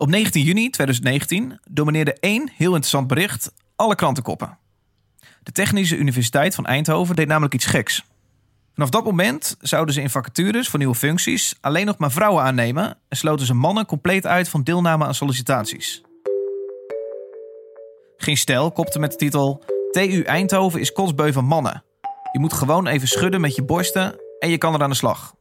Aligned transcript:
Op 0.00 0.08
19 0.08 0.42
juni 0.42 0.70
2019 0.70 1.60
domineerde 1.70 2.16
één 2.20 2.50
heel 2.56 2.68
interessant 2.68 3.06
bericht 3.06 3.52
alle 3.76 3.94
krantenkoppen. 3.94 4.58
De 5.42 5.52
Technische 5.52 5.96
Universiteit 5.96 6.54
van 6.54 6.66
Eindhoven 6.66 7.16
deed 7.16 7.26
namelijk 7.26 7.54
iets 7.54 7.66
geks. 7.66 8.04
Vanaf 8.74 8.90
dat 8.90 9.04
moment 9.04 9.56
zouden 9.60 9.94
ze 9.94 10.00
in 10.00 10.10
vacatures 10.10 10.68
voor 10.68 10.78
nieuwe 10.78 10.94
functies 10.94 11.54
alleen 11.60 11.86
nog 11.86 11.98
maar 11.98 12.10
vrouwen 12.10 12.42
aannemen 12.42 12.96
en 13.08 13.16
sloten 13.16 13.46
ze 13.46 13.54
mannen 13.54 13.86
compleet 13.86 14.26
uit 14.26 14.48
van 14.48 14.62
deelname 14.62 15.04
aan 15.04 15.14
sollicitaties. 15.14 16.02
Geen 18.16 18.36
stel 18.36 18.72
kopte 18.72 18.98
met 18.98 19.10
de 19.10 19.16
titel 19.16 19.64
TU 19.90 20.22
Eindhoven 20.22 20.80
is 20.80 20.92
kotsbeu 20.92 21.32
van 21.32 21.44
mannen. 21.44 21.84
Je 22.32 22.38
moet 22.38 22.52
gewoon 22.52 22.86
even 22.86 23.08
schudden 23.08 23.40
met 23.40 23.54
je 23.54 23.62
borsten 23.62 24.16
en 24.38 24.50
je 24.50 24.58
kan 24.58 24.74
er 24.74 24.82
aan 24.82 24.90
de 24.90 24.96
slag. 24.96 25.34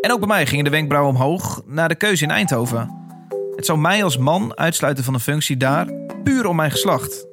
En 0.00 0.12
ook 0.12 0.18
bij 0.18 0.28
mij 0.28 0.46
gingen 0.46 0.64
de 0.64 0.70
wenkbrauwen 0.70 1.14
omhoog 1.14 1.62
naar 1.66 1.88
de 1.88 1.94
keuze 1.94 2.24
in 2.24 2.30
Eindhoven. 2.30 3.03
Het 3.56 3.66
zou 3.66 3.78
mij 3.78 4.04
als 4.04 4.18
man 4.18 4.56
uitsluiten 4.56 5.04
van 5.04 5.14
een 5.14 5.20
functie 5.20 5.56
daar 5.56 5.86
puur 6.24 6.46
om 6.46 6.56
mijn 6.56 6.70
geslacht. 6.70 7.26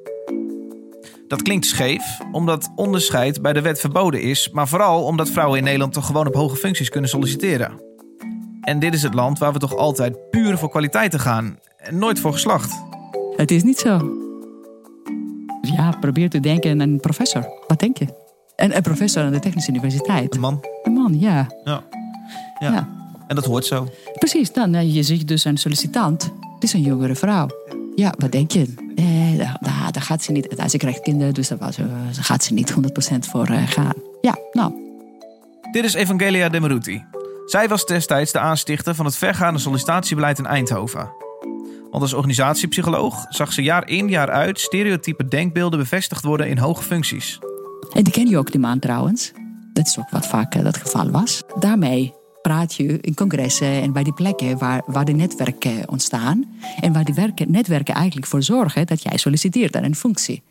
Dat 1.28 1.42
klinkt 1.42 1.66
scheef, 1.66 2.02
omdat 2.32 2.72
onderscheid 2.74 3.42
bij 3.42 3.52
de 3.52 3.60
wet 3.60 3.80
verboden 3.80 4.22
is, 4.22 4.50
maar 4.50 4.68
vooral 4.68 5.04
omdat 5.04 5.30
vrouwen 5.30 5.58
in 5.58 5.64
Nederland 5.64 5.92
toch 5.92 6.06
gewoon 6.06 6.26
op 6.26 6.34
hoge 6.34 6.56
functies 6.56 6.88
kunnen 6.88 7.10
solliciteren. 7.10 7.80
En 8.60 8.78
dit 8.78 8.94
is 8.94 9.02
het 9.02 9.14
land 9.14 9.38
waar 9.38 9.52
we 9.52 9.58
toch 9.58 9.76
altijd 9.76 10.30
puur 10.30 10.58
voor 10.58 10.68
kwaliteiten 10.70 11.20
gaan 11.20 11.58
en 11.76 11.98
nooit 11.98 12.20
voor 12.20 12.32
geslacht. 12.32 12.82
Het 13.36 13.50
is 13.50 13.62
niet 13.62 13.78
zo. 13.78 14.16
Ja, 15.60 15.90
probeer 16.00 16.30
te 16.30 16.40
denken 16.40 16.70
aan 16.70 16.80
een 16.80 17.00
professor. 17.00 17.64
Wat 17.66 17.80
denk 17.80 17.96
je? 17.96 18.06
Een, 18.56 18.76
een 18.76 18.82
professor 18.82 19.22
aan 19.22 19.32
de 19.32 19.38
Technische 19.38 19.70
Universiteit. 19.70 20.34
Een 20.34 20.40
man. 20.40 20.64
Een 20.82 20.92
man, 20.92 21.18
ja. 21.18 21.46
Ja. 21.64 21.84
ja. 22.58 22.72
Ja. 22.72 22.88
En 23.26 23.34
dat 23.34 23.44
hoort 23.44 23.64
zo. 23.64 23.88
Precies, 24.22 24.52
dan 24.52 24.74
eh, 24.74 24.94
je 24.94 25.02
ziet 25.02 25.28
dus 25.28 25.44
een 25.44 25.56
sollicitant. 25.56 26.22
Het 26.54 26.62
is 26.62 26.72
een 26.72 26.82
jongere 26.82 27.14
vrouw. 27.14 27.48
Ja, 27.94 28.14
wat 28.18 28.32
denk 28.32 28.50
je? 28.50 28.74
Eh, 28.96 29.48
daar, 29.92 30.02
gaat 30.02 30.22
ze 30.22 30.32
niet. 30.32 30.64
Ze 30.66 30.76
krijgt 30.76 31.00
kinderen, 31.00 31.34
dus 31.34 31.48
daar 31.48 31.58
eh, 31.60 31.84
gaat 32.12 32.44
ze 32.44 32.52
niet 32.52 32.74
100% 32.74 32.74
voor 33.18 33.46
eh, 33.46 33.68
gaan. 33.68 33.94
Ja, 34.20 34.38
nou, 34.52 34.72
Dit 35.72 35.84
is 35.84 35.94
Evangelia 35.94 36.48
de 36.48 36.60
Maruti. 36.60 37.04
Zij 37.46 37.68
was 37.68 37.86
destijds 37.86 38.32
de 38.32 38.38
aanstichter 38.38 38.94
van 38.94 39.04
het 39.04 39.16
vergaande 39.16 39.58
sollicitatiebeleid 39.58 40.38
in 40.38 40.46
Eindhoven. 40.46 41.10
Want 41.90 42.02
als 42.02 42.12
organisatiepsycholoog 42.12 43.26
zag 43.28 43.52
ze 43.52 43.62
jaar 43.62 43.88
in 43.88 44.08
jaar 44.08 44.30
uit 44.30 44.60
stereotype 44.60 45.28
denkbeelden 45.28 45.78
bevestigd 45.78 46.24
worden 46.24 46.48
in 46.48 46.58
hoge 46.58 46.82
functies. 46.82 47.38
En 47.92 48.04
die 48.04 48.12
ken 48.12 48.28
je 48.28 48.38
ook, 48.38 48.50
die 48.50 48.60
man 48.60 48.78
trouwens. 48.78 49.32
Dat 49.72 49.86
is 49.86 49.98
ook 49.98 50.10
wat 50.10 50.26
vaak 50.26 50.54
eh, 50.54 50.62
dat 50.62 50.76
geval 50.76 51.10
was. 51.10 51.42
Daarmee 51.58 52.12
praat 52.42 52.74
je 52.74 53.00
in 53.00 53.14
congressen 53.14 53.82
en 53.82 53.92
bij 53.92 54.02
die 54.02 54.12
plekken 54.12 54.58
waar, 54.58 54.82
waar 54.86 55.04
de 55.04 55.12
netwerken 55.12 55.88
ontstaan. 55.88 56.44
En 56.80 56.92
waar 56.92 57.04
die 57.04 57.14
werken, 57.14 57.50
netwerken 57.50 57.94
eigenlijk 57.94 58.26
voor 58.26 58.42
zorgen 58.42 58.86
dat 58.86 59.02
jij 59.02 59.16
solliciteert 59.16 59.76
aan 59.76 59.84
een 59.84 59.94
functie. 59.96 60.42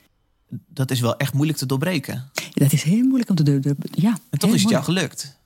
Dat 0.67 0.91
is 0.91 0.99
wel 0.99 1.17
echt 1.17 1.33
moeilijk 1.33 1.57
te 1.57 1.65
doorbreken. 1.65 2.29
Dat 2.53 2.71
is 2.71 2.83
heel 2.83 3.03
moeilijk 3.03 3.29
om 3.29 3.35
te 3.35 3.43
doen. 3.43 3.63
Ja, 3.91 4.17
En 4.29 4.39
toch 4.39 4.53
is 4.53 4.61
het 4.61 4.69
jou 4.71 4.83
gelukt. 4.83 5.37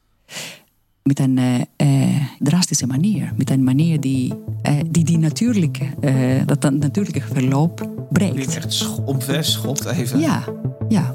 Met 1.03 1.19
een 1.19 1.38
eh, 1.38 1.61
eh, 1.75 2.21
drastische 2.39 2.88
manier. 2.88 3.33
Met 3.38 3.49
een 3.49 3.63
manier 3.63 3.99
die 3.99 4.33
eh, 4.61 4.73
die, 4.89 5.03
die 5.03 5.17
natuurlijke, 5.17 5.85
dat, 6.45 6.73
natuurlijke 6.73 7.21
verloop 7.21 7.79
Je 7.79 8.05
breekt. 8.11 8.55
echt 8.55 8.73
sch- 8.73 8.97
omver 9.05 9.43
schopt 9.43 9.85
even. 9.85 10.19
Ja, 10.19 10.43
ja. 10.89 11.11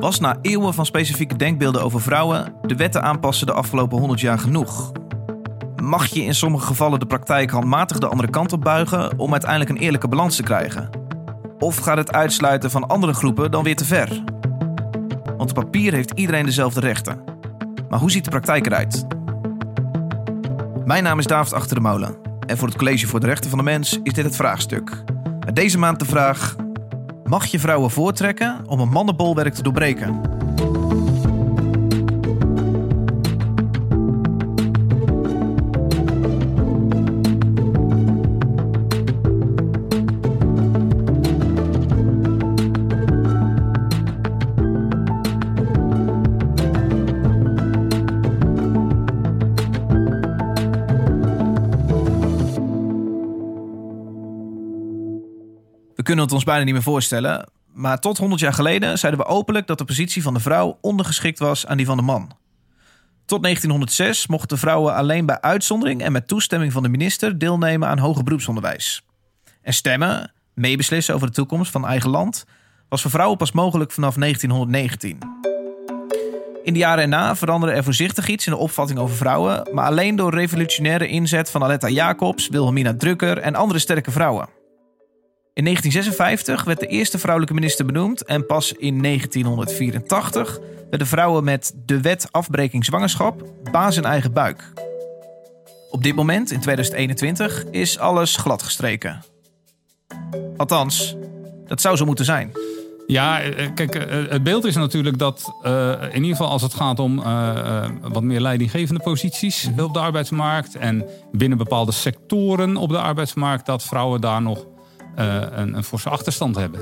Was 0.00 0.20
na 0.20 0.36
eeuwen 0.42 0.74
van 0.74 0.86
specifieke 0.86 1.36
denkbeelden 1.36 1.82
over 1.82 2.00
vrouwen 2.00 2.54
de 2.62 2.74
wetten 2.74 3.02
aanpassen 3.02 3.46
de 3.46 3.52
afgelopen 3.52 3.98
100 3.98 4.20
jaar 4.20 4.38
genoeg? 4.38 4.92
Mag 5.82 6.06
je 6.06 6.24
in 6.24 6.34
sommige 6.34 6.66
gevallen 6.66 7.00
de 7.00 7.06
praktijk 7.06 7.50
handmatig 7.50 7.98
de 7.98 8.06
andere 8.06 8.30
kant 8.30 8.52
op 8.52 8.60
buigen 8.60 9.18
om 9.18 9.32
uiteindelijk 9.32 9.70
een 9.70 9.76
eerlijke 9.76 10.08
balans 10.08 10.36
te 10.36 10.42
krijgen? 10.42 10.90
Of 11.58 11.76
gaat 11.76 11.96
het 11.96 12.12
uitsluiten 12.12 12.70
van 12.70 12.86
andere 12.86 13.12
groepen 13.12 13.50
dan 13.50 13.64
weer 13.64 13.76
te 13.76 13.84
ver? 13.84 14.22
Want 15.36 15.50
op 15.50 15.54
papier 15.54 15.92
heeft 15.92 16.12
iedereen 16.14 16.44
dezelfde 16.44 16.80
rechten. 16.80 17.20
Maar 17.88 17.98
hoe 17.98 18.10
ziet 18.10 18.24
de 18.24 18.30
praktijk 18.30 18.66
eruit? 18.66 19.06
Mijn 20.84 21.02
naam 21.02 21.18
is 21.18 21.26
David 21.26 21.52
Achter 21.52 21.76
de 21.76 21.82
Molen. 21.82 22.16
En 22.46 22.58
voor 22.58 22.68
het 22.68 22.76
College 22.76 23.06
voor 23.06 23.20
de 23.20 23.26
Rechten 23.26 23.50
van 23.50 23.58
de 23.58 23.64
Mens 23.64 24.00
is 24.02 24.12
dit 24.12 24.24
het 24.24 24.36
vraagstuk. 24.36 25.04
Met 25.44 25.56
deze 25.56 25.78
maand 25.78 25.98
de 25.98 26.04
vraag: 26.04 26.56
Mag 27.28 27.46
je 27.46 27.58
vrouwen 27.58 27.90
voortrekken 27.90 28.64
om 28.66 28.80
een 28.80 28.88
mannenbolwerk 28.88 29.54
te 29.54 29.62
doorbreken? 29.62 30.20
Kunnen 56.08 56.26
het 56.26 56.34
ons 56.34 56.44
bijna 56.44 56.64
niet 56.64 56.72
meer 56.72 56.82
voorstellen. 56.82 57.48
Maar 57.72 57.98
tot 57.98 58.18
100 58.18 58.40
jaar 58.40 58.52
geleden 58.52 58.98
zeiden 58.98 59.20
we 59.20 59.26
openlijk 59.26 59.66
dat 59.66 59.78
de 59.78 59.84
positie 59.84 60.22
van 60.22 60.34
de 60.34 60.40
vrouw 60.40 60.78
ondergeschikt 60.80 61.38
was 61.38 61.66
aan 61.66 61.76
die 61.76 61.86
van 61.86 61.96
de 61.96 62.02
man. 62.02 62.36
Tot 63.24 63.42
1906 63.42 64.26
mochten 64.26 64.58
vrouwen 64.58 64.94
alleen 64.94 65.26
bij 65.26 65.40
uitzondering 65.40 66.02
en 66.02 66.12
met 66.12 66.28
toestemming 66.28 66.72
van 66.72 66.82
de 66.82 66.88
minister 66.88 67.38
deelnemen 67.38 67.88
aan 67.88 67.98
hoger 67.98 68.24
beroepsonderwijs. 68.24 69.02
En 69.62 69.72
stemmen, 69.72 70.32
meebeslissen 70.54 71.14
over 71.14 71.26
de 71.26 71.32
toekomst 71.32 71.70
van 71.70 71.86
eigen 71.86 72.10
land, 72.10 72.44
was 72.88 73.02
voor 73.02 73.10
vrouwen 73.10 73.38
pas 73.38 73.52
mogelijk 73.52 73.92
vanaf 73.92 74.14
1919. 74.14 75.18
In 76.62 76.72
de 76.72 76.78
jaren 76.78 77.02
erna 77.02 77.36
veranderde 77.36 77.76
er 77.76 77.84
voorzichtig 77.84 78.28
iets 78.28 78.46
in 78.46 78.52
de 78.52 78.58
opvatting 78.58 78.98
over 78.98 79.16
vrouwen, 79.16 79.68
maar 79.72 79.86
alleen 79.86 80.16
door 80.16 80.34
revolutionaire 80.34 81.08
inzet 81.08 81.50
van 81.50 81.62
Aletta 81.62 81.88
Jacobs, 81.88 82.48
Wilhelmina 82.48 82.94
Drucker 82.94 83.38
en 83.38 83.54
andere 83.54 83.78
sterke 83.78 84.10
vrouwen. 84.10 84.57
In 85.58 85.64
1956 85.64 86.64
werd 86.64 86.80
de 86.80 86.86
eerste 86.86 87.18
vrouwelijke 87.18 87.54
minister 87.54 87.86
benoemd 87.86 88.24
en 88.24 88.46
pas 88.46 88.72
in 88.72 89.02
1984 89.02 90.58
werden 90.90 91.06
vrouwen 91.06 91.44
met 91.44 91.74
de 91.86 92.00
wet 92.00 92.28
afbreking 92.30 92.84
zwangerschap 92.84 93.44
baas 93.72 93.96
in 93.96 94.04
eigen 94.04 94.32
buik. 94.32 94.72
Op 95.90 96.02
dit 96.02 96.14
moment, 96.14 96.50
in 96.50 96.60
2021, 96.60 97.64
is 97.70 97.98
alles 97.98 98.36
gladgestreken. 98.36 99.24
Althans, 100.56 101.16
dat 101.66 101.80
zou 101.80 101.96
zo 101.96 102.04
moeten 102.04 102.24
zijn. 102.24 102.52
Ja, 103.06 103.40
eh, 103.40 103.68
kijk, 103.74 103.94
eh, 103.94 104.28
het 104.28 104.42
beeld 104.42 104.64
is 104.64 104.74
natuurlijk 104.74 105.18
dat 105.18 105.52
eh, 105.62 105.92
in 106.00 106.22
ieder 106.22 106.36
geval 106.36 106.50
als 106.50 106.62
het 106.62 106.74
gaat 106.74 106.98
om 106.98 107.18
eh, 107.18 107.48
eh, 107.58 107.90
wat 108.02 108.22
meer 108.22 108.40
leidinggevende 108.40 109.02
posities 109.02 109.70
op 109.78 109.94
de 109.94 110.00
arbeidsmarkt 110.00 110.74
en 110.74 111.04
binnen 111.32 111.58
bepaalde 111.58 111.92
sectoren 111.92 112.76
op 112.76 112.88
de 112.88 113.00
arbeidsmarkt, 113.00 113.66
dat 113.66 113.82
vrouwen 113.82 114.20
daar 114.20 114.42
nog 114.42 114.58
eh, 114.58 114.67
een, 115.22 115.74
een 115.76 115.84
forse 115.84 116.08
achterstand 116.08 116.56
hebben. 116.56 116.80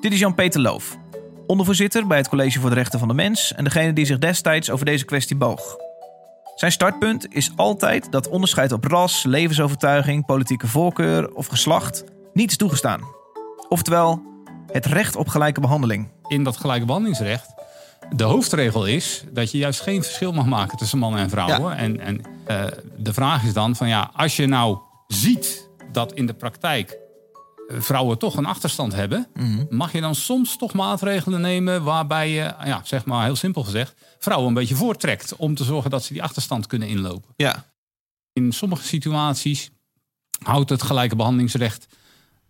Dit 0.00 0.12
is 0.12 0.18
Jan-Peter 0.18 0.60
Loof, 0.60 0.98
ondervoorzitter 1.46 2.06
bij 2.06 2.18
het 2.18 2.28
College 2.28 2.60
voor 2.60 2.68
de 2.68 2.76
Rechten 2.76 2.98
van 2.98 3.08
de 3.08 3.14
Mens 3.14 3.54
en 3.54 3.64
degene 3.64 3.92
die 3.92 4.04
zich 4.04 4.18
destijds 4.18 4.70
over 4.70 4.86
deze 4.86 5.04
kwestie 5.04 5.36
boog. 5.36 5.76
Zijn 6.54 6.72
startpunt 6.72 7.34
is 7.34 7.50
altijd 7.56 8.12
dat 8.12 8.28
onderscheid 8.28 8.72
op 8.72 8.84
ras, 8.84 9.24
levensovertuiging, 9.24 10.26
politieke 10.26 10.66
voorkeur 10.66 11.34
of 11.34 11.46
geslacht 11.46 12.04
niet 12.32 12.50
is 12.50 12.56
toegestaan. 12.56 13.00
Oftewel, 13.68 14.22
het 14.72 14.86
recht 14.86 15.16
op 15.16 15.28
gelijke 15.28 15.60
behandeling. 15.60 16.08
In 16.26 16.44
dat 16.44 16.56
gelijke 16.56 16.86
behandelingsrecht, 16.86 17.54
de 18.10 18.24
hoofdregel 18.24 18.86
is 18.86 19.24
dat 19.30 19.50
je 19.50 19.58
juist 19.58 19.80
geen 19.80 20.02
verschil 20.02 20.32
mag 20.32 20.46
maken 20.46 20.78
tussen 20.78 20.98
mannen 20.98 21.20
en 21.20 21.30
vrouwen. 21.30 21.70
Ja. 21.70 21.76
En, 21.76 22.00
en 22.00 22.20
eh, 22.46 22.64
de 22.96 23.12
vraag 23.12 23.44
is 23.44 23.52
dan 23.52 23.76
van 23.76 23.88
ja, 23.88 24.10
als 24.14 24.36
je 24.36 24.46
nou 24.46 24.78
ziet 25.06 25.68
dat 25.92 26.12
in 26.12 26.26
de 26.26 26.34
praktijk 26.34 26.90
eh, 26.90 27.03
vrouwen 27.68 28.18
toch 28.18 28.36
een 28.36 28.46
achterstand 28.46 28.94
hebben, 28.94 29.26
mag 29.70 29.92
je 29.92 30.00
dan 30.00 30.14
soms 30.14 30.56
toch 30.56 30.72
maatregelen 30.72 31.40
nemen 31.40 31.82
waarbij 31.82 32.30
je, 32.30 32.54
ja, 32.64 32.80
zeg 32.84 33.04
maar 33.04 33.24
heel 33.24 33.36
simpel 33.36 33.64
gezegd, 33.64 33.94
vrouwen 34.18 34.48
een 34.48 34.54
beetje 34.54 34.74
voortrekt 34.74 35.36
om 35.36 35.54
te 35.54 35.64
zorgen 35.64 35.90
dat 35.90 36.04
ze 36.04 36.12
die 36.12 36.22
achterstand 36.22 36.66
kunnen 36.66 36.88
inlopen. 36.88 37.32
Ja, 37.36 37.64
In 38.32 38.52
sommige 38.52 38.84
situaties 38.84 39.70
houdt 40.42 40.70
het 40.70 40.82
gelijke 40.82 41.16
behandelingsrecht 41.16 41.86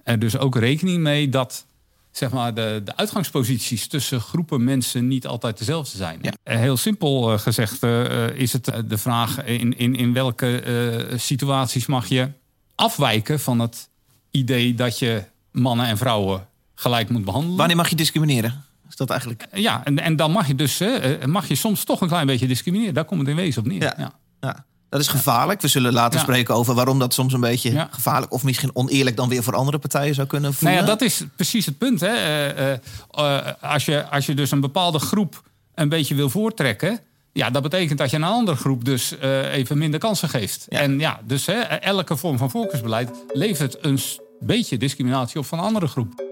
er 0.02 0.18
dus 0.18 0.38
ook 0.38 0.56
rekening 0.56 1.02
mee 1.02 1.28
dat 1.28 1.66
zeg 2.10 2.30
maar, 2.30 2.54
de, 2.54 2.80
de 2.84 2.96
uitgangsposities 2.96 3.86
tussen 3.86 4.20
groepen 4.20 4.64
mensen 4.64 5.08
niet 5.08 5.26
altijd 5.26 5.58
dezelfde 5.58 5.96
zijn. 5.96 6.18
Ja. 6.22 6.32
Eh, 6.42 6.58
Heel 6.58 6.76
simpel 6.76 7.32
eh, 7.32 7.38
gezegd 7.38 7.82
eh, 7.82 8.28
is 8.28 8.52
het 8.52 8.72
de 8.86 8.98
vraag 8.98 9.44
in, 9.44 9.78
in, 9.78 9.96
in 9.96 10.12
welke 10.12 11.12
situaties 11.16 11.86
mag 11.86 12.06
je 12.06 12.30
afwijken 12.74 13.40
van 13.40 13.58
het 13.58 13.88
idee 14.36 14.74
dat 14.74 14.98
je 14.98 15.22
mannen 15.50 15.86
en 15.86 15.96
vrouwen 15.98 16.46
gelijk 16.74 17.08
moet 17.08 17.24
behandelen. 17.24 17.56
wanneer 17.56 17.76
mag 17.76 17.88
je 17.88 17.96
discrimineren? 17.96 18.64
Is 18.88 18.96
dat 18.96 19.10
eigenlijk... 19.10 19.46
Ja, 19.52 19.80
en, 19.84 19.98
en 19.98 20.16
dan 20.16 20.30
mag 20.30 20.46
je 20.46 20.54
dus 20.54 20.80
eh, 20.80 21.12
eh, 21.22 21.24
mag 21.28 21.48
je 21.48 21.54
soms 21.54 21.84
toch 21.84 22.00
een 22.00 22.08
klein 22.08 22.26
beetje 22.26 22.46
discrimineren. 22.46 22.94
Daar 22.94 23.04
komt 23.04 23.20
het 23.20 23.28
in 23.28 23.36
wezen 23.36 23.62
op 23.62 23.68
neer. 23.68 23.82
Ja. 23.82 23.94
Ja. 23.98 24.12
Ja. 24.40 24.64
Dat 24.88 25.00
is 25.00 25.08
gevaarlijk. 25.08 25.60
We 25.60 25.68
zullen 25.68 25.92
later 25.92 26.18
Ja. 26.18 26.24
spreken 26.24 26.54
over 26.54 26.74
waarom 26.74 26.98
dat 26.98 27.14
soms 27.14 27.32
een 27.32 27.40
beetje 27.40 27.72
Ja. 27.72 27.88
gevaarlijk 27.90 28.32
of 28.32 28.42
misschien 28.44 28.70
oneerlijk 28.72 29.16
dan 29.16 29.28
weer 29.28 29.42
voor 29.42 29.54
andere 29.54 29.78
partijen 29.78 30.14
zou 30.14 30.26
kunnen 30.26 30.54
voelen. 30.54 30.76
Nou 30.76 30.86
ja, 30.88 30.92
dat 30.92 31.02
is 31.02 31.22
precies 31.36 31.66
het 31.66 31.78
punt. 31.78 32.00
Hè. 32.00 32.06
Eh, 32.06 32.72
eh, 32.72 32.78
eh, 33.10 33.46
als, 33.60 33.84
je, 33.84 34.08
als 34.10 34.26
je 34.26 34.34
dus 34.34 34.50
een 34.50 34.60
bepaalde 34.60 34.98
groep 34.98 35.42
een 35.74 35.88
beetje 35.88 36.14
wil 36.14 36.30
voortrekken... 36.30 36.98
Ja, 37.32 37.50
dat 37.50 37.62
betekent 37.62 37.98
dat 37.98 38.10
je 38.10 38.16
een 38.16 38.24
andere 38.24 38.56
groep 38.56 38.84
dus 38.84 39.18
eh, 39.18 39.52
even 39.54 39.78
minder 39.78 40.00
kansen 40.00 40.28
geeft. 40.28 40.66
En 40.68 40.98
ja, 40.98 41.20
dus 41.24 41.46
hè, 41.46 41.52
elke 41.62 42.16
vorm 42.16 42.38
van 42.38 42.50
voorkeursbeleid 42.50 43.10
levert 43.32 43.76
een 43.84 43.98
beetje 44.40 44.76
discriminatie 44.76 45.38
op 45.38 45.46
van 45.46 45.58
een 45.58 45.64
andere 45.64 45.86
groep. 45.86 46.24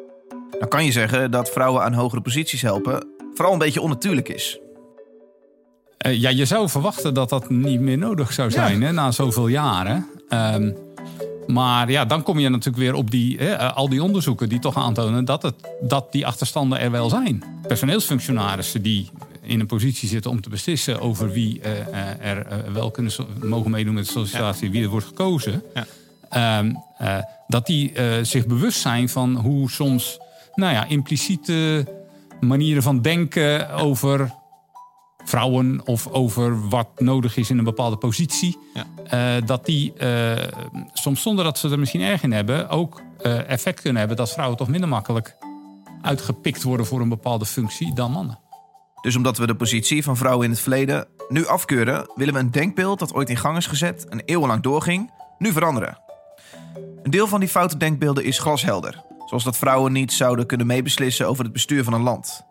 Dan 0.58 0.68
kan 0.68 0.84
je 0.84 0.92
zeggen 0.92 1.30
dat 1.30 1.50
vrouwen 1.50 1.82
aan 1.82 1.92
hogere 1.92 2.20
posities 2.20 2.62
helpen 2.62 3.06
vooral 3.34 3.52
een 3.52 3.58
beetje 3.58 3.80
onnatuurlijk 3.80 4.28
is. 4.28 4.58
Eh, 5.98 6.20
ja, 6.20 6.28
je 6.28 6.44
zou 6.44 6.68
verwachten 6.68 7.14
dat 7.14 7.28
dat 7.28 7.50
niet 7.50 7.80
meer 7.80 7.98
nodig 7.98 8.32
zou 8.32 8.50
zijn 8.50 8.82
hè, 8.82 8.92
na 8.92 9.10
zoveel 9.10 9.48
jaren. 9.48 10.06
Ehm, 10.28 10.72
maar 11.46 11.90
ja, 11.90 12.04
dan 12.04 12.22
kom 12.22 12.38
je 12.38 12.48
natuurlijk 12.48 12.76
weer 12.76 12.94
op 12.94 13.10
die, 13.10 13.38
hè, 13.38 13.52
eh, 13.52 13.76
al 13.76 13.88
die 13.88 14.02
onderzoeken 14.02 14.48
die 14.48 14.58
toch 14.58 14.76
aantonen 14.76 15.24
dat, 15.24 15.42
het, 15.42 15.54
dat 15.80 16.12
die 16.12 16.26
achterstanden 16.26 16.78
er 16.78 16.90
wel 16.90 17.08
zijn. 17.08 17.44
Personeelsfunctionarissen 17.66 18.82
die 18.82 19.10
in 19.42 19.60
een 19.60 19.66
positie 19.66 20.08
zitten 20.08 20.30
om 20.30 20.40
te 20.40 20.48
beslissen 20.48 21.00
over 21.00 21.30
wie 21.30 21.60
eh, 21.60 22.30
er 22.30 22.72
wel 22.72 22.90
kunnen, 22.90 23.12
mogen 23.42 23.70
meedoen 23.70 23.94
met 23.94 24.04
de 24.04 24.10
sollicitatie, 24.10 24.70
wie 24.70 24.82
er 24.82 24.88
wordt 24.88 25.06
gekozen. 25.06 25.62
Ja. 25.74 25.86
Ehm, 26.32 26.74
eh, 26.98 27.18
dat 27.46 27.66
die 27.66 27.92
eh, 27.92 28.24
zich 28.24 28.46
bewust 28.46 28.80
zijn 28.80 29.08
van 29.08 29.36
hoe 29.36 29.70
soms 29.70 30.18
nou 30.54 30.72
ja, 30.72 30.84
impliciete 30.84 31.86
manieren 32.40 32.82
van 32.82 33.00
denken 33.00 33.70
over 33.70 34.32
vrouwen 35.24 35.86
of 35.86 36.06
over 36.06 36.68
wat 36.68 36.88
nodig 37.00 37.36
is 37.36 37.50
in 37.50 37.58
een 37.58 37.64
bepaalde 37.64 37.96
positie. 37.96 38.58
Ja. 38.74 39.36
eh, 39.36 39.46
dat 39.46 39.66
die 39.66 39.92
soms 40.92 41.22
zonder 41.22 41.44
dat 41.44 41.58
ze 41.58 41.70
er 41.70 41.78
misschien 41.78 42.00
erg 42.00 42.22
in 42.22 42.32
hebben, 42.32 42.68
ook 42.68 43.02
effect 43.46 43.80
kunnen 43.80 43.98
hebben 43.98 44.16
dat 44.16 44.32
vrouwen 44.32 44.56
toch 44.56 44.68
minder 44.68 44.88
makkelijk 44.88 45.36
uitgepikt 46.02 46.62
worden 46.62 46.86
voor 46.86 47.00
een 47.00 47.08
bepaalde 47.08 47.46
functie 47.46 47.94
dan 47.94 48.12
mannen. 48.12 48.38
Dus 49.02 49.16
omdat 49.16 49.38
we 49.38 49.46
de 49.46 49.54
positie 49.54 50.02
van 50.02 50.16
vrouwen 50.16 50.44
in 50.44 50.50
het 50.50 50.60
verleden 50.60 51.06
nu 51.28 51.46
afkeuren, 51.46 52.10
willen 52.14 52.34
we 52.34 52.40
een 52.40 52.50
denkbeeld 52.50 52.98
dat 52.98 53.14
ooit 53.14 53.30
in 53.30 53.36
gang 53.36 53.56
is 53.56 53.66
gezet 53.66 54.08
en 54.08 54.22
eeuwenlang 54.24 54.62
doorging, 54.62 55.10
nu 55.38 55.52
veranderen. 55.52 55.98
Een 57.02 57.10
deel 57.10 57.26
van 57.26 57.40
die 57.40 57.48
foute 57.48 57.76
denkbeelden 57.76 58.24
is 58.24 58.38
glashelder, 58.38 59.04
zoals 59.26 59.44
dat 59.44 59.56
vrouwen 59.56 59.92
niet 59.92 60.12
zouden 60.12 60.46
kunnen 60.46 60.66
meebeslissen 60.66 61.28
over 61.28 61.44
het 61.44 61.52
bestuur 61.52 61.84
van 61.84 61.92
een 61.92 62.02
land. 62.02 62.44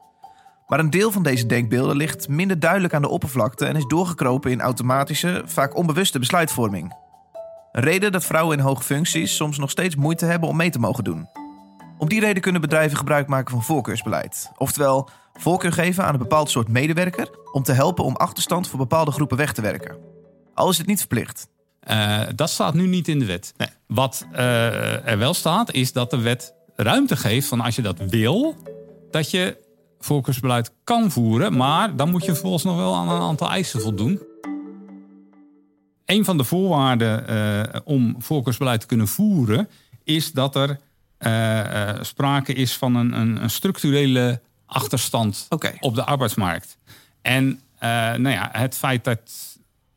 Maar 0.67 0.79
een 0.79 0.89
deel 0.89 1.11
van 1.11 1.23
deze 1.23 1.45
denkbeelden 1.45 1.95
ligt 1.95 2.27
minder 2.27 2.59
duidelijk 2.59 2.93
aan 2.93 3.01
de 3.01 3.09
oppervlakte 3.09 3.65
en 3.65 3.75
is 3.75 3.85
doorgekropen 3.85 4.51
in 4.51 4.61
automatische, 4.61 5.41
vaak 5.45 5.75
onbewuste 5.75 6.19
besluitvorming. 6.19 6.95
Een 7.71 7.83
reden 7.83 8.11
dat 8.11 8.25
vrouwen 8.25 8.57
in 8.57 8.63
hoge 8.63 8.83
functies 8.83 9.35
soms 9.35 9.57
nog 9.57 9.69
steeds 9.69 9.95
moeite 9.95 10.25
hebben 10.25 10.49
om 10.49 10.55
mee 10.55 10.69
te 10.69 10.79
mogen 10.79 11.03
doen. 11.03 11.29
Om 11.97 12.09
die 12.09 12.19
reden 12.19 12.41
kunnen 12.41 12.61
bedrijven 12.61 12.97
gebruik 12.97 13.27
maken 13.27 13.51
van 13.51 13.63
voorkeursbeleid. 13.63 14.51
Oftewel, 14.57 15.09
voorkeur 15.33 15.73
geven 15.73 16.03
aan 16.05 16.13
een 16.13 16.19
bepaald 16.19 16.49
soort 16.49 16.67
medewerker 16.67 17.29
om 17.51 17.63
te 17.63 17.73
helpen 17.73 18.03
om 18.03 18.15
achterstand 18.15 18.67
voor 18.67 18.79
bepaalde 18.79 19.11
groepen 19.11 19.37
weg 19.37 19.53
te 19.53 19.61
werken. 19.61 19.97
Al 20.53 20.69
is 20.69 20.77
het 20.77 20.87
niet 20.87 20.99
verplicht. 20.99 21.47
Eh, 21.79 22.21
dat 22.35 22.49
staat 22.49 22.73
nu 22.73 22.87
niet 22.87 23.07
in 23.07 23.19
de 23.19 23.25
wet. 23.25 23.53
Nee. 23.57 23.70
Wat 23.91 24.25
eh, 24.31 25.07
er 25.07 25.17
wel 25.17 25.33
staat, 25.33 25.71
is 25.71 25.93
dat 25.93 26.09
de 26.09 26.21
wet 26.21 26.53
ruimte 26.75 27.15
geeft 27.15 27.47
van 27.47 27.61
als 27.61 27.75
je 27.75 27.81
dat 27.81 27.99
wil, 27.99 28.55
dat 29.09 29.31
je 29.31 29.57
voorkeursbeleid 29.99 30.71
kan 30.83 31.11
voeren. 31.11 31.57
Maar 31.57 31.95
dan 31.95 32.09
moet 32.09 32.25
je 32.25 32.31
vervolgens 32.31 32.63
nog 32.63 32.75
wel 32.75 32.95
aan 32.95 33.09
een 33.09 33.21
aantal 33.21 33.49
eisen 33.49 33.81
voldoen. 33.81 34.21
Een 36.05 36.25
van 36.25 36.37
de 36.37 36.43
voorwaarden 36.43 37.27
eh, 37.27 37.79
om 37.83 38.15
voorkeursbeleid 38.19 38.81
te 38.81 38.87
kunnen 38.87 39.07
voeren, 39.07 39.69
is 40.03 40.31
dat 40.31 40.55
er 40.55 40.79
eh, 41.17 42.01
sprake 42.01 42.53
is 42.53 42.77
van 42.77 42.95
een, 42.95 43.19
een, 43.19 43.43
een 43.43 43.49
structurele 43.49 44.41
achterstand 44.65 45.47
op 45.79 45.95
de 45.95 46.03
arbeidsmarkt. 46.03 46.77
En 47.21 47.61
nou 48.17 48.29
ja, 48.29 48.49
het 48.51 48.77
feit 48.77 49.03
dat 49.03 49.19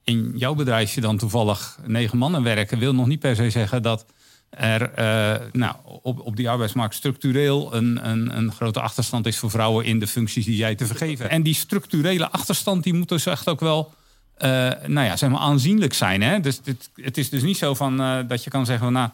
in 0.05 0.33
jouw 0.37 0.55
bedrijfje 0.55 1.01
dan 1.01 1.17
toevallig 1.17 1.79
negen 1.87 2.19
mannen 2.19 2.43
werken, 2.43 2.79
wil 2.79 2.95
nog 2.95 3.07
niet 3.07 3.21
per 3.21 3.37
se 3.37 3.51
zeggen 3.51 3.83
dat 3.83 4.07
er 4.51 4.93
eh, 4.93 5.41
nou, 5.53 5.75
op, 6.03 6.21
op 6.21 6.37
die 6.37 6.51
arbeidsmarkt 6.51 6.95
structureel 6.95 7.75
een, 7.75 8.09
een, 8.09 8.37
een 8.37 8.53
grote 8.53 8.81
achterstand 8.81 9.27
is 9.27 9.39
voor 9.39 9.51
vrouwen 9.51 9.85
in 9.85 9.99
de 9.99 10.07
functies 10.07 10.45
die 10.45 10.57
jij 10.57 10.75
te 10.75 10.87
vergeven. 10.87 11.31
En 11.31 11.43
die 11.43 11.55
structurele 11.55 12.31
achterstand 12.31 12.85
die 12.85 12.95
moet 12.95 13.09
dus 13.09 13.27
echt 13.27 13.49
ook 13.49 13.61
wel 13.61 13.93
eh, 14.35 14.51
nou 14.87 15.07
ja, 15.07 15.17
zeg 15.17 15.31
maar 15.31 15.41
aanzienlijk 15.41 15.95
zijn. 15.95 16.23
Hè? 16.23 16.41
Dus 16.41 16.61
dit, 16.61 16.91
het 16.95 17.19
is 17.19 17.29
dus 17.31 17.43
niet 17.43 17.57
zo 17.57 17.75
van 17.75 18.01
eh, 18.01 18.19
dat 18.29 18.45
je 18.45 18.51
kan 18.51 18.67
zeggen, 18.67 18.93
nou, 18.93 19.11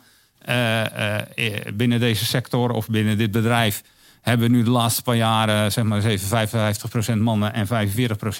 binnen 1.74 2.00
deze 2.00 2.24
sector 2.24 2.70
of 2.70 2.88
binnen 2.88 3.18
dit 3.18 3.30
bedrijf 3.30 3.82
hebben 4.20 4.50
we 4.50 4.56
nu 4.56 4.62
de 4.62 4.70
laatste 4.70 5.02
paar 5.02 5.16
jaren 5.16 5.72
zeg 5.72 5.84
maar 5.84 6.04
eens 6.04 6.22
even 6.22 7.18
55% 7.18 7.18
mannen 7.22 7.52
en 7.52 7.66
45% 7.66 7.70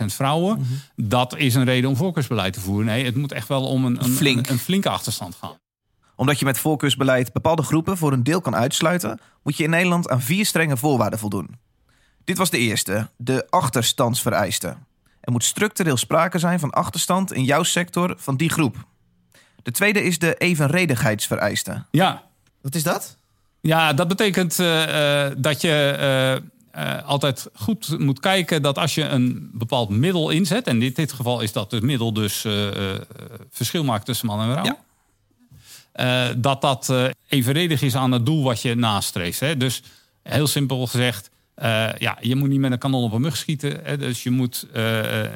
vrouwen. 0.07 0.67
Dat 0.97 1.37
is 1.37 1.55
een 1.55 1.65
reden 1.65 1.91
om 1.91 1.97
voorkeursbeleid 1.97 2.53
te 2.53 2.61
voeren. 2.61 2.87
Nee, 2.87 3.05
het 3.05 3.17
moet 3.17 3.33
echt 3.33 3.49
wel 3.49 3.67
om 3.67 3.85
een, 3.85 4.05
een, 4.05 4.11
Flink. 4.11 4.47
een, 4.47 4.53
een 4.53 4.59
flinke 4.59 4.89
achterstand 4.89 5.35
gaan. 5.35 5.59
Omdat 6.17 6.39
je 6.39 6.45
met 6.45 6.59
voorkeursbeleid 6.59 7.33
bepaalde 7.33 7.63
groepen 7.63 7.97
voor 7.97 8.13
een 8.13 8.23
deel 8.23 8.41
kan 8.41 8.57
uitsluiten, 8.57 9.21
moet 9.43 9.57
je 9.57 9.65
in 9.65 9.71
Nederland 9.71 10.09
aan 10.09 10.21
vier 10.21 10.47
strenge 10.47 10.77
voorwaarden 10.77 11.19
voldoen. 11.19 11.59
Dit 12.25 12.39
was 12.39 12.51
de 12.51 12.59
eerste, 12.59 13.09
de 13.17 13.47
achterstandsvereiste. 13.51 14.77
Er 15.21 15.33
moet 15.33 15.45
structureel 15.45 15.97
sprake 15.97 16.39
zijn 16.39 16.61
van 16.61 16.71
achterstand 16.71 17.33
in 17.33 17.45
jouw 17.45 17.63
sector 17.63 18.15
van 18.17 18.37
die 18.37 18.51
groep. 18.51 18.77
De 19.63 19.71
tweede 19.71 20.03
is 20.03 20.19
de 20.19 20.35
evenredigheidsvereiste. 20.35 21.85
Ja, 21.91 22.23
Wat 22.63 22.75
is 22.75 22.83
dat? 22.83 23.17
Ja, 23.61 23.93
dat 23.93 24.09
betekent 24.09 24.59
eh, 24.59 25.27
eh, 25.27 25.33
dat 25.37 25.61
je 25.61 25.71
eh, 26.71 27.05
altijd 27.07 27.47
goed 27.55 27.99
moet 27.99 28.21
kijken 28.21 28.63
dat 28.63 28.79
als 28.79 28.95
je 28.95 29.03
een 29.03 29.51
bepaald 29.53 29.89
middel 29.89 30.31
inzet, 30.31 30.67
en 30.67 30.83
in 30.83 30.93
dit 30.95 31.13
geval 31.13 31.41
is 31.41 31.53
dat 31.53 31.71
het 31.71 31.83
middel 31.83 32.13
dus 32.13 32.47
verschil 33.51 33.85
maakt 33.85 34.05
tussen 34.05 34.27
man 34.27 34.41
en 34.41 34.53
vrouw, 34.53 34.77
Ja. 35.95 36.35
dat 36.35 36.61
dat 36.61 36.95
evenredig 37.29 37.83
is 37.83 37.95
aan 37.95 38.13
het 38.13 38.27
doel 38.27 38.43
wat 38.43 38.63
je 38.63 38.75
nastreeft. 38.75 39.41
Hè? 39.41 39.57
Dus 39.57 39.83
heel 40.23 40.47
simpel 40.47 40.87
gezegd, 40.87 41.31
ja, 41.99 42.19
je 42.21 42.37
moet 42.37 42.49
niet 42.49 42.61
met 42.61 42.73
een 42.73 42.79
kanon 42.79 43.05
op 43.05 43.13
een 43.13 43.21
mug 43.21 43.37
schieten. 43.37 43.81
Hè? 43.83 43.97
Dus 43.97 44.23
je 44.23 44.31
moet 44.31 44.67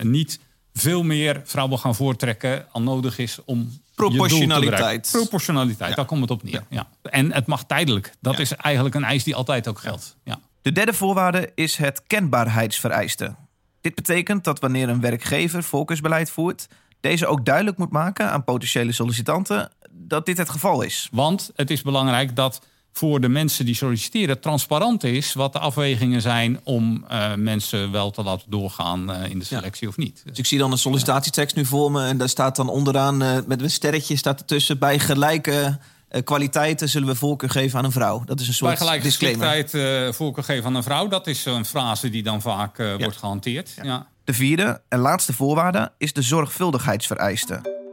niet 0.02 0.38
veel 0.78 1.02
meer 1.02 1.40
vrouwen 1.44 1.78
gaan 1.78 1.94
voortrekken 1.94 2.66
dan 2.72 2.84
nodig 2.84 3.18
is 3.18 3.38
om 3.44 3.58
je 3.58 3.64
doel 3.64 3.70
te 3.70 3.94
Proportionaliteit. 3.94 5.08
Proportionaliteit, 5.12 5.96
daar 5.96 6.04
komt 6.04 6.20
het 6.20 6.30
op 6.30 6.42
neer. 6.42 6.64
Ja. 6.68 6.88
En 7.02 7.32
het 7.32 7.46
mag 7.46 7.64
tijdelijk. 7.64 8.12
Dat 8.20 8.38
is 8.38 8.52
eigenlijk 8.52 8.94
een 8.94 9.04
eis 9.04 9.24
die 9.24 9.34
altijd 9.34 9.68
ook 9.68 9.78
geldt. 9.78 10.16
Ja. 10.24 10.40
De 10.62 10.72
derde 10.72 10.92
voorwaarde 10.92 11.52
is 11.54 11.76
het 11.76 12.02
kenbaarheidsvereiste. 12.06 13.34
Dit 13.80 13.94
betekent 13.94 14.44
dat 14.44 14.60
wanneer 14.60 14.88
een 14.88 15.00
werkgever 15.00 15.62
voorkeursbeleid 15.62 16.30
voert, 16.30 16.68
deze 17.00 17.26
ook 17.26 17.44
duidelijk 17.44 17.78
moet 17.78 17.90
maken 17.90 18.30
aan 18.30 18.44
potentiële 18.44 18.92
sollicitanten 18.92 19.70
dat 19.90 20.26
dit 20.26 20.38
het 20.38 20.50
geval 20.50 20.82
is. 20.82 21.08
Want 21.12 21.50
het 21.54 21.70
is 21.70 21.82
belangrijk 21.82 22.36
dat 22.36 22.66
voor 22.96 23.20
de 23.20 23.28
mensen 23.28 23.64
die 23.64 23.74
solliciteren 23.74 24.40
transparant 24.40 25.04
is 25.04 25.32
wat 25.32 25.52
de 25.52 25.58
afwegingen 25.58 26.20
zijn 26.20 26.60
om 26.64 27.04
eh, 27.08 27.34
mensen 27.34 27.90
wel 27.92 28.10
te 28.10 28.22
laten 28.22 28.50
doorgaan 28.50 29.12
eh, 29.12 29.30
in 29.30 29.38
de 29.38 29.44
selectie 29.44 29.88
of 29.88 29.96
niet. 29.96 30.22
Dus 30.24 30.38
ik 30.38 30.46
zie 30.46 30.58
dan 30.58 30.72
een 30.72 30.78
sollicitatietekst 30.78 31.56
nu 31.56 31.64
voor 31.64 31.90
me 31.90 32.06
en 32.06 32.16
daar 32.16 32.28
staat 32.28 32.56
dan 32.56 32.68
onderaan 32.68 33.22
eh, 33.22 33.38
met 33.46 33.62
een 33.62 33.70
sterretje 33.70 34.16
staat 34.16 34.40
ertussen 34.40 34.78
bij 34.78 34.98
gelijke 34.98 35.78
eh, 36.14 36.22
kwaliteiten 36.22 36.88
zullen 36.88 37.08
we 37.08 37.14
voorkeur 37.14 37.50
geven 37.50 37.78
aan 37.78 37.84
een 37.84 37.92
vrouw. 37.92 38.22
Dat 38.24 38.40
is 38.40 38.48
een 38.48 38.54
soort 38.54 38.70
Bij 38.70 38.80
gelijke 38.80 39.02
disclaimer. 39.02 40.06
eh 40.06 40.12
voorkeur 40.12 40.44
geven 40.44 40.64
aan 40.64 40.74
een 40.74 40.82
vrouw, 40.82 41.08
dat 41.08 41.26
is 41.26 41.44
een 41.44 41.64
frase 41.64 42.10
die 42.10 42.22
dan 42.22 42.40
vaak 42.40 42.78
eh, 42.78 42.94
wordt 42.94 43.16
gehanteerd. 43.16 43.74
Ja. 43.82 44.06
De 44.24 44.32
vierde 44.32 44.82
en 44.88 44.98
laatste 44.98 45.32
voorwaarde 45.32 45.92
is 45.98 46.12
de 46.12 46.22
zorgvuldigheidsvereiste. 46.22 47.83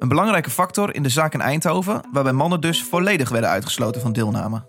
Een 0.00 0.08
belangrijke 0.08 0.50
factor 0.50 0.94
in 0.94 1.02
de 1.02 1.08
zaak 1.08 1.34
in 1.34 1.40
Eindhoven, 1.40 2.00
waarbij 2.12 2.32
mannen 2.32 2.60
dus 2.60 2.82
volledig 2.82 3.28
werden 3.28 3.50
uitgesloten 3.50 4.00
van 4.00 4.12
deelname. 4.12 4.62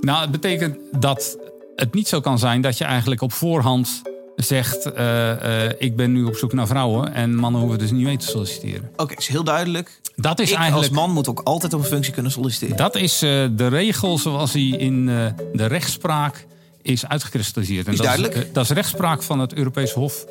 Nou, 0.00 0.20
het 0.20 0.30
betekent 0.30 0.76
dat 0.92 1.38
het 1.76 1.94
niet 1.94 2.08
zo 2.08 2.20
kan 2.20 2.38
zijn 2.38 2.60
dat 2.60 2.78
je 2.78 2.84
eigenlijk 2.84 3.20
op 3.20 3.32
voorhand 3.32 4.02
zegt: 4.36 4.92
eh, 4.92 5.64
eh, 5.66 5.72
Ik 5.78 5.96
ben 5.96 6.12
nu 6.12 6.24
op 6.24 6.36
zoek 6.36 6.52
naar 6.52 6.66
vrouwen 6.66 7.14
en 7.14 7.34
mannen 7.34 7.60
hoeven 7.60 7.78
dus 7.78 7.90
niet 7.90 8.04
mee 8.04 8.16
te 8.16 8.26
solliciteren. 8.26 8.90
Oké, 8.96 9.14
is 9.14 9.26
heel 9.26 9.44
duidelijk. 9.44 10.00
Dat 10.16 10.40
is 10.40 10.50
ik 10.50 10.56
eigenlijk. 10.56 10.88
als 10.88 11.00
man 11.00 11.12
moet 11.12 11.28
ook 11.28 11.40
altijd 11.44 11.74
op 11.74 11.80
een 11.80 11.86
functie 11.86 12.12
kunnen 12.12 12.32
solliciteren. 12.32 12.76
Dat 12.76 12.96
is 12.96 13.22
eh, 13.22 13.46
de 13.50 13.68
regel 13.68 14.18
zoals 14.18 14.52
die 14.52 14.76
in 14.76 15.06
de 15.52 15.66
rechtspraak 15.66 16.46
is 16.82 17.06
uitgekristalliseerd. 17.06 17.86
En 17.86 17.92
Is 17.92 17.98
dat 17.98 18.06
duidelijk. 18.06 18.34
Is, 18.34 18.52
dat 18.52 18.64
is 18.64 18.70
rechtspraak 18.70 19.22
van 19.22 19.38
het 19.38 19.54
Europese 19.54 19.98
Hof. 19.98 20.24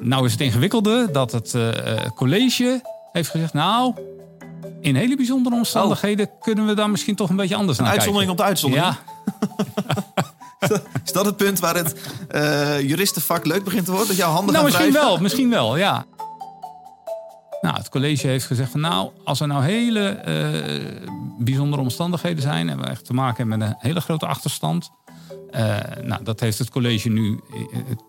Nou 0.00 0.24
is 0.26 0.32
het 0.32 0.40
ingewikkelde 0.40 1.08
dat 1.12 1.32
het 1.32 1.54
college 2.14 2.94
heeft 3.16 3.30
gezegd... 3.30 3.52
nou, 3.52 3.94
in 4.80 4.94
hele 4.94 5.16
bijzondere 5.16 5.56
omstandigheden 5.56 6.30
kunnen 6.40 6.66
we 6.66 6.74
daar 6.74 6.90
misschien 6.90 7.14
toch 7.14 7.30
een 7.30 7.36
beetje 7.36 7.56
anders 7.56 7.78
naar 7.78 7.86
Oh. 7.86 7.92
uitzondering 7.92 8.30
op 8.30 8.36
kijken. 8.36 8.54
de 8.54 8.68
uitzondering. 8.68 8.96
Ja, 8.96 9.14
Is 11.04 11.12
dat 11.12 11.24
het 11.24 11.36
punt 11.36 11.58
waar 11.58 11.74
het 11.74 11.96
eh, 12.28 12.80
juristenvak 12.80 13.44
leuk 13.46 13.64
begint 13.64 13.84
te 13.84 13.90
worden? 13.90 14.08
Dat 14.08 14.16
jouw 14.16 14.30
handen 14.30 14.54
nou 14.54 14.70
gaan 14.70 14.80
misschien 14.80 15.02
wel, 15.02 15.18
misschien 15.18 15.50
wel, 15.50 15.76
ja. 15.76 16.04
Nou, 17.60 17.76
het 17.76 17.88
college 17.88 18.26
heeft 18.26 18.46
gezegd 18.46 18.70
van 18.70 18.80
nou, 18.80 19.10
als 19.24 19.40
er 19.40 19.46
nou 19.46 19.64
hele 19.64 20.08
eh, 20.08 21.04
bijzondere 21.38 21.82
omstandigheden 21.82 22.42
zijn 22.42 22.68
en 22.68 22.80
we 22.80 22.86
echt 22.86 23.04
te 23.04 23.12
maken 23.12 23.36
hebben 23.36 23.58
met 23.58 23.68
een 23.68 23.76
hele 23.78 24.00
grote 24.00 24.26
achterstand. 24.26 24.90
Uh, 25.50 25.76
nou, 26.02 26.24
dat 26.24 26.40
heeft 26.40 26.58
het 26.58 26.70
college 26.70 27.08
nu 27.08 27.40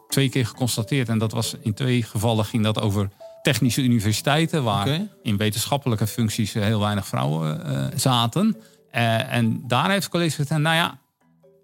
twee 0.08 0.30
keer 0.30 0.46
geconstateerd. 0.46 1.10
En 1.10 1.18
dat 1.18 1.32
was 1.32 1.56
in 1.62 1.74
twee 1.74 2.04
gevallen 2.04 2.46
ging 2.46 2.64
dat 2.64 2.82
over 2.82 3.10
technische 3.52 3.82
universiteiten, 3.82 4.64
waar 4.64 5.02
in 5.24 5.38
wetenschappelijke 5.38 6.08
functies 6.08 6.54
heel 6.54 6.80
weinig 6.80 7.08
vrouwen 7.08 7.92
zaten. 7.96 8.58
en 8.92 9.64
daar 9.68 9.90
heeft 9.90 10.04
het 10.04 10.12
college 10.12 10.36
gezegd, 10.36 10.62
nou 10.62 10.76
ja, 10.76 11.00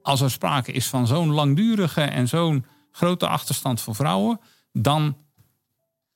als 0.01 0.21
er 0.21 0.31
sprake 0.31 0.71
is 0.71 0.87
van 0.87 1.07
zo'n 1.07 1.31
langdurige 1.31 2.01
en 2.01 2.27
zo'n 2.27 2.65
grote 2.91 3.27
achterstand 3.27 3.81
voor 3.81 3.95
vrouwen, 3.95 4.39
dan 4.71 5.17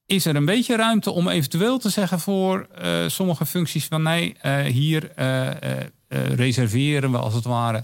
is 0.06 0.26
er 0.26 0.36
een 0.36 0.46
beetje 0.46 0.76
ruimte 0.76 1.12
om 1.12 1.28
eventueel 1.28 1.78
te 1.78 1.90
zeggen 1.90 2.20
voor 2.20 2.68
uh, 2.82 3.08
sommige 3.08 3.46
functies 3.46 3.86
van 3.86 4.02
nee, 4.02 4.36
hier 4.66 5.12
reserveren 6.36 7.12
we 7.12 7.18
als 7.18 7.34
het 7.34 7.44
ware 7.44 7.84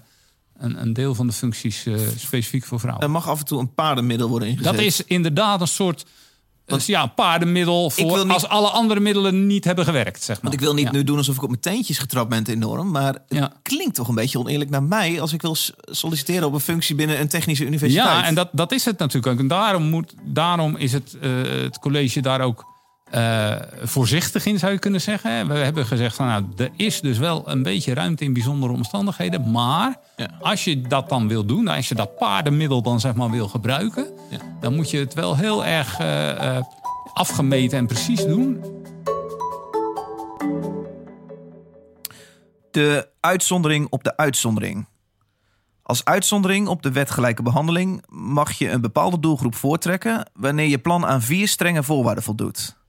een, 0.57 0.81
een 0.81 0.93
deel 0.93 1.15
van 1.15 1.27
de 1.27 1.33
functies 1.33 1.87
specifiek 2.17 2.65
voor 2.65 2.79
vrouwen. 2.79 3.03
Er 3.03 3.11
mag 3.11 3.29
af 3.29 3.39
en 3.39 3.45
toe 3.45 3.59
een 3.59 3.73
paardenmiddel 3.73 4.29
worden 4.29 4.47
ingezet. 4.47 4.73
Dat 4.73 4.81
is 4.81 5.03
inderdaad 5.03 5.61
een 5.61 5.67
soort 5.67 6.05
dus 6.65 6.85
ja, 6.85 7.03
een 7.03 7.13
paardenmiddel 7.13 7.89
voor 7.89 8.31
als 8.31 8.47
alle 8.47 8.69
andere 8.69 8.99
middelen 8.99 9.47
niet 9.47 9.63
hebben 9.63 9.85
gewerkt. 9.85 10.23
Zeg 10.23 10.35
maar. 10.35 10.51
Want 10.51 10.53
ik 10.53 10.59
wil 10.59 10.73
niet 10.73 10.91
nu 10.91 11.03
doen 11.03 11.17
alsof 11.17 11.35
ik 11.35 11.41
op 11.41 11.49
mijn 11.49 11.61
teentjes 11.61 11.97
getrapt 11.97 12.29
ben 12.29 12.45
enorm. 12.45 12.91
Maar 12.91 13.15
het 13.27 13.51
klinkt 13.61 13.95
toch 13.95 14.07
een 14.07 14.15
beetje 14.15 14.39
oneerlijk 14.39 14.69
naar 14.69 14.83
mij 14.83 15.21
als 15.21 15.33
ik 15.33 15.41
wil 15.41 15.55
solliciteren 15.85 16.47
op 16.47 16.53
een 16.53 16.59
functie 16.59 16.95
binnen 16.95 17.19
een 17.19 17.27
technische 17.27 17.65
universiteit. 17.65 18.07
Ja, 18.07 18.25
en 18.25 18.35
dat, 18.35 18.49
dat 18.51 18.71
is 18.71 18.85
het 18.85 18.97
natuurlijk 18.97 19.33
ook. 19.33 19.39
En 19.39 19.47
daarom, 19.47 19.83
moet, 19.83 20.13
daarom 20.23 20.75
is 20.75 20.93
het, 20.93 21.17
uh, 21.21 21.31
het 21.63 21.79
college 21.79 22.21
daar 22.21 22.41
ook 22.41 22.71
uh, 23.13 23.55
voorzichtig 23.81 24.45
in, 24.45 24.59
zou 24.59 24.71
je 24.71 24.79
kunnen 24.79 25.01
zeggen. 25.01 25.47
We 25.47 25.53
hebben 25.53 25.85
gezegd 25.85 26.15
van 26.15 26.27
nou, 26.27 26.45
er 26.57 26.69
is 26.75 27.01
dus 27.01 27.17
wel 27.17 27.49
een 27.49 27.63
beetje 27.63 27.93
ruimte 27.93 28.23
in 28.23 28.33
bijzondere 28.33 28.73
omstandigheden. 28.73 29.51
Maar 29.51 29.95
als 30.41 30.63
je 30.63 30.81
dat 30.81 31.09
dan 31.09 31.27
wil 31.27 31.45
doen, 31.45 31.67
als 31.67 31.87
je 31.87 31.95
dat 31.95 32.17
paardenmiddel 32.17 32.81
dan 32.81 32.99
zeg 32.99 33.13
maar 33.13 33.31
wil 33.31 33.47
gebruiken, 33.47 34.07
ja. 34.29 34.37
Dan 34.63 34.75
moet 34.75 34.89
je 34.89 34.97
het 34.97 35.13
wel 35.13 35.37
heel 35.37 35.65
erg 35.65 35.99
uh, 35.99 36.61
afgemeten 37.13 37.77
en 37.77 37.87
precies 37.87 38.25
doen. 38.25 38.63
De 42.71 43.09
uitzondering 43.19 43.87
op 43.89 44.03
de 44.03 44.17
uitzondering. 44.17 44.87
Als 45.81 46.05
uitzondering 46.05 46.67
op 46.67 46.81
de 46.81 46.91
wetgelijke 46.91 47.43
behandeling 47.43 48.03
mag 48.09 48.51
je 48.51 48.69
een 48.69 48.81
bepaalde 48.81 49.19
doelgroep 49.19 49.55
voortrekken 49.55 50.29
wanneer 50.33 50.67
je 50.67 50.79
plan 50.79 51.05
aan 51.05 51.21
vier 51.21 51.47
strenge 51.47 51.83
voorwaarden 51.83 52.23
voldoet 52.23 52.81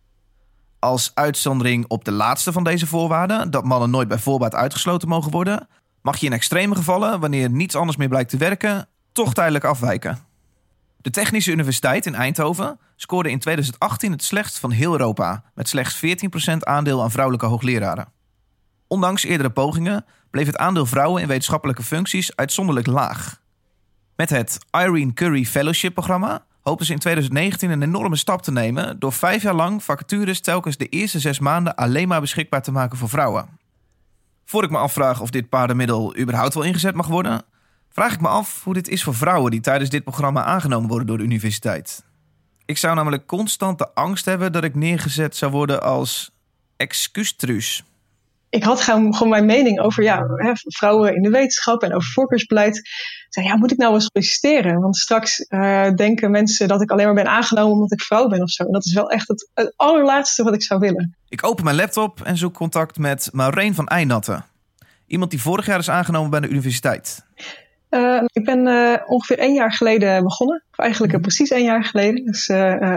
als 0.84 1.10
uitzondering 1.14 1.84
op 1.88 2.04
de 2.04 2.12
laatste 2.12 2.52
van 2.52 2.64
deze 2.64 2.86
voorwaarden, 2.86 3.50
dat 3.50 3.64
mannen 3.64 3.90
nooit 3.90 4.08
bij 4.08 4.18
voorbaat 4.18 4.54
uitgesloten 4.54 5.08
mogen 5.08 5.30
worden, 5.30 5.68
mag 6.02 6.16
je 6.16 6.26
in 6.26 6.32
extreme 6.32 6.74
gevallen, 6.74 7.20
wanneer 7.20 7.50
niets 7.50 7.74
anders 7.74 7.96
meer 7.96 8.08
blijkt 8.08 8.30
te 8.30 8.36
werken, 8.36 8.88
toch 9.12 9.34
tijdelijk 9.34 9.64
afwijken. 9.64 10.23
De 11.04 11.10
Technische 11.10 11.50
Universiteit 11.50 12.06
in 12.06 12.14
Eindhoven 12.14 12.78
scoorde 12.96 13.30
in 13.30 13.38
2018 13.38 14.12
het 14.12 14.24
slechtst 14.24 14.58
van 14.58 14.70
heel 14.70 14.92
Europa, 14.92 15.44
met 15.54 15.68
slechts 15.68 16.00
14% 16.50 16.56
aandeel 16.58 17.02
aan 17.02 17.10
vrouwelijke 17.10 17.46
hoogleraren. 17.46 18.08
Ondanks 18.86 19.24
eerdere 19.24 19.50
pogingen 19.50 20.04
bleef 20.30 20.46
het 20.46 20.56
aandeel 20.56 20.86
vrouwen 20.86 21.22
in 21.22 21.28
wetenschappelijke 21.28 21.82
functies 21.82 22.36
uitzonderlijk 22.36 22.86
laag. 22.86 23.40
Met 24.16 24.30
het 24.30 24.58
Irene 24.70 25.12
Curry 25.12 25.44
Fellowship 25.44 25.94
programma 25.94 26.44
hopen 26.60 26.86
ze 26.86 26.92
in 26.92 26.98
2019 26.98 27.70
een 27.70 27.82
enorme 27.82 28.16
stap 28.16 28.42
te 28.42 28.52
nemen 28.52 28.98
door 28.98 29.12
vijf 29.12 29.42
jaar 29.42 29.54
lang 29.54 29.82
vacatures 29.82 30.40
telkens 30.40 30.76
de 30.76 30.88
eerste 30.88 31.20
zes 31.20 31.38
maanden 31.38 31.74
alleen 31.74 32.08
maar 32.08 32.20
beschikbaar 32.20 32.62
te 32.62 32.72
maken 32.72 32.98
voor 32.98 33.08
vrouwen. 33.08 33.58
Voor 34.44 34.64
ik 34.64 34.70
me 34.70 34.78
afvraag 34.78 35.20
of 35.20 35.30
dit 35.30 35.48
paardenmiddel 35.48 36.16
überhaupt 36.16 36.54
wel 36.54 36.62
ingezet 36.62 36.94
mag 36.94 37.06
worden, 37.06 37.44
vraag 37.94 38.12
ik 38.12 38.20
me 38.20 38.28
af 38.28 38.64
hoe 38.64 38.74
dit 38.74 38.88
is 38.88 39.02
voor 39.02 39.14
vrouwen 39.14 39.50
die 39.50 39.60
tijdens 39.60 39.90
dit 39.90 40.04
programma 40.04 40.44
aangenomen 40.44 40.88
worden 40.88 41.06
door 41.06 41.18
de 41.18 41.24
universiteit. 41.24 42.04
Ik 42.64 42.78
zou 42.78 42.94
namelijk 42.94 43.26
constant 43.26 43.78
de 43.78 43.94
angst 43.94 44.24
hebben 44.24 44.52
dat 44.52 44.64
ik 44.64 44.74
neergezet 44.74 45.36
zou 45.36 45.52
worden 45.52 45.82
als 45.82 46.30
excuustruus 46.76 47.84
ik 48.54 48.64
had 48.64 48.80
gewoon, 48.80 49.14
gewoon 49.14 49.28
mijn 49.28 49.46
mening 49.46 49.80
over 49.80 50.02
ja, 50.02 50.26
vrouwen 50.56 51.14
in 51.14 51.22
de 51.22 51.30
wetenschap 51.30 51.82
en 51.82 51.94
over 51.94 52.10
voorkeursbeleid. 52.12 52.76
Ik 52.76 53.26
zei, 53.28 53.46
ja, 53.46 53.56
moet 53.56 53.72
ik 53.72 53.78
nou 53.78 53.90
wel 53.90 54.00
solliciteren? 54.00 54.80
Want 54.80 54.96
straks 54.96 55.46
uh, 55.48 55.90
denken 55.90 56.30
mensen 56.30 56.68
dat 56.68 56.82
ik 56.82 56.90
alleen 56.90 57.04
maar 57.04 57.14
ben 57.14 57.28
aangenomen 57.28 57.72
omdat 57.72 57.92
ik 57.92 58.00
vrouw 58.00 58.28
ben 58.28 58.42
of 58.42 58.50
zo. 58.50 58.64
En 58.64 58.72
dat 58.72 58.84
is 58.84 58.92
wel 58.92 59.10
echt 59.10 59.28
het, 59.28 59.50
het 59.54 59.72
allerlaatste 59.76 60.42
wat 60.42 60.54
ik 60.54 60.62
zou 60.62 60.80
willen. 60.80 61.16
Ik 61.28 61.46
open 61.46 61.64
mijn 61.64 61.76
laptop 61.76 62.20
en 62.22 62.36
zoek 62.36 62.54
contact 62.54 62.98
met 62.98 63.28
Maureen 63.32 63.74
van 63.74 63.86
Eijnatten. 63.86 64.44
Iemand 65.06 65.30
die 65.30 65.40
vorig 65.40 65.66
jaar 65.66 65.78
is 65.78 65.90
aangenomen 65.90 66.30
bij 66.30 66.40
de 66.40 66.48
universiteit. 66.48 67.24
Uh, 67.94 68.22
ik 68.32 68.44
ben 68.44 68.66
uh, 68.66 68.96
ongeveer 69.06 69.38
één 69.38 69.54
jaar 69.54 69.72
geleden 69.72 70.22
begonnen. 70.22 70.64
Of 70.70 70.78
eigenlijk 70.78 71.12
uh, 71.12 71.20
precies 71.20 71.50
één 71.50 71.64
jaar 71.64 71.84
geleden. 71.84 72.24
Dus 72.24 72.48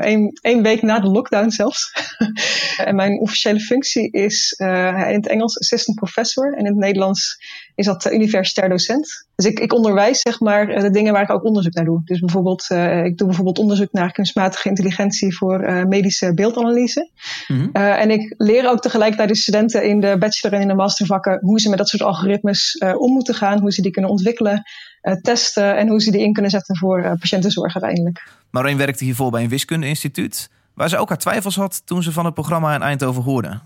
één, 0.02 0.40
één 0.42 0.62
week 0.62 0.82
na 0.82 1.00
de 1.00 1.08
lockdown 1.08 1.50
zelfs. 1.50 1.92
en 2.86 2.96
mijn 2.96 3.20
officiële 3.20 3.60
functie 3.60 4.12
is 4.12 4.52
in 4.52 4.66
het 5.14 5.28
Engels 5.28 5.60
assistant 5.60 5.98
professor. 5.98 6.54
En 6.54 6.60
in 6.60 6.66
het 6.66 6.76
Nederlands 6.76 7.38
is 7.78 7.86
dat 7.86 8.12
universitair 8.12 8.70
docent. 8.70 9.28
Dus 9.36 9.46
ik, 9.46 9.60
ik 9.60 9.74
onderwijs 9.74 10.22
zeg 10.22 10.40
maar 10.40 10.68
de 10.68 10.90
dingen 10.90 11.14
waar 11.14 11.22
ik 11.22 11.30
ook 11.30 11.44
onderzoek 11.44 11.74
naar 11.74 11.86
doe. 11.86 12.02
Dus 12.04 12.20
bijvoorbeeld, 12.20 12.70
ik 13.04 13.18
doe 13.18 13.28
bijvoorbeeld 13.28 13.60
onderzoek 13.60 13.92
naar 13.92 14.12
kunstmatige 14.12 14.70
intelligentie 14.70 15.38
voor 15.38 15.88
medische 15.88 16.34
beeldanalyse. 16.34 17.10
Mm-hmm. 17.48 17.72
en 17.74 18.12
ik 18.12 18.34
leer 18.38 18.70
ook 18.70 18.80
tegelijkertijd 18.80 19.30
de 19.30 19.36
studenten 19.36 19.84
in 19.84 20.00
de 20.00 20.16
bachelor 20.20 20.56
en 20.56 20.62
in 20.62 20.68
de 20.68 20.74
mastervakken 20.74 21.40
hoe 21.42 21.60
ze 21.60 21.70
met 21.70 21.78
dat 21.78 21.90
soort 21.90 22.04
algoritmes 22.04 22.78
om 22.98 23.12
moeten 23.12 23.36
gaan. 23.36 23.60
Hoe 23.60 23.72
ze 23.72 23.82
die 23.82 23.92
kunnen 23.92 24.12
ontwikkelen. 24.12 24.64
Eh, 25.08 25.14
testen 25.14 25.78
en 25.78 25.88
hoe 25.88 26.02
ze 26.02 26.12
die 26.12 26.22
in 26.22 26.34
kunnen 26.34 26.52
zetten 26.52 26.78
voor 26.78 27.02
eh, 27.02 27.12
patiëntenzorg 27.20 27.76
uiteindelijk. 27.76 28.28
Maureen 28.50 28.78
werkte 28.78 29.04
hiervoor 29.04 29.32
bij 29.32 29.44
een 29.44 29.50
wiskundeinstituut, 29.50 30.50
waar 30.74 30.90
ze 30.90 30.98
ook 30.98 31.10
haar 31.10 31.18
twijfels 31.18 31.56
had 31.56 31.82
toen 31.86 32.04
ze 32.04 32.12
van 32.12 32.26
het 32.26 32.34
programma 32.34 32.76
in 32.76 32.82
Eindhoven 32.82 33.24
hoorde. 33.24 33.60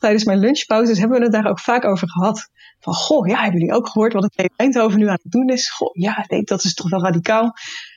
Tijdens 0.00 0.24
mijn 0.24 0.38
lunchpauzes 0.38 0.98
hebben 0.98 1.18
we 1.18 1.24
het 1.24 1.32
daar 1.32 1.50
ook 1.50 1.60
vaak 1.60 1.84
over 1.84 2.10
gehad. 2.10 2.48
Van, 2.78 2.94
goh, 2.94 3.26
ja, 3.26 3.42
hebben 3.42 3.60
jullie 3.60 3.74
ook 3.74 3.88
gehoord 3.88 4.12
wat 4.12 4.22
het 4.22 4.36
in 4.36 4.50
Eindhoven 4.56 4.98
nu 4.98 5.06
aan 5.06 5.18
het 5.22 5.32
doen 5.32 5.48
is? 5.48 5.70
Goh, 5.70 5.90
ja, 5.92 6.24
nee, 6.28 6.42
dat 6.42 6.64
is 6.64 6.74
toch 6.74 6.90
wel 6.90 7.02
radicaal. 7.02 7.52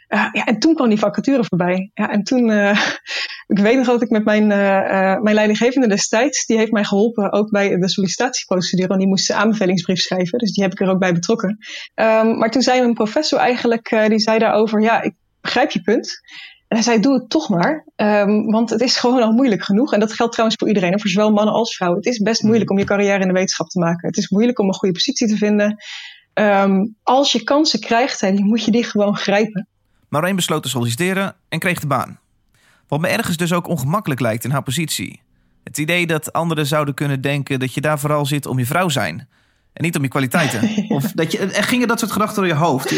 Uh, 0.07 0.27
ja, 0.31 0.45
en 0.45 0.59
toen 0.59 0.75
kwam 0.75 0.89
die 0.89 0.99
vacature 0.99 1.43
voorbij. 1.43 1.91
Ja, 1.93 2.09
en 2.09 2.23
toen, 2.23 2.49
uh, 2.49 2.79
ik 3.53 3.59
weet 3.59 3.75
nog 3.75 3.85
dat 3.85 4.01
ik 4.01 4.09
met 4.09 4.25
mijn, 4.25 4.43
uh, 4.43 5.21
mijn 5.21 5.35
leidinggevende 5.35 5.87
destijds, 5.87 6.45
die 6.45 6.57
heeft 6.57 6.71
mij 6.71 6.83
geholpen 6.83 7.31
ook 7.31 7.49
bij 7.49 7.77
de 7.77 7.89
sollicitatieprocedure. 7.89 8.87
Want 8.87 8.99
die 8.99 9.09
moest 9.09 9.29
een 9.29 9.35
aanbevelingsbrief 9.35 9.99
schrijven, 9.99 10.39
dus 10.39 10.51
die 10.51 10.63
heb 10.63 10.71
ik 10.71 10.79
er 10.79 10.89
ook 10.89 10.99
bij 10.99 11.13
betrokken. 11.13 11.57
Um, 11.95 12.37
maar 12.37 12.51
toen 12.51 12.61
zei 12.61 12.79
mijn 12.79 12.93
professor 12.93 13.39
eigenlijk, 13.39 13.89
die 14.07 14.19
zei 14.19 14.39
daarover, 14.39 14.81
ja, 14.81 15.01
ik 15.01 15.13
begrijp 15.41 15.71
je 15.71 15.81
punt. 15.81 16.21
En 16.73 16.79
hij 16.79 16.87
zei, 16.87 16.99
doe 16.99 17.13
het 17.13 17.29
toch 17.29 17.49
maar. 17.49 17.85
Um, 17.95 18.51
want 18.51 18.69
het 18.69 18.81
is 18.81 18.97
gewoon 19.03 19.21
al 19.21 19.31
moeilijk 19.31 19.63
genoeg. 19.63 19.93
En 19.93 19.99
dat 19.99 20.13
geldt 20.13 20.31
trouwens 20.31 20.59
voor 20.59 20.67
iedereen, 20.67 20.99
voor 20.99 21.09
zowel 21.09 21.31
mannen 21.31 21.53
als 21.53 21.75
vrouwen. 21.75 21.99
Het 21.99 22.13
is 22.13 22.17
best 22.17 22.41
mm. 22.41 22.47
moeilijk 22.47 22.71
om 22.71 22.77
je 22.77 22.85
carrière 22.85 23.21
in 23.21 23.27
de 23.27 23.33
wetenschap 23.33 23.67
te 23.67 23.79
maken. 23.79 24.07
Het 24.07 24.17
is 24.17 24.29
moeilijk 24.29 24.59
om 24.59 24.67
een 24.67 24.73
goede 24.73 24.93
positie 24.93 25.27
te 25.27 25.37
vinden. 25.37 25.83
Um, 26.33 26.95
als 27.03 27.31
je 27.31 27.43
kansen 27.43 27.79
krijgt, 27.79 28.19
dan 28.21 28.43
moet 28.43 28.65
je 28.65 28.71
die 28.71 28.83
gewoon 28.83 29.17
grijpen. 29.17 29.67
Maureen 30.09 30.35
besloot 30.35 30.63
te 30.63 30.69
solliciteren 30.69 31.35
en 31.49 31.59
kreeg 31.59 31.79
de 31.79 31.87
baan. 31.87 32.19
Wat 32.87 32.99
me 32.99 33.07
ergens 33.07 33.37
dus 33.37 33.53
ook 33.53 33.67
ongemakkelijk 33.67 34.19
lijkt 34.19 34.43
in 34.43 34.51
haar 34.51 34.63
positie. 34.63 35.21
Het 35.63 35.77
idee 35.77 36.07
dat 36.07 36.33
anderen 36.33 36.65
zouden 36.65 36.93
kunnen 36.93 37.21
denken 37.21 37.59
dat 37.59 37.73
je 37.73 37.81
daar 37.81 37.99
vooral 37.99 38.25
zit 38.25 38.45
om 38.45 38.59
je 38.59 38.65
vrouw 38.65 38.89
zijn. 38.89 39.27
En 39.73 39.83
niet 39.83 39.95
om 39.95 40.03
je 40.03 40.07
kwaliteiten. 40.07 40.69
of 40.97 41.11
dat 41.11 41.31
je, 41.31 41.37
er 41.39 41.63
gingen 41.63 41.87
dat 41.87 41.99
soort 41.99 42.11
gedachten 42.11 42.35
door 42.35 42.47
je 42.47 42.53
hoofd. 42.53 42.93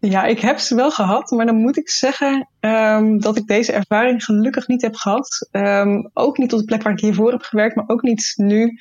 Ja, 0.00 0.24
ik 0.24 0.40
heb 0.40 0.58
ze 0.58 0.74
wel 0.74 0.90
gehad, 0.90 1.30
maar 1.30 1.46
dan 1.46 1.56
moet 1.56 1.76
ik 1.76 1.90
zeggen 1.90 2.48
um, 2.60 3.20
dat 3.20 3.36
ik 3.36 3.46
deze 3.46 3.72
ervaring 3.72 4.24
gelukkig 4.24 4.68
niet 4.68 4.82
heb 4.82 4.94
gehad. 4.94 5.48
Um, 5.52 6.10
ook 6.14 6.38
niet 6.38 6.52
op 6.52 6.58
de 6.58 6.64
plek 6.64 6.82
waar 6.82 6.92
ik 6.92 7.00
hiervoor 7.00 7.30
heb 7.30 7.42
gewerkt, 7.42 7.76
maar 7.76 7.88
ook 7.88 8.02
niet 8.02 8.32
nu. 8.36 8.78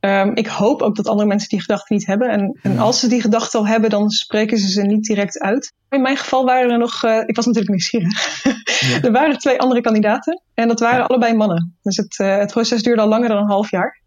Um, 0.00 0.34
ik 0.34 0.46
hoop 0.46 0.82
ook 0.82 0.96
dat 0.96 1.08
andere 1.08 1.28
mensen 1.28 1.48
die 1.48 1.60
gedachten 1.60 1.96
niet 1.96 2.06
hebben. 2.06 2.28
En, 2.28 2.58
en, 2.62 2.78
als 2.78 3.00
ze 3.00 3.08
die 3.08 3.20
gedachten 3.20 3.58
al 3.58 3.66
hebben, 3.66 3.90
dan 3.90 4.10
spreken 4.10 4.58
ze 4.58 4.68
ze 4.68 4.82
niet 4.82 5.04
direct 5.04 5.38
uit. 5.38 5.72
In 5.90 6.02
mijn 6.02 6.16
geval 6.16 6.44
waren 6.44 6.70
er 6.70 6.78
nog, 6.78 7.04
uh, 7.04 7.22
ik 7.26 7.36
was 7.36 7.46
natuurlijk 7.46 7.72
nieuwsgierig. 7.72 8.42
Ja. 8.80 9.00
er 9.06 9.12
waren 9.12 9.38
twee 9.38 9.60
andere 9.60 9.80
kandidaten 9.80 10.42
en 10.54 10.68
dat 10.68 10.80
waren 10.80 10.98
ja. 10.98 11.04
allebei 11.04 11.34
mannen. 11.34 11.76
Dus 11.82 11.96
het, 11.96 12.18
uh, 12.18 12.36
het, 12.36 12.52
proces 12.52 12.82
duurde 12.82 13.02
al 13.02 13.08
langer 13.08 13.28
dan 13.28 13.38
een 13.38 13.50
half 13.50 13.70
jaar. 13.70 14.00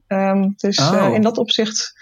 Dus 0.56 0.80
oh. 0.80 0.94
uh, 0.94 1.14
in 1.14 1.22
dat 1.22 1.38
opzicht. 1.38 1.94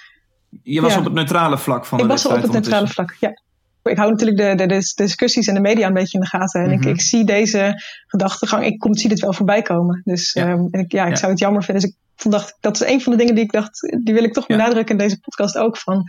Je 0.63 0.81
was 0.81 0.93
ja. 0.93 0.99
op 0.99 1.05
het 1.05 1.13
neutrale 1.13 1.57
vlak 1.57 1.85
van 1.85 1.97
de 1.97 2.03
Ik 2.03 2.09
was 2.09 2.25
op 2.25 2.41
het 2.41 2.51
neutrale 2.51 2.87
vlak, 2.87 3.15
ja. 3.19 3.41
Ik 3.89 3.97
hou 3.97 4.11
natuurlijk 4.11 4.37
de, 4.37 4.55
de, 4.55 4.65
de, 4.65 4.91
discussies 4.95 5.47
en 5.47 5.53
de 5.53 5.59
media 5.59 5.87
een 5.87 5.93
beetje 5.93 6.17
in 6.17 6.23
de 6.23 6.29
gaten. 6.29 6.61
En 6.61 6.67
mm 6.67 6.73
-hmm. 6.73 6.81
ik, 6.81 6.95
ik, 6.95 7.01
zie 7.01 7.25
deze 7.25 7.81
gedachtegang, 8.07 8.65
ik 8.65 8.79
kom, 8.79 8.95
zie 8.95 9.09
dit 9.09 9.19
wel 9.19 9.33
voorbij 9.33 9.61
komen. 9.61 10.01
Dus 10.03 10.33
ja. 10.33 10.51
Um, 10.51 10.67
en 10.71 10.79
ik, 10.79 10.91
ja, 10.91 11.05
ik 11.05 11.17
zou 11.17 11.31
het 11.31 11.39
jammer 11.39 11.63
vinden. 11.63 11.83
Dus 11.83 11.91
ik 11.91 12.31
dacht 12.31 12.57
dat 12.59 12.81
is 12.81 12.87
een 12.87 13.01
van 13.01 13.11
de 13.11 13.17
dingen 13.17 13.35
die 13.35 13.43
ik 13.43 13.51
dacht, 13.51 13.99
die 14.03 14.13
wil 14.13 14.23
ik 14.23 14.33
toch 14.33 14.47
benadrukken 14.47 14.97
in 14.97 15.03
deze 15.03 15.19
podcast 15.19 15.57
ook. 15.57 15.77
Van, 15.77 16.03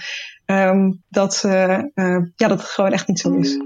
um, 0.46 1.02
dat, 1.08 1.42
uh, 1.46 1.78
uh, 1.94 2.18
ja, 2.36 2.48
dat 2.48 2.60
het 2.60 2.68
gewoon 2.68 2.92
echt 2.92 3.08
niet 3.08 3.20
zo 3.20 3.32
is. 3.32 3.58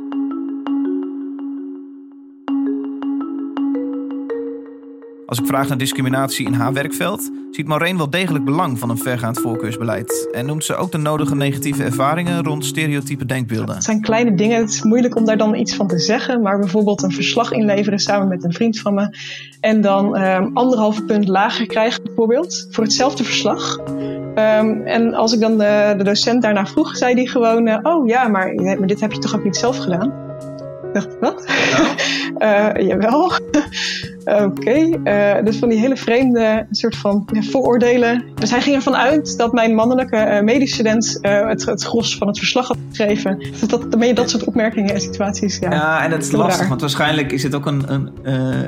Als 5.33 5.41
ik 5.41 5.47
vraag 5.47 5.69
naar 5.69 5.79
discriminatie 5.79 6.47
in 6.47 6.53
haar 6.53 6.73
werkveld, 6.73 7.31
ziet 7.51 7.67
Maureen 7.67 7.97
wel 7.97 8.11
degelijk 8.11 8.45
belang 8.45 8.79
van 8.79 8.91
een 8.91 8.99
vergaand 8.99 9.41
voorkeursbeleid. 9.41 10.29
En 10.33 10.47
noemt 10.47 10.65
ze 10.65 10.75
ook 10.75 10.93
de 10.93 10.99
nodige 10.99 11.35
negatieve 11.35 11.85
ervaringen 11.85 12.45
rond 12.45 12.65
stereotype 12.65 13.27
denkbeelden. 13.27 13.75
Het 13.75 13.85
zijn 13.85 14.01
kleine 14.01 14.35
dingen, 14.35 14.61
het 14.61 14.71
is 14.71 14.83
moeilijk 14.83 15.17
om 15.17 15.25
daar 15.25 15.37
dan 15.37 15.55
iets 15.55 15.75
van 15.75 15.87
te 15.87 15.99
zeggen. 15.99 16.43
Maar 16.43 16.59
bijvoorbeeld 16.59 17.03
een 17.03 17.13
verslag 17.13 17.53
inleveren 17.53 17.99
samen 17.99 18.29
met 18.29 18.45
een 18.45 18.53
vriend 18.53 18.79
van 18.81 18.95
me. 18.95 19.17
En 19.61 19.81
dan 19.81 20.21
um, 20.21 20.51
anderhalve 20.55 21.03
punt 21.03 21.29
lager 21.29 21.67
krijgen, 21.67 22.03
bijvoorbeeld, 22.03 22.67
voor 22.71 22.85
hetzelfde 22.85 23.25
verslag. 23.25 23.79
Um, 23.79 24.83
en 24.87 25.15
als 25.15 25.33
ik 25.33 25.41
dan 25.41 25.59
de, 25.59 25.95
de, 25.99 26.05
docent 26.05 26.43
daarna 26.43 26.67
vroeg, 26.67 26.97
zei 26.97 27.15
hij 27.15 27.27
gewoon: 27.27 27.69
uh, 27.69 27.79
Oh 27.83 28.07
ja, 28.07 28.29
maar 28.29 28.55
dit 28.87 29.01
heb 29.01 29.13
je 29.13 29.19
toch 29.19 29.35
ook 29.35 29.45
niet 29.45 29.57
zelf 29.57 29.79
gedaan? 29.79 30.32
Ik 30.93 31.01
dacht, 31.01 31.19
wat? 31.21 31.45
Ja. 31.47 32.75
uh, 32.77 32.87
jawel. 32.87 33.33
Oké, 34.25 34.43
okay. 34.43 35.37
uh, 35.39 35.45
dus 35.45 35.57
van 35.57 35.69
die 35.69 35.79
hele 35.79 35.97
vreemde 35.97 36.67
soort 36.71 36.97
van 36.97 37.29
ja, 37.33 37.43
vooroordelen. 37.43 38.25
Dus 38.35 38.51
hij 38.51 38.61
ging 38.61 38.77
ervan 38.77 38.97
uit 38.97 39.39
dat 39.39 39.53
mijn 39.53 39.75
mannelijke 39.75 40.17
uh, 40.17 40.41
medestudent 40.41 41.19
uh, 41.23 41.49
het, 41.49 41.65
het 41.65 41.85
gros 41.85 42.17
van 42.17 42.27
het 42.27 42.39
verslag 42.39 42.69
had 42.69 42.77
geschreven. 42.89 43.39
Dus 43.39 43.61
dat, 43.61 43.91
dan 43.91 43.99
ben 43.99 44.09
je 44.09 44.15
dat 44.15 44.31
soort 44.31 44.45
opmerkingen 44.45 44.95
en 44.95 45.01
situaties. 45.01 45.59
Ja, 45.59 45.71
ja 45.71 46.05
en 46.05 46.11
dat 46.11 46.23
is 46.23 46.33
lastig, 46.33 46.69
want 46.69 46.81
waarschijnlijk 46.81 47.33
is 47.33 47.43
het 47.43 47.55
ook 47.55 47.67
een, 47.67 47.93
een, 47.93 48.11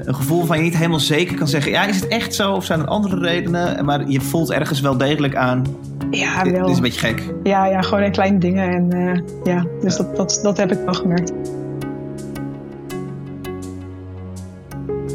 een 0.05 0.15
gevoel 0.15 0.45
van 0.45 0.57
je 0.57 0.63
niet 0.63 0.77
helemaal 0.77 1.01
zeker 1.01 1.37
kan 1.37 1.49
zeggen. 1.49 1.73
Ja, 1.73 1.85
is 1.85 2.01
het 2.01 2.09
echt 2.09 2.35
zo 2.35 2.53
of 2.53 2.65
zijn 2.65 2.81
er 2.81 2.87
andere 2.87 3.19
redenen? 3.19 3.85
Maar 3.85 4.09
je 4.09 4.21
voelt 4.21 4.51
ergens 4.51 4.81
wel 4.81 4.97
degelijk 4.97 5.37
aan. 5.37 5.65
Ja, 6.11 6.43
dit, 6.43 6.53
wel. 6.53 6.61
Dit 6.61 6.71
is 6.71 6.77
een 6.77 6.83
beetje 6.83 7.07
gek. 7.07 7.23
Ja, 7.43 7.67
ja 7.67 7.83
gewoon 7.83 8.11
kleine 8.11 8.39
dingen. 8.39 8.69
En 8.69 9.25
ja, 9.45 9.65
dus 9.81 9.97
Dat, 9.97 10.17
dat, 10.17 10.41
dat 10.43 10.57
heb 10.57 10.73
ik 10.73 10.79
wel 10.85 10.95
gemerkt. 10.95 11.33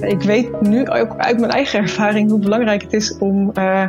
Ik 0.02 0.22
weet 0.22 0.62
nu 0.62 0.88
ook 0.88 1.18
uit 1.18 1.40
mijn 1.40 1.52
eigen 1.52 1.80
ervaring 1.80 2.30
hoe 2.30 2.40
belangrijk 2.40 2.82
het 2.82 2.94
is 2.94 3.18
om 3.18 3.52
uh, 3.58 3.86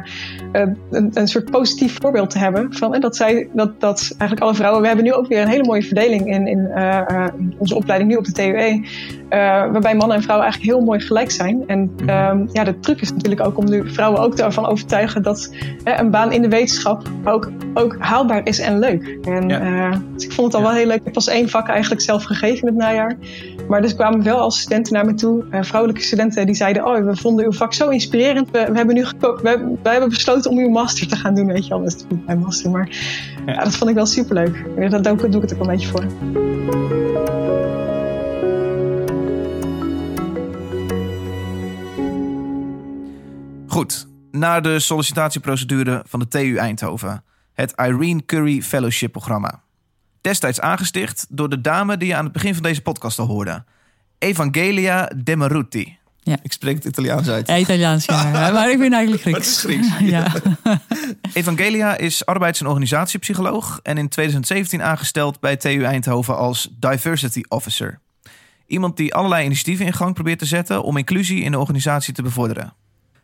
een, 0.52 0.78
een, 0.90 1.28
soort 1.28 1.50
positief 1.50 1.96
voorbeeld 2.00 2.30
te 2.30 2.38
hebben. 2.38 2.72
Van, 2.72 2.94
en 2.94 3.00
dat, 3.00 3.16
zij, 3.16 3.48
dat, 3.52 3.80
dat 3.80 4.00
eigenlijk 4.00 4.40
alle 4.40 4.54
vrouwen. 4.54 4.80
We 4.80 4.86
hebben 4.86 5.04
nu 5.04 5.12
ook 5.12 5.26
weer 5.26 5.42
een 5.42 5.48
hele 5.48 5.64
mooie 5.64 5.82
verdeling 5.82 6.26
in, 6.26 6.46
in 6.46 6.58
uh, 6.58 7.26
onze 7.58 7.74
opleiding 7.74 8.10
nu 8.10 8.16
op 8.16 8.24
de 8.24 8.32
TUE. 8.32 8.86
waarbij 9.72 9.94
mannen 9.94 10.16
en 10.16 10.22
vrouwen 10.22 10.46
eigenlijk 10.46 10.76
heel 10.76 10.86
mooi 10.86 11.00
gelijk 11.00 11.30
zijn. 11.30 11.62
En 11.66 11.90
um, 12.00 12.48
ja, 12.52 12.64
de 12.64 12.78
truc 12.80 13.00
is 13.00 13.12
natuurlijk 13.12 13.46
ook 13.46 13.56
om 13.56 13.70
nu 13.70 13.90
vrouwen 13.90 14.20
ook 14.20 14.34
ervan 14.38 14.66
overtuigen 14.66 15.22
dat 15.22 15.54
een 15.84 16.10
baan 16.10 16.32
in 16.32 16.42
de 16.42 16.48
wetenschap 16.48 17.02
ook, 17.24 17.50
ook 17.74 17.96
haalbaar 17.98 18.46
is 18.46 18.58
en 18.58 18.78
leuk. 18.78 19.18
En 19.22 19.48
ja. 19.48 20.00
dus 20.14 20.24
ik 20.24 20.32
vond 20.32 20.52
het 20.52 20.56
al 20.56 20.60
ja. 20.60 20.66
wel 20.66 20.76
heel 20.76 20.86
leuk. 20.86 20.98
Ik 20.98 21.04
heb 21.04 21.12
pas 21.12 21.28
één 21.28 21.48
vak 21.48 21.68
eigenlijk 21.68 22.02
zelf 22.02 22.24
gegeven 22.24 22.60
in 22.60 22.66
het 22.66 22.76
najaar. 22.76 23.16
Maar 23.70 23.82
dus 23.82 23.94
kwamen 23.94 24.22
wel 24.22 24.38
als 24.38 24.60
studenten 24.60 24.92
naar 24.92 25.04
me 25.04 25.14
toe, 25.14 25.44
vrouwelijke 25.50 26.02
studenten 26.02 26.46
die 26.46 26.54
zeiden: 26.54 26.86
Oh, 26.86 27.04
we 27.04 27.16
vonden 27.16 27.44
uw 27.44 27.52
vak 27.52 27.74
zo 27.74 27.88
inspirerend. 27.88 28.50
We, 28.50 28.66
we 28.70 28.76
hebben 28.76 28.94
nu. 28.94 29.04
We, 29.18 29.76
we, 29.82 29.88
hebben 29.88 30.08
besloten 30.08 30.39
om 30.46 30.58
uw 30.58 30.68
master 30.68 31.08
te 31.08 31.16
gaan 31.16 31.34
doen. 31.34 31.46
Weet 31.46 31.64
je 31.64 31.68
wel, 31.68 31.82
dat 31.82 31.94
is 31.94 32.04
niet 32.08 32.26
mijn 32.26 32.38
master. 32.38 32.70
Maar 32.70 32.88
ja. 33.46 33.52
ja. 33.52 33.64
dat 33.64 33.76
vond 33.76 33.90
ik 33.90 33.96
wel 33.96 34.06
superleuk. 34.06 34.64
Daar 34.90 35.02
doe, 35.02 35.28
doe 35.28 35.42
ik 35.42 35.50
het 35.50 35.54
ook 35.54 35.60
een 35.60 35.66
beetje 35.66 35.88
voor. 35.88 36.04
Goed, 43.66 44.06
naar 44.30 44.62
de 44.62 44.78
sollicitatieprocedure 44.78 46.02
van 46.06 46.20
de 46.20 46.28
TU 46.28 46.56
Eindhoven. 46.56 47.24
Het 47.52 47.72
Irene 47.76 48.24
Curry 48.24 48.62
Fellowship 48.62 49.12
programma. 49.12 49.62
Destijds 50.20 50.60
aangesticht 50.60 51.26
door 51.28 51.48
de 51.48 51.60
dame 51.60 51.96
die 51.96 52.08
je 52.08 52.14
aan 52.14 52.24
het 52.24 52.32
begin 52.32 52.54
van 52.54 52.62
deze 52.62 52.82
podcast 52.82 53.18
al 53.18 53.26
hoorde. 53.26 53.64
Evangelia 54.18 55.10
Demaruti. 55.16 55.99
Ja. 56.22 56.36
Ik 56.42 56.52
spreek 56.52 56.74
het 56.74 56.84
Italiaans 56.84 57.28
uit. 57.28 57.46
Ja, 57.46 57.56
Italiaans, 57.56 58.04
ja. 58.04 58.30
maar 58.52 58.70
ik 58.70 58.78
ben 58.78 58.92
eigenlijk 58.92 59.22
Grieks. 59.22 59.38
Het 59.38 59.46
is 59.46 59.58
Grieks. 59.58 59.88
ja. 60.14 60.32
Evangelia 61.32 61.96
is 61.96 62.26
arbeids- 62.26 62.60
en 62.60 62.66
organisatiepsycholoog 62.66 63.80
en 63.82 63.98
in 63.98 64.08
2017 64.08 64.82
aangesteld 64.82 65.40
bij 65.40 65.56
TU 65.56 65.82
Eindhoven 65.82 66.36
als 66.36 66.68
Diversity 66.78 67.42
Officer. 67.48 68.00
Iemand 68.66 68.96
die 68.96 69.14
allerlei 69.14 69.44
initiatieven 69.44 69.86
in 69.86 69.92
gang 69.92 70.14
probeert 70.14 70.38
te 70.38 70.44
zetten 70.44 70.82
om 70.82 70.96
inclusie 70.96 71.42
in 71.42 71.50
de 71.50 71.58
organisatie 71.58 72.14
te 72.14 72.22
bevorderen. 72.22 72.72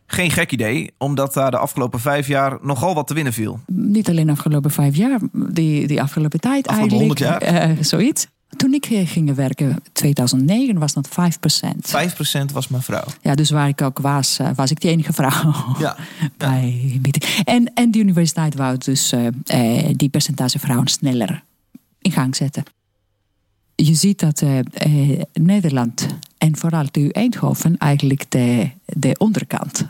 Geen 0.05 0.31
gek 0.31 0.51
idee, 0.51 0.91
omdat 0.97 1.33
daar 1.33 1.51
de 1.51 1.57
afgelopen 1.57 1.99
vijf 1.99 2.27
jaar 2.27 2.57
nogal 2.61 2.93
wat 2.95 3.07
te 3.07 3.13
winnen 3.13 3.33
viel. 3.33 3.59
Niet 3.67 4.09
alleen 4.09 4.25
de 4.25 4.31
afgelopen 4.31 4.71
vijf 4.71 4.95
jaar, 4.95 5.19
die, 5.31 5.87
die 5.87 6.01
afgelopen 6.01 6.39
tijd 6.39 6.67
afgelopen 6.67 6.97
eigenlijk. 6.97 7.19
100 7.19 7.43
jaar? 7.53 7.69
Uh, 7.69 7.77
zoiets. 7.83 8.27
Toen 8.55 8.73
ik 8.73 8.85
ging 8.85 9.35
werken, 9.35 9.83
2009, 9.93 10.79
was 10.79 10.93
dat 10.93 11.09
5% 11.09 11.11
5% 12.41 12.53
was 12.53 12.67
mijn 12.67 12.81
vrouw. 12.81 13.03
Ja, 13.21 13.35
dus 13.35 13.49
waar 13.49 13.67
ik 13.67 13.81
ook 13.81 13.99
was, 13.99 14.37
was 14.55 14.71
ik 14.71 14.81
die 14.81 14.89
enige 14.89 15.13
vrouw. 15.13 15.53
Ja. 15.79 15.95
bij 16.37 16.99
ja. 17.03 17.43
En, 17.43 17.73
en 17.73 17.91
de 17.91 17.99
universiteit 17.99 18.55
wou 18.55 18.77
dus 18.77 19.13
uh, 19.13 19.27
die 19.95 20.09
percentage 20.09 20.59
vrouwen 20.59 20.87
sneller 20.87 21.43
in 22.01 22.11
gang 22.11 22.35
zetten. 22.35 22.63
Je 23.83 23.93
ziet 23.93 24.19
dat 24.19 24.41
uh, 24.41 24.59
Nederland 25.33 26.07
en 26.37 26.57
vooral 26.57 26.85
TU 26.85 27.07
Eindhoven 27.07 27.77
eigenlijk 27.77 28.25
de, 28.29 28.69
de 28.85 29.15
onderkant, 29.17 29.87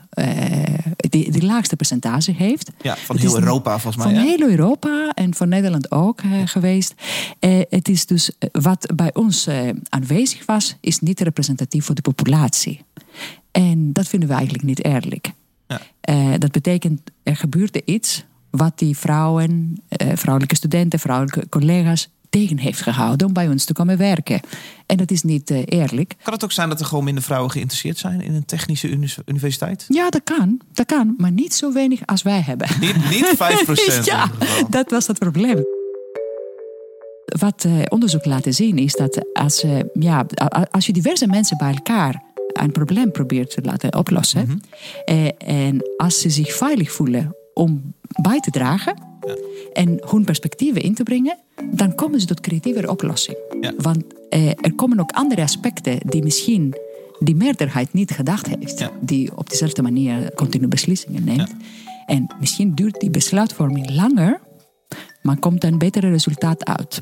die, 0.96 1.32
die 1.32 1.46
laagste 1.46 1.76
percentage 1.76 2.32
heeft. 2.32 2.72
Ja, 2.82 2.96
van 2.96 3.18
heel 3.18 3.40
Europa 3.40 3.80
volgens 3.80 4.06
mij. 4.06 4.14
Van 4.14 4.24
ja? 4.24 4.30
heel 4.30 4.50
Europa 4.50 5.12
en 5.14 5.34
van 5.34 5.50
Nederland 5.50 5.92
ook 5.92 6.22
geweest. 6.46 6.94
het 7.70 7.88
is 7.88 8.06
dus 8.06 8.32
wat 8.52 8.92
bij 8.96 9.14
ons 9.14 9.50
aanwezig 9.90 10.46
was, 10.46 10.78
is 10.82 11.00
niet 11.00 11.20
representatief 11.20 11.86
voor 11.86 11.96
de 11.96 12.02
populatie. 12.02 12.82
En 13.52 13.94
dat 13.94 14.08
vinden 14.08 14.30
we 14.30 14.36
eigenlijk 14.36 14.66
niet 14.66 14.84
eerlijk. 14.84 15.32
Ja. 15.68 16.38
dat 16.38 16.52
betekent, 16.52 17.02
er 17.24 17.36
gebeurde 17.36 17.82
iets 17.86 18.26
wat 18.50 18.80
die 18.80 18.98
vrouwen, 18.98 19.82
vrouwelijke 20.14 20.56
studenten, 20.56 21.00
vrouwelijke 21.00 21.50
collega's 21.50 22.10
tegen 22.30 22.58
heeft 22.58 22.82
gehouden 22.82 23.28
om 23.28 23.34
bij 23.34 23.48
ons 23.48 23.66
te 23.66 23.74
komen 23.74 23.98
werken. 23.98 24.40
En 24.86 24.98
dat 24.98 25.12
is 25.12 25.24
niet 25.24 25.52
uh, 25.52 25.62
eerlijk. 25.66 26.14
Kan 26.24 26.34
het 26.34 26.44
ook 26.44 26.52
zijn 26.52 26.70
dat 26.70 26.80
er 26.80 26.86
gewoon 26.86 27.04
minder 27.04 27.24
vrouwen 27.24 27.52
geïnteresseerd 27.52 27.98
zijn 27.98 28.22
in 28.22 28.34
een 28.34 28.46
technische 28.46 28.90
uni 28.90 29.14
universiteit? 29.26 29.86
Ja, 29.88 30.10
dat 30.10 30.22
kan. 30.24 30.62
Dat 30.74 30.86
kan, 30.86 31.14
maar 31.18 31.32
niet 31.32 31.54
zo 31.54 31.74
weinig 31.74 32.06
als 32.06 32.22
wij 32.22 32.42
hebben. 32.42 32.68
Niet, 32.80 33.10
niet 33.10 33.34
5%? 34.02 34.04
ja, 34.04 34.32
dat 34.70 34.92
was 34.92 35.08
het 35.08 35.20
probleem. 35.20 35.66
Wat 37.26 37.64
uh, 37.64 37.82
onderzoek 37.90 38.26
laten 38.26 38.54
zien 38.54 38.78
is 38.78 38.94
dat 38.94 39.26
als, 39.34 39.64
uh, 39.64 39.80
ja, 39.94 40.26
als 40.72 40.86
je 40.86 40.94
diverse 40.94 41.28
mensen 41.28 41.58
bij 41.58 41.74
elkaar 41.74 42.24
een 42.54 42.72
probleem 42.72 43.12
probeert 43.12 43.50
te 43.50 43.62
laten 43.62 43.96
oplossen. 43.96 44.62
Mhm. 45.06 45.30
en 45.38 45.90
als 45.98 46.22
ze 46.22 46.30
zich 46.30 46.54
veilig 46.54 46.92
voelen 46.92 47.36
om 47.54 47.94
bij 48.22 48.40
te 48.40 48.52
dragen. 48.52 49.07
En 49.74 49.98
hun 50.10 50.24
perspectieven 50.26 50.82
in 50.82 50.94
te 50.96 51.04
brengen, 51.04 51.38
dan 51.72 51.96
komen 51.96 52.20
ze 52.20 52.26
tot 52.26 52.40
creatievere 52.42 52.90
oplossingen. 52.90 53.40
Ja. 53.62 53.74
Want 53.78 54.04
eh, 54.30 54.48
er 54.48 54.74
komen 54.76 55.00
ook 55.00 55.12
andere 55.12 55.42
aspecten 55.42 55.98
die 56.06 56.24
misschien 56.24 56.76
die 57.20 57.36
meerderheid 57.36 57.94
niet 57.94 58.12
gedacht 58.12 58.48
heeft, 58.48 58.80
Ja. 58.80 58.92
die 59.02 59.38
op 59.38 59.50
dezelfde 59.50 59.82
manier 59.82 60.34
continu 60.36 60.68
beslissingen 60.68 61.24
neemt. 61.24 61.56
En 62.06 62.28
misschien 62.40 62.76
duurt 62.76 63.00
die 63.00 63.10
besluitvorming 63.10 63.96
langer, 63.96 64.40
maar 65.22 65.38
komt 65.40 65.64
een 65.64 65.78
betere 65.78 66.10
resultaat 66.10 66.66
uit. 66.66 67.00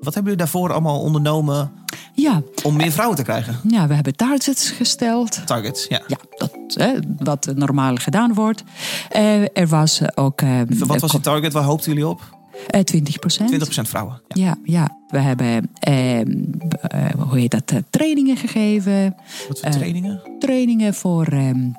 Wat 0.00 0.14
hebben 0.14 0.32
jullie 0.32 0.36
daarvoor 0.36 0.72
allemaal 0.72 1.00
ondernomen 1.00 1.72
Ja, 2.14 2.42
om 2.62 2.76
meer 2.76 2.92
vrouwen 2.92 3.16
te 3.16 3.22
krijgen? 3.22 3.60
ja 3.68 3.86
we 3.86 3.94
hebben 3.94 4.16
targets 4.16 4.70
gesteld. 4.70 5.46
Targets, 5.46 5.86
ja. 5.88 6.02
Ja, 6.06 6.16
dat, 6.36 6.50
hè, 6.74 6.92
wat 7.18 7.52
normaal 7.54 7.94
gedaan 7.96 8.34
wordt. 8.34 8.62
Eh, 9.10 9.42
er 9.58 9.66
was 9.68 10.00
ook. 10.14 10.40
eh, 10.40 10.60
Wat 10.68 11.00
was 11.00 11.12
het 11.12 11.22
target? 11.22 11.52
Waar 11.52 11.62
hoopten 11.64 11.92
jullie 11.92 12.08
op? 12.08 12.40
eh, 12.70 12.80
20 12.80 13.18
procent. 13.18 13.48
20% 13.48 13.88
vrouwen. 13.88 14.20
Ja. 14.28 14.44
Ja, 14.46 14.56
ja, 14.64 14.98
we 15.08 15.18
hebben, 15.18 15.70
eh, 15.80 16.20
eh, 16.20 16.26
hoe 17.28 17.38
heet 17.38 17.50
dat, 17.50 17.70
eh, 17.70 17.78
trainingen 17.90 18.36
gegeven. 18.36 19.14
Wat 19.48 19.58
voor 19.60 19.68
Eh, 19.68 19.74
trainingen? 19.76 20.20
Trainingen 20.38 20.94
voor 20.94 21.26
ehm 21.26 21.70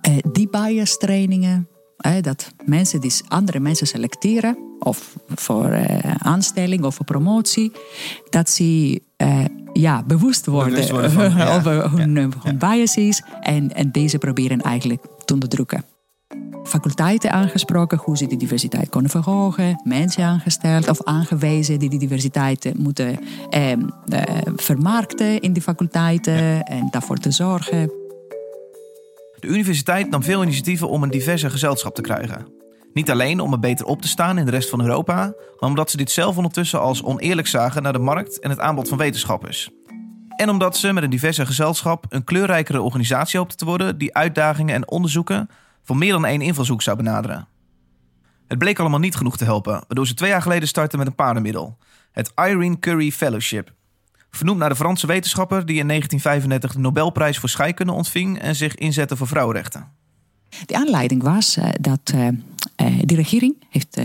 eh, 0.00 0.12
die 0.32 0.48
bias 0.50 0.98
trainingen. 0.98 1.68
Eh, 1.96 2.12
dat 2.20 2.52
mensen 2.64 3.00
die 3.00 3.12
andere 3.28 3.60
mensen 3.60 3.86
selecteren, 3.86 4.56
of 4.78 5.16
voor 5.34 5.68
eh, 5.70 6.14
aanstelling 6.18 6.84
of 6.84 6.94
voor 6.94 7.04
promotie, 7.04 7.72
dat 8.30 8.50
ze 8.50 9.02
eh, 9.16 9.44
ja, 9.74 10.02
bewust 10.02 10.46
worden, 10.46 10.70
Bewust 10.70 10.90
worden 10.90 11.10
van, 11.10 11.36
ja, 11.36 11.56
over 11.56 11.90
hun, 11.90 12.14
ja, 12.14 12.28
hun 12.42 12.58
biases 12.58 13.22
en, 13.40 13.74
en 13.74 13.90
deze 13.92 14.18
proberen 14.18 14.60
eigenlijk 14.60 15.04
te 15.24 15.32
onderdrukken. 15.32 15.84
Faculteiten 16.64 17.32
aangesproken, 17.32 17.98
hoe 17.98 18.16
ze 18.16 18.26
die 18.26 18.38
diversiteit 18.38 18.88
kunnen 18.88 19.10
verhogen. 19.10 19.80
Mensen 19.84 20.24
aangesteld 20.24 20.88
of 20.88 21.02
aangewezen 21.02 21.78
die 21.78 21.90
die 21.90 21.98
diversiteit 21.98 22.72
moeten 22.76 23.18
eh, 23.50 23.72
eh, 23.72 23.78
vermarkten 24.56 25.40
in 25.40 25.52
die 25.52 25.62
faculteiten 25.62 26.62
en 26.62 26.88
daarvoor 26.90 27.16
te 27.16 27.30
zorgen. 27.30 27.90
De 29.40 29.46
universiteit 29.46 30.10
nam 30.10 30.22
veel 30.22 30.42
initiatieven 30.42 30.88
om 30.88 31.02
een 31.02 31.10
diverse 31.10 31.50
gezelschap 31.50 31.94
te 31.94 32.02
krijgen. 32.02 32.63
Niet 32.94 33.10
alleen 33.10 33.40
om 33.40 33.52
er 33.52 33.58
beter 33.58 33.86
op 33.86 34.02
te 34.02 34.08
staan 34.08 34.38
in 34.38 34.44
de 34.44 34.50
rest 34.50 34.70
van 34.70 34.80
Europa, 34.80 35.14
maar 35.60 35.68
omdat 35.68 35.90
ze 35.90 35.96
dit 35.96 36.10
zelf 36.10 36.36
ondertussen 36.36 36.80
als 36.80 37.02
oneerlijk 37.02 37.46
zagen 37.46 37.82
naar 37.82 37.92
de 37.92 37.98
markt 37.98 38.40
en 38.40 38.50
het 38.50 38.60
aanbod 38.60 38.88
van 38.88 38.98
wetenschappers. 38.98 39.70
En 40.36 40.48
omdat 40.48 40.76
ze 40.76 40.92
met 40.92 41.02
een 41.02 41.10
diverse 41.10 41.46
gezelschap 41.46 42.06
een 42.08 42.24
kleurrijkere 42.24 42.80
organisatie 42.80 43.38
hoopte 43.38 43.56
te 43.56 43.64
worden 43.64 43.98
die 43.98 44.14
uitdagingen 44.14 44.74
en 44.74 44.88
onderzoeken 44.88 45.48
van 45.82 45.98
meer 45.98 46.12
dan 46.12 46.24
één 46.24 46.40
invalshoek 46.40 46.82
zou 46.82 46.96
benaderen. 46.96 47.48
Het 48.46 48.58
bleek 48.58 48.78
allemaal 48.78 48.98
niet 48.98 49.16
genoeg 49.16 49.36
te 49.36 49.44
helpen, 49.44 49.72
waardoor 49.72 50.06
ze 50.06 50.14
twee 50.14 50.30
jaar 50.30 50.42
geleden 50.42 50.68
startten 50.68 50.98
met 50.98 51.06
een 51.06 51.14
paardenmiddel. 51.14 51.78
Het 52.12 52.32
Irene 52.34 52.78
Curry 52.78 53.10
Fellowship. 53.10 53.72
Vernoemd 54.30 54.58
naar 54.58 54.68
de 54.68 54.76
Franse 54.76 55.06
wetenschapper 55.06 55.66
die 55.66 55.78
in 55.78 55.86
1935 55.86 56.72
de 56.72 56.78
Nobelprijs 56.78 57.38
voor 57.38 57.48
scheikunde 57.48 57.92
ontving 57.92 58.38
en 58.38 58.54
zich 58.54 58.74
inzette 58.74 59.16
voor 59.16 59.26
vrouwenrechten. 59.26 59.92
De 60.66 60.76
aanleiding 60.76 61.22
was 61.22 61.56
uh, 61.56 61.68
dat 61.80 62.12
uh, 62.14 62.28
de 63.04 63.14
regering 63.14 63.54
heeft 63.68 63.98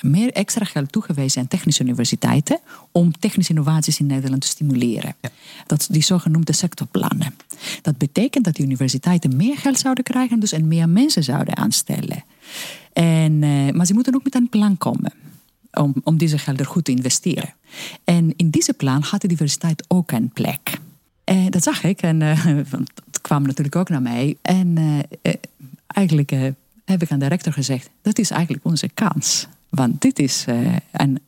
meer 0.00 0.32
extra 0.32 0.64
geld 0.64 0.92
toegewezen 0.92 1.40
aan 1.40 1.48
technische 1.48 1.82
universiteiten 1.82 2.60
om 2.92 3.12
technische 3.18 3.52
innovaties 3.52 4.00
in 4.00 4.06
Nederland 4.06 4.40
te 4.40 4.48
stimuleren. 4.48 5.14
Ja. 5.20 5.30
Dat 5.66 5.86
die 5.90 6.02
zogenoemde 6.02 6.52
sectorplannen. 6.52 7.34
Dat 7.82 7.98
betekent 7.98 8.44
dat 8.44 8.56
de 8.56 8.62
universiteiten 8.62 9.36
meer 9.36 9.58
geld 9.58 9.78
zouden 9.78 10.04
krijgen 10.04 10.40
dus 10.40 10.52
en 10.52 10.68
meer 10.68 10.88
mensen 10.88 11.24
zouden 11.24 11.56
aanstellen. 11.56 12.24
En, 12.92 13.38
maar 13.76 13.86
ze 13.86 13.94
moeten 13.94 14.14
ook 14.14 14.24
met 14.24 14.34
een 14.34 14.48
plan 14.48 14.78
komen 14.78 15.12
om, 15.72 15.94
om 16.04 16.18
deze 16.18 16.38
gelden 16.38 16.66
goed 16.66 16.84
te 16.84 16.90
investeren. 16.90 17.54
En 18.04 18.32
in 18.36 18.50
deze 18.50 18.72
plan 18.72 19.02
had 19.02 19.20
de 19.20 19.28
diversiteit 19.28 19.84
ook 19.88 20.10
een 20.10 20.28
plek. 20.28 20.80
En 21.24 21.50
dat 21.50 21.62
zag 21.62 21.84
ik 21.84 22.02
en 22.02 22.20
uh, 22.30 22.44
het 22.44 23.20
kwam 23.20 23.42
natuurlijk 23.42 23.76
ook 23.76 23.88
naar 23.88 24.02
mij. 24.02 24.36
En 24.42 24.78
eigenlijk 25.86 26.32
heb 26.84 27.02
ik 27.02 27.10
aan 27.10 27.18
de 27.18 27.26
rector 27.26 27.52
gezegd: 27.52 27.90
dat 28.02 28.18
is 28.18 28.30
eigenlijk 28.30 28.64
onze 28.64 28.88
kans. 28.88 29.48
Want 29.68 30.00
dit 30.00 30.18
is 30.18 30.44
een, 30.90 31.20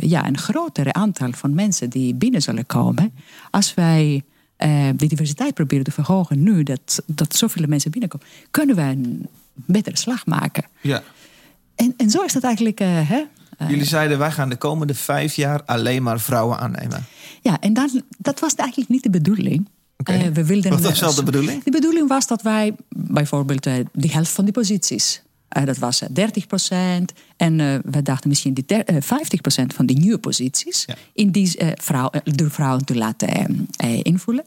ja, 0.00 0.26
een 0.26 0.38
grotere 0.38 0.92
aantal 0.92 1.32
van 1.32 1.54
mensen 1.54 1.90
die 1.90 2.14
binnen 2.14 2.42
zullen 2.42 2.66
komen. 2.66 3.12
Als 3.50 3.74
wij 3.74 4.22
de 4.96 5.06
diversiteit 5.06 5.54
proberen 5.54 5.84
te 5.84 5.90
verhogen 5.90 6.42
nu, 6.42 6.62
dat, 6.62 7.02
dat 7.06 7.36
zoveel 7.36 7.66
mensen 7.66 7.90
binnenkomen, 7.90 8.26
kunnen 8.50 8.76
we 8.76 8.82
een 8.82 9.28
betere 9.54 9.96
slag 9.96 10.26
maken. 10.26 10.64
Ja. 10.80 11.02
En, 11.74 11.94
en 11.96 12.10
zo 12.10 12.22
is 12.22 12.32
dat 12.32 12.42
eigenlijk. 12.42 12.78
Hè, 12.78 13.22
Jullie 13.68 13.84
zeiden, 13.84 14.18
wij 14.18 14.30
gaan 14.30 14.48
de 14.48 14.56
komende 14.56 14.94
vijf 14.94 15.34
jaar 15.34 15.62
alleen 15.64 16.02
maar 16.02 16.20
vrouwen 16.20 16.58
aannemen. 16.58 17.04
Ja, 17.42 17.60
en 17.60 17.72
dat, 17.72 18.02
dat 18.18 18.40
was 18.40 18.54
eigenlijk 18.54 18.90
niet 18.90 19.02
de 19.02 19.10
bedoeling. 19.10 19.68
Okay. 20.00 20.26
Uh, 20.26 20.32
we 20.32 20.44
wilden, 20.44 20.70
Wat 20.70 20.80
was 20.80 21.00
wel 21.00 21.14
de 21.14 21.22
bedoeling? 21.22 21.64
De 21.64 21.70
bedoeling 21.70 22.08
was 22.08 22.26
dat 22.26 22.42
wij 22.42 22.74
bijvoorbeeld 22.88 23.66
uh, 23.66 23.74
de 23.92 24.08
helft 24.08 24.30
van 24.30 24.44
die 24.44 24.52
posities... 24.52 25.22
Uh, 25.56 25.64
dat 25.64 25.78
was 25.78 26.02
30 26.10 26.46
procent. 26.46 27.12
En 27.36 27.56
we 27.90 28.02
dachten 28.02 28.28
misschien 28.28 28.54
die 28.54 28.64
50 28.98 29.40
procent 29.40 29.74
van 29.74 29.86
die 29.86 29.98
nieuwe 29.98 30.18
posities... 30.18 30.84
Ja. 30.86 30.94
In 31.12 31.30
die, 31.30 31.58
vrouw, 31.74 32.10
door 32.24 32.50
vrouwen 32.50 32.84
te 32.84 32.94
laten 32.94 33.68
invullen. 34.02 34.44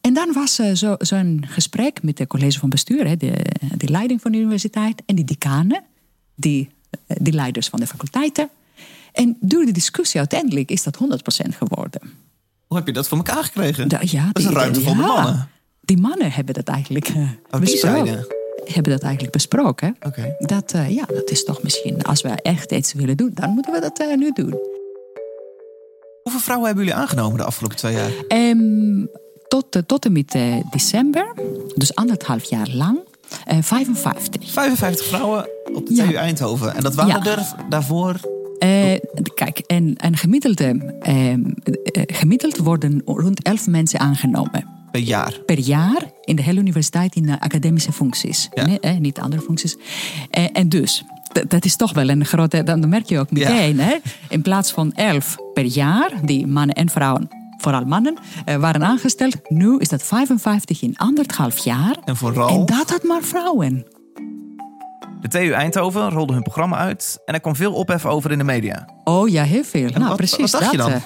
En 0.00 0.14
dan 0.14 0.32
was 0.32 0.54
zo'n 0.54 0.76
zo, 0.76 0.96
zo 0.98 1.36
gesprek 1.40 2.02
met 2.02 2.16
de 2.16 2.26
college 2.26 2.58
van 2.58 2.68
bestuur... 2.68 3.06
Hè, 3.06 3.16
de, 3.16 3.32
de 3.76 3.88
leiding 3.88 4.20
van 4.20 4.32
de 4.32 4.38
universiteit 4.38 5.02
en 5.06 5.14
die 5.14 5.24
decanen... 5.24 5.82
die 6.34 6.70
de 7.06 7.32
leiders 7.32 7.68
van 7.68 7.80
de 7.80 7.86
faculteiten. 7.86 8.48
En 9.12 9.36
door 9.40 9.64
de 9.64 9.72
discussie 9.72 10.18
uiteindelijk 10.18 10.70
is 10.70 10.82
dat 10.82 10.98
100% 10.98 11.48
geworden. 11.48 12.00
Hoe 12.74 12.82
heb 12.82 12.94
je 12.94 13.00
dat 13.00 13.08
voor 13.08 13.18
elkaar 13.18 13.44
gekregen? 13.44 13.88
Da, 13.88 13.98
ja, 14.02 14.26
dat 14.26 14.38
is 14.38 14.44
een 14.44 14.52
ruimte 14.52 14.80
van 14.80 14.96
de 14.96 15.02
mannen. 15.02 15.48
Die 15.80 15.98
mannen 15.98 16.32
hebben 16.32 16.54
dat 16.54 16.68
eigenlijk 16.68 17.08
uh, 17.08 17.28
oh, 17.50 17.60
besproken. 17.60 18.26
Hebben 18.64 18.92
dat 18.92 19.02
eigenlijk 19.02 19.32
besproken. 19.32 19.96
Okay. 20.06 20.34
Dat, 20.38 20.72
uh, 20.74 20.90
ja, 20.90 21.04
dat 21.06 21.30
is 21.30 21.44
toch 21.44 21.62
misschien, 21.62 22.02
als 22.02 22.22
we 22.22 22.28
echt 22.28 22.72
iets 22.72 22.92
willen 22.92 23.16
doen, 23.16 23.30
dan 23.34 23.50
moeten 23.50 23.72
we 23.72 23.80
dat 23.80 24.00
uh, 24.00 24.16
nu 24.16 24.32
doen. 24.32 24.58
Hoeveel 26.22 26.40
vrouwen 26.40 26.66
hebben 26.66 26.84
jullie 26.84 27.00
aangenomen 27.00 27.38
de 27.38 27.44
afgelopen 27.44 27.76
twee 27.76 27.94
jaar? 27.94 28.10
Um, 28.28 29.08
tot, 29.48 29.82
tot 29.86 30.04
en 30.04 30.12
met 30.12 30.36
december, 30.70 31.34
dus 31.74 31.94
anderhalf 31.94 32.44
jaar 32.44 32.68
lang. 32.68 32.98
55. 33.60 34.50
55 34.50 35.06
vrouwen 35.06 35.48
op 35.74 35.86
de 35.86 35.94
TU 35.94 36.10
ja. 36.10 36.20
Eindhoven. 36.20 36.74
En 36.74 36.82
dat 36.82 36.94
waren 36.94 37.24
ja. 37.24 37.36
er 37.36 37.54
daarvoor? 37.68 38.20
Uh, 38.64 38.94
kijk, 39.34 39.58
en, 39.58 39.96
en 39.96 40.16
gemiddeld, 40.16 40.60
uh, 40.60 41.34
gemiddeld 41.92 42.56
worden 42.56 43.02
rond 43.04 43.42
11 43.42 43.66
mensen 43.66 44.00
aangenomen. 44.00 44.68
Per 44.90 45.00
jaar? 45.00 45.40
Per 45.46 45.58
jaar 45.58 46.10
in 46.20 46.36
de 46.36 46.42
hele 46.42 46.60
universiteit 46.60 47.14
in 47.14 47.38
academische 47.38 47.92
functies. 47.92 48.48
Ja. 48.54 48.66
Nee, 48.66 48.80
eh, 48.80 48.96
niet 48.96 49.18
andere 49.18 49.42
functies. 49.42 49.76
en 50.30 50.68
dus, 50.68 51.04
dat 51.48 51.64
is 51.64 51.76
toch 51.76 51.92
wel 51.92 52.08
een 52.08 52.24
grote... 52.24 52.62
Dan 52.62 52.88
merk 52.88 53.08
je 53.08 53.18
ook 53.18 53.30
meteen, 53.30 53.80
hè? 53.80 53.96
in 54.28 54.42
plaats 54.42 54.72
van 54.72 54.92
11 54.92 55.36
per 55.54 55.64
jaar, 55.64 56.10
die 56.24 56.46
mannen 56.46 56.74
en 56.74 56.88
vrouwen 56.88 57.28
vooral 57.58 57.84
mannen, 57.84 58.14
waren 58.44 58.84
aangesteld. 58.84 59.36
Nu 59.48 59.78
is 59.78 59.88
dat 59.88 60.02
55 60.02 60.82
in 60.82 60.96
anderhalf 60.96 61.58
jaar. 61.58 61.96
En 62.04 62.16
vooral? 62.16 62.48
En 62.48 62.66
dat 62.66 62.90
had 62.90 63.02
maar 63.02 63.22
vrouwen. 63.22 63.86
De 65.24 65.30
TU 65.30 65.50
Eindhoven 65.50 66.10
rolde 66.10 66.32
hun 66.32 66.42
programma 66.42 66.76
uit 66.76 67.18
en 67.24 67.34
er 67.34 67.40
kwam 67.40 67.56
veel 67.56 67.72
ophef 67.72 68.06
over 68.06 68.32
in 68.32 68.38
de 68.38 68.44
media. 68.44 68.88
Oh 69.04 69.28
ja, 69.28 69.42
heel 69.42 69.64
veel. 69.64 69.86
En 69.86 69.92
nou, 69.92 70.08
wat, 70.08 70.16
precies 70.16 70.50
wat 70.50 70.60
dacht 70.60 70.76
dat. 70.76 70.86
je 70.86 70.90
dan? 70.90 71.02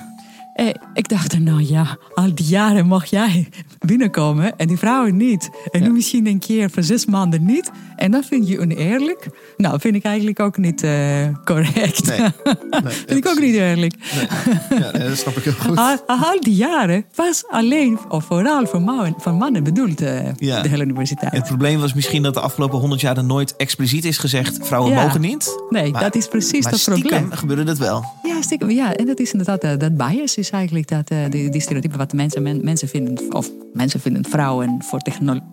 Eh, 0.59 0.67
ik 0.95 1.09
dacht, 1.09 1.39
nou 1.39 1.63
ja, 1.63 1.99
al 2.15 2.35
die 2.35 2.47
jaren 2.47 2.87
mag 2.87 3.05
jij 3.05 3.49
binnenkomen 3.79 4.57
en 4.57 4.67
die 4.67 4.77
vrouwen 4.77 5.17
niet. 5.17 5.51
En 5.71 5.83
nu 5.83 5.91
misschien 5.91 6.27
een 6.27 6.39
keer 6.39 6.71
voor 6.71 6.83
zes 6.83 7.07
maanden 7.07 7.45
niet. 7.45 7.71
En 7.97 8.11
dat 8.11 8.27
vind 8.27 8.49
je 8.49 8.61
oneerlijk. 8.61 9.29
Nou, 9.57 9.81
vind 9.81 9.95
ik 9.95 10.05
eigenlijk 10.05 10.41
ook 10.41 10.57
niet 10.57 10.83
uh, 10.83 11.27
correct. 11.45 12.07
Nee. 12.07 12.19
nee 12.83 12.93
vind 13.07 13.25
ik 13.25 13.29
ook 13.29 13.41
niet 13.41 13.55
eerlijk. 13.55 13.95
Nee. 14.15 14.81
Ja, 14.81 15.09
dat 15.09 15.19
snap 15.19 15.37
ik 15.37 15.45
heel 15.45 15.53
goed. 15.53 15.77
Al, 15.77 15.99
al, 16.07 16.41
die 16.41 16.55
jaren 16.55 17.05
was 17.15 17.45
alleen 17.49 17.99
of 18.09 18.25
vooral 18.25 18.67
voor 18.67 18.83
mannen, 18.83 19.15
voor 19.19 19.35
mannen 19.35 19.65
bedoeld, 19.65 20.03
uh, 20.03 20.35
ja. 20.37 20.63
de 20.63 20.69
hele 20.69 20.85
universiteit. 20.85 21.33
Het 21.33 21.45
probleem 21.45 21.81
was 21.81 21.95
misschien 21.95 22.23
dat 22.23 22.35
de 22.35 22.41
afgelopen 22.41 22.79
honderd 22.79 23.01
jaar 23.01 23.17
er 23.17 23.25
nooit 23.25 23.57
expliciet 23.57 24.05
is 24.05 24.19
gezegd: 24.19 24.59
vrouwen 24.67 24.93
ja. 24.93 25.03
mogen 25.03 25.21
niet. 25.21 25.59
Nee, 25.71 25.91
maar, 25.91 26.03
dat 26.03 26.15
is 26.15 26.29
precies 26.29 26.63
maar 26.63 26.73
dat 26.73 26.85
probleem. 26.85 27.33
gebeurde 27.33 27.65
dat 27.65 27.79
wel. 27.79 28.05
Ja, 28.23 28.43
stiekem, 28.43 28.71
ja, 28.71 28.95
en 28.95 29.07
dat 29.07 29.21
is 29.21 29.33
inderdaad 29.33 29.65
uh, 29.65 29.71
dat 29.79 29.97
bias 29.97 30.37
is 30.37 30.48
eigenlijk 30.51 30.89
dat 30.89 31.11
uh, 31.11 31.19
die, 31.31 31.51
die 31.51 31.61
stereotypen 31.61 31.99
wat 31.99 32.13
mensen, 32.13 32.43
men, 32.43 32.65
mensen 32.65 32.89
vinden 32.89 33.35
of 33.35 33.51
mensen 33.73 34.01
vinden 34.01 34.25
vrouwen 34.25 34.83
voor 34.83 35.01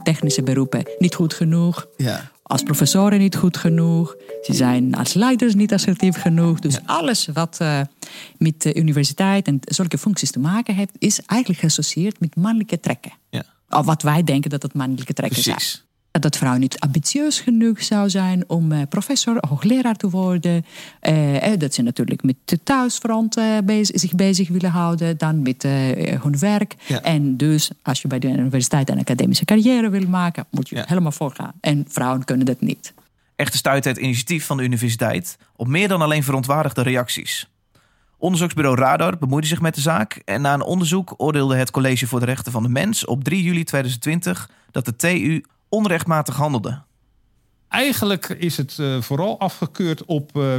technische 0.04 0.44
beroepen 0.44 0.84
niet 1.00 1.16
goed 1.16 1.34
genoeg. 1.34 1.88
Ja. 1.98 2.32
Als 2.44 2.64
professoren 2.64 3.20
niet 3.20 3.36
goed 3.36 3.58
genoeg. 3.58 4.16
Ze 4.42 4.54
zijn 4.54 4.96
als 4.96 5.14
leiders 5.14 5.56
niet 5.56 5.74
assertief 5.74 6.22
genoeg. 6.22 6.60
Dus 6.60 6.74
Ja. 6.74 6.82
alles 6.86 7.28
wat 7.34 7.58
uh, 7.62 7.82
met 8.38 8.62
de 8.62 8.76
universiteit 8.76 9.48
en 9.48 9.60
zulke 9.62 9.98
functies 9.98 10.32
te 10.32 10.40
maken 10.40 10.76
heeft, 10.76 10.92
is 10.98 11.20
eigenlijk 11.26 11.60
geassocieerd 11.62 12.20
met 12.20 12.36
mannelijke 12.36 12.80
trekken. 12.80 13.12
Ja. 13.30 13.44
Of 13.70 13.86
wat 13.86 14.02
wij 14.02 14.24
denken 14.24 14.50
dat 14.50 14.62
het 14.62 14.74
mannelijke 14.74 15.14
trekken 15.14 15.42
zijn. 15.44 15.58
Dat 16.20 16.38
vrouw 16.38 16.58
niet 16.58 16.80
ambitieus 16.80 17.40
genoeg 17.40 17.84
zou 17.84 18.10
zijn 18.10 18.44
om 18.48 18.72
uh, 18.72 18.82
professor, 18.90 19.38
hoogleraar 19.50 19.96
te 19.96 20.10
worden. 20.10 20.66
Uh, 21.10 21.58
dat 21.58 21.74
ze 21.74 21.82
natuurlijk 21.82 22.24
met 22.24 22.36
de 22.46 22.64
thuisfront 22.64 23.38
uh, 23.38 23.58
bezig, 23.64 24.00
zich 24.00 24.16
bezig 24.16 24.50
willen 24.50 24.70
houden. 24.72 25.18
Dan 25.18 25.42
met 25.42 25.64
hun 25.64 26.40
werk. 26.40 26.76
Ja. 26.88 27.02
En 27.02 27.38
dus 27.38 27.70
als 27.82 28.02
je 28.02 28.08
bij 28.08 28.20
de 28.20 28.28
universiteit 28.28 28.90
een 28.90 29.00
academische 29.00 29.46
carrière 29.46 29.90
wil 29.90 30.08
maken, 30.08 30.46
moet 30.52 30.70
je 30.70 30.76
Ja. 30.76 30.84
helemaal 30.88 31.12
voorgaan. 31.12 31.54
En 31.62 31.86
vrouwen 31.88 32.24
kunnen 32.24 32.46
dat 32.46 32.62
niet. 32.62 32.94
Echter 33.36 33.58
stuitte 33.60 33.90
het 33.90 33.98
initiatief 33.98 34.46
van 34.46 34.58
de 34.58 34.64
universiteit 34.64 35.38
op 35.56 35.68
meer 35.68 35.88
dan 35.88 36.02
alleen 36.02 36.24
verontwaardigde 36.24 36.82
reacties. 36.82 37.50
Onderzoeksbureau 38.18 38.78
Radar 38.78 39.18
bemoeide 39.18 39.48
zich 39.48 39.62
met 39.62 39.76
de 39.76 39.82
zaak 39.82 40.22
en 40.26 40.42
na 40.42 40.54
een 40.54 40.62
onderzoek 40.62 41.14
oordeelde 41.18 41.56
het 41.56 41.72
College 41.72 42.08
voor 42.08 42.20
de 42.20 42.26
Rechten 42.26 42.52
van 42.52 42.64
de 42.64 42.70
Mens 42.70 43.06
op 43.06 43.24
3 43.24 43.44
juli 43.44 43.64
2020 43.64 44.50
dat 44.72 44.86
de 44.86 44.96
TU 44.96 45.44
onrechtmatig 45.76 46.36
handelde. 46.36 46.82
Eigenlijk 47.68 48.30
is 48.30 48.58
het 48.58 48.80
eh, 48.80 49.02
vooral 49.02 49.40
afgekeurd 49.40 50.06
op 50.06 50.38
eh, 50.38 50.58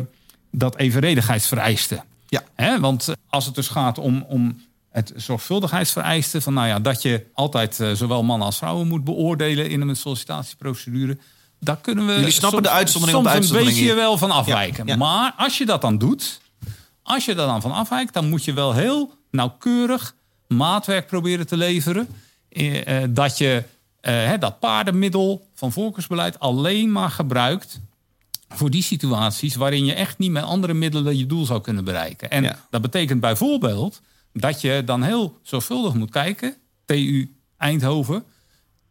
dat 0.51 0.77
evenredigheidsvereiste. 0.77 2.03
Ja. 2.29 2.43
Hè, 2.55 2.81
want 2.81 3.09
eh, 3.09 3.15
als 3.29 3.47
het 3.47 3.55
dus 3.55 3.69
gaat 3.69 3.99
om, 3.99 4.25
om 4.29 4.61
het 4.91 5.13
zorgvuldigheidsvereiste... 5.17 6.41
van 6.41 6.55
nou 6.55 6.67
ja, 6.67 6.81
dat 6.81 7.03
je 7.03 7.27
altijd 7.35 7.75
zowel 7.93 8.23
mannen 8.23 8.47
als 8.47 8.57
vrouwen 8.57 8.87
moet 8.87 9.05
beoordelen... 9.05 9.71
in 9.71 9.81
een 9.81 9.97
sollicitatieprocedure... 9.97 11.19
daar 11.61 11.77
kunnen 11.77 12.07
we 12.07 12.13
Jullie 12.13 12.31
snappen 12.31 12.59
soms, 12.59 12.71
de 12.71 12.79
uitzondering 12.79 13.19
op 13.19 13.25
de 13.25 13.31
soms 13.31 13.41
uitzondering 13.41 13.71
een 13.71 13.75
beetje 13.75 13.93
hier. 13.93 14.03
wel 14.03 14.19
van 14.19 14.31
afwijken. 14.31 14.87
Ja, 14.87 14.93
ja. 14.93 14.99
Maar 14.99 15.33
als 15.37 15.59
je 15.59 15.67
dat 15.67 15.81
dan 15.81 15.99
doet... 15.99 16.41
als 17.03 17.25
je 17.25 17.35
daar 17.35 17.47
dan 17.47 17.61
van 17.61 17.73
afwijkt... 17.73 18.13
dan 18.13 18.29
moet 18.29 18.45
je 18.45 18.53
wel 18.53 18.73
heel 18.73 19.15
nauwkeurig 19.31 20.15
maatwerk 20.49 21.07
proberen 21.07 21.47
te 21.47 21.57
leveren... 21.57 22.09
Eh, 22.49 23.03
dat 23.09 23.39
je 23.39 23.65
hè, 24.13 24.39
dat 24.39 24.59
paardenmiddel 24.61 25.47
van 25.55 25.73
voorkeursbeleid 25.73 26.39
alleen 26.39 26.93
maar 26.93 27.11
gebruikt 27.11 27.81
voor 28.49 28.71
die 28.71 28.83
situaties 28.83 29.55
waarin 29.55 29.85
je 29.85 29.93
echt 29.95 30.19
niet 30.19 30.31
met 30.31 30.43
andere 30.43 30.75
middelen 30.75 31.17
je 31.19 31.27
doel 31.27 31.45
zou 31.47 31.61
kunnen 31.61 31.85
bereiken. 31.85 32.31
En 32.31 32.43
Ja. 32.43 32.59
dat 32.71 32.83
betekent 32.83 33.21
bijvoorbeeld 33.21 34.01
dat 34.33 34.61
je 34.61 34.83
dan 34.85 35.03
heel 35.03 35.39
zorgvuldig 35.43 35.95
moet 35.95 36.11
kijken, 36.11 36.57
TU 36.85 37.35
Eindhoven, 37.57 38.25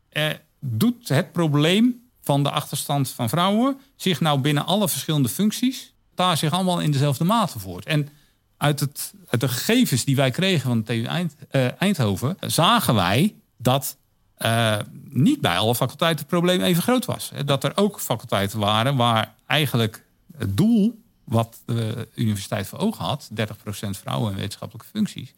eh, 0.09 0.29
doet 0.59 1.09
het 1.09 1.31
probleem 1.31 2.03
van 2.21 2.43
de 2.43 2.51
achterstand 2.51 3.09
van 3.09 3.29
vrouwen 3.29 3.77
zich 3.95 4.19
nou 4.19 4.39
binnen 4.39 4.65
alle 4.65 4.89
verschillende 4.89 5.29
functies 5.29 5.93
daar 6.15 6.37
zich 6.37 6.51
allemaal 6.51 6.79
in 6.79 6.91
dezelfde 6.91 7.23
mate 7.23 7.59
voort. 7.59 7.85
En 7.85 8.09
uit, 8.57 8.79
het, 8.79 9.13
uit 9.27 9.41
de 9.41 9.47
gegevens 9.47 10.03
die 10.05 10.15
wij 10.15 10.31
kregen 10.31 10.67
van 10.69 10.77
de 10.77 10.83
TU 10.83 11.03
Eind, 11.03 11.35
eh, 11.49 11.81
Eindhoven, 11.81 12.37
zagen 12.39 12.95
wij 12.95 13.35
dat 13.57 13.97
eh, 14.37 14.77
niet 15.09 15.41
bij 15.41 15.57
alle 15.57 15.75
faculteiten 15.75 16.19
het 16.19 16.27
probleem 16.27 16.61
even 16.61 16.83
groot 16.83 17.05
was. 17.05 17.31
Dat 17.45 17.63
er 17.63 17.71
ook 17.75 17.99
faculteiten 17.99 18.59
waren 18.59 18.95
waar 18.95 19.33
eigenlijk 19.47 20.05
het 20.37 20.57
doel 20.57 21.03
wat 21.25 21.57
de 21.65 22.07
universiteit 22.15 22.67
voor 22.67 22.79
ogen 22.79 23.05
had, 23.05 23.29
30% 23.33 23.41
vrouwen 23.89 24.31
in 24.31 24.37
wetenschappelijke 24.37 24.89
functies, 24.93 25.33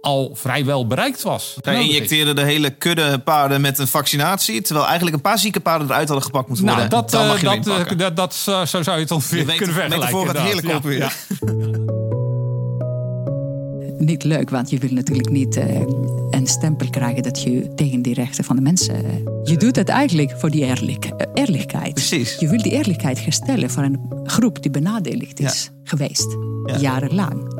al 0.00 0.34
vrijwel 0.34 0.86
bereikt 0.86 1.22
was. 1.22 1.56
Zij 1.62 1.80
injecteerden 1.82 2.34
de 2.34 2.42
hele 2.42 2.70
kudde 2.70 3.18
paarden 3.18 3.60
met 3.60 3.78
een 3.78 3.88
vaccinatie, 3.88 4.62
terwijl 4.62 4.86
eigenlijk 4.86 5.16
een 5.16 5.22
paar 5.22 5.38
zieke 5.38 5.60
paarden 5.60 5.88
eruit 5.88 6.08
hadden 6.08 6.26
gepakt 6.26 6.48
moeten 6.48 6.66
worden. 6.66 6.88
Nou, 6.90 7.02
dat, 7.02 7.10
dat, 7.10 7.98
dat, 7.98 8.16
dat, 8.16 8.34
zo 8.34 8.64
zo 8.64 8.82
zou 8.82 8.96
je 8.96 9.02
het 9.02 9.10
ongeveer 9.10 9.44
kunnen 9.44 9.74
vergelijken. 9.74 9.98
metafoor 9.98 10.26
gaat 10.26 10.38
heerlijk 10.38 10.68
op 10.68 10.82
weer. 10.82 10.98
Ja. 10.98 11.10
Niet 13.98 14.24
leuk, 14.24 14.50
want 14.50 14.70
je 14.70 14.78
wil 14.78 14.90
natuurlijk 14.92 15.30
niet 15.30 15.56
eh, 15.56 15.80
een 16.30 16.46
stempel 16.46 16.90
krijgen 16.90 17.22
dat 17.22 17.42
je 17.42 17.74
tegen 17.74 18.02
die 18.02 18.14
rechten 18.14 18.44
van 18.44 18.56
de 18.56 18.62
mensen. 18.62 18.94
eh, 19.04 19.10
je 19.44 19.56
doet 19.56 19.76
het 19.76 19.88
eigenlijk 19.88 20.34
voor 20.38 20.50
die 20.50 20.64
eerlijk, 20.64 21.04
eh, 21.04 21.26
eerlijkheid. 21.34 21.94
Precies. 21.94 22.36
Je 22.38 22.48
wil 22.48 22.62
die 22.62 22.72
eerlijkheid 22.72 23.24
herstellen 23.24 23.70
voor 23.70 23.82
een 23.82 24.00
groep 24.24 24.62
die 24.62 24.70
benadeeld 24.70 25.40
is 25.40 25.70
geweest, 25.84 26.36
Ja. 26.66 26.78
jarenlang. 26.78 27.54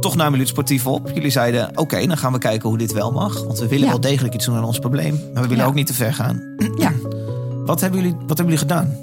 Toch 0.00 0.16
namen 0.16 0.30
jullie 0.38 0.46
het 0.46 0.56
sportief 0.56 0.86
op. 0.86 1.10
Jullie 1.14 1.30
zeiden, 1.30 1.70
oké, 1.78 2.06
dan 2.06 2.16
gaan 2.16 2.32
we 2.32 2.38
kijken 2.38 2.68
hoe 2.68 2.78
dit 2.78 2.92
wel 2.92 3.12
mag. 3.12 3.44
Want 3.44 3.58
we 3.58 3.68
willen 3.68 3.84
Ja. 3.84 3.90
wel 3.90 4.00
degelijk 4.00 4.34
iets 4.34 4.44
doen 4.44 4.56
aan 4.56 4.64
ons 4.64 4.78
probleem. 4.78 5.20
Maar 5.34 5.42
we 5.42 5.48
willen 5.48 5.64
Ja. 5.64 5.70
ook 5.70 5.74
niet 5.76 5.86
te 5.86 5.94
ver 5.94 6.14
gaan. 6.14 6.42
Ja. 6.76 6.92
Wat 7.64 7.80
hebben 7.80 8.00
jullie, 8.00 8.14
wat 8.26 8.38
hebben 8.38 8.44
jullie 8.56 8.58
gedaan? 8.58 8.96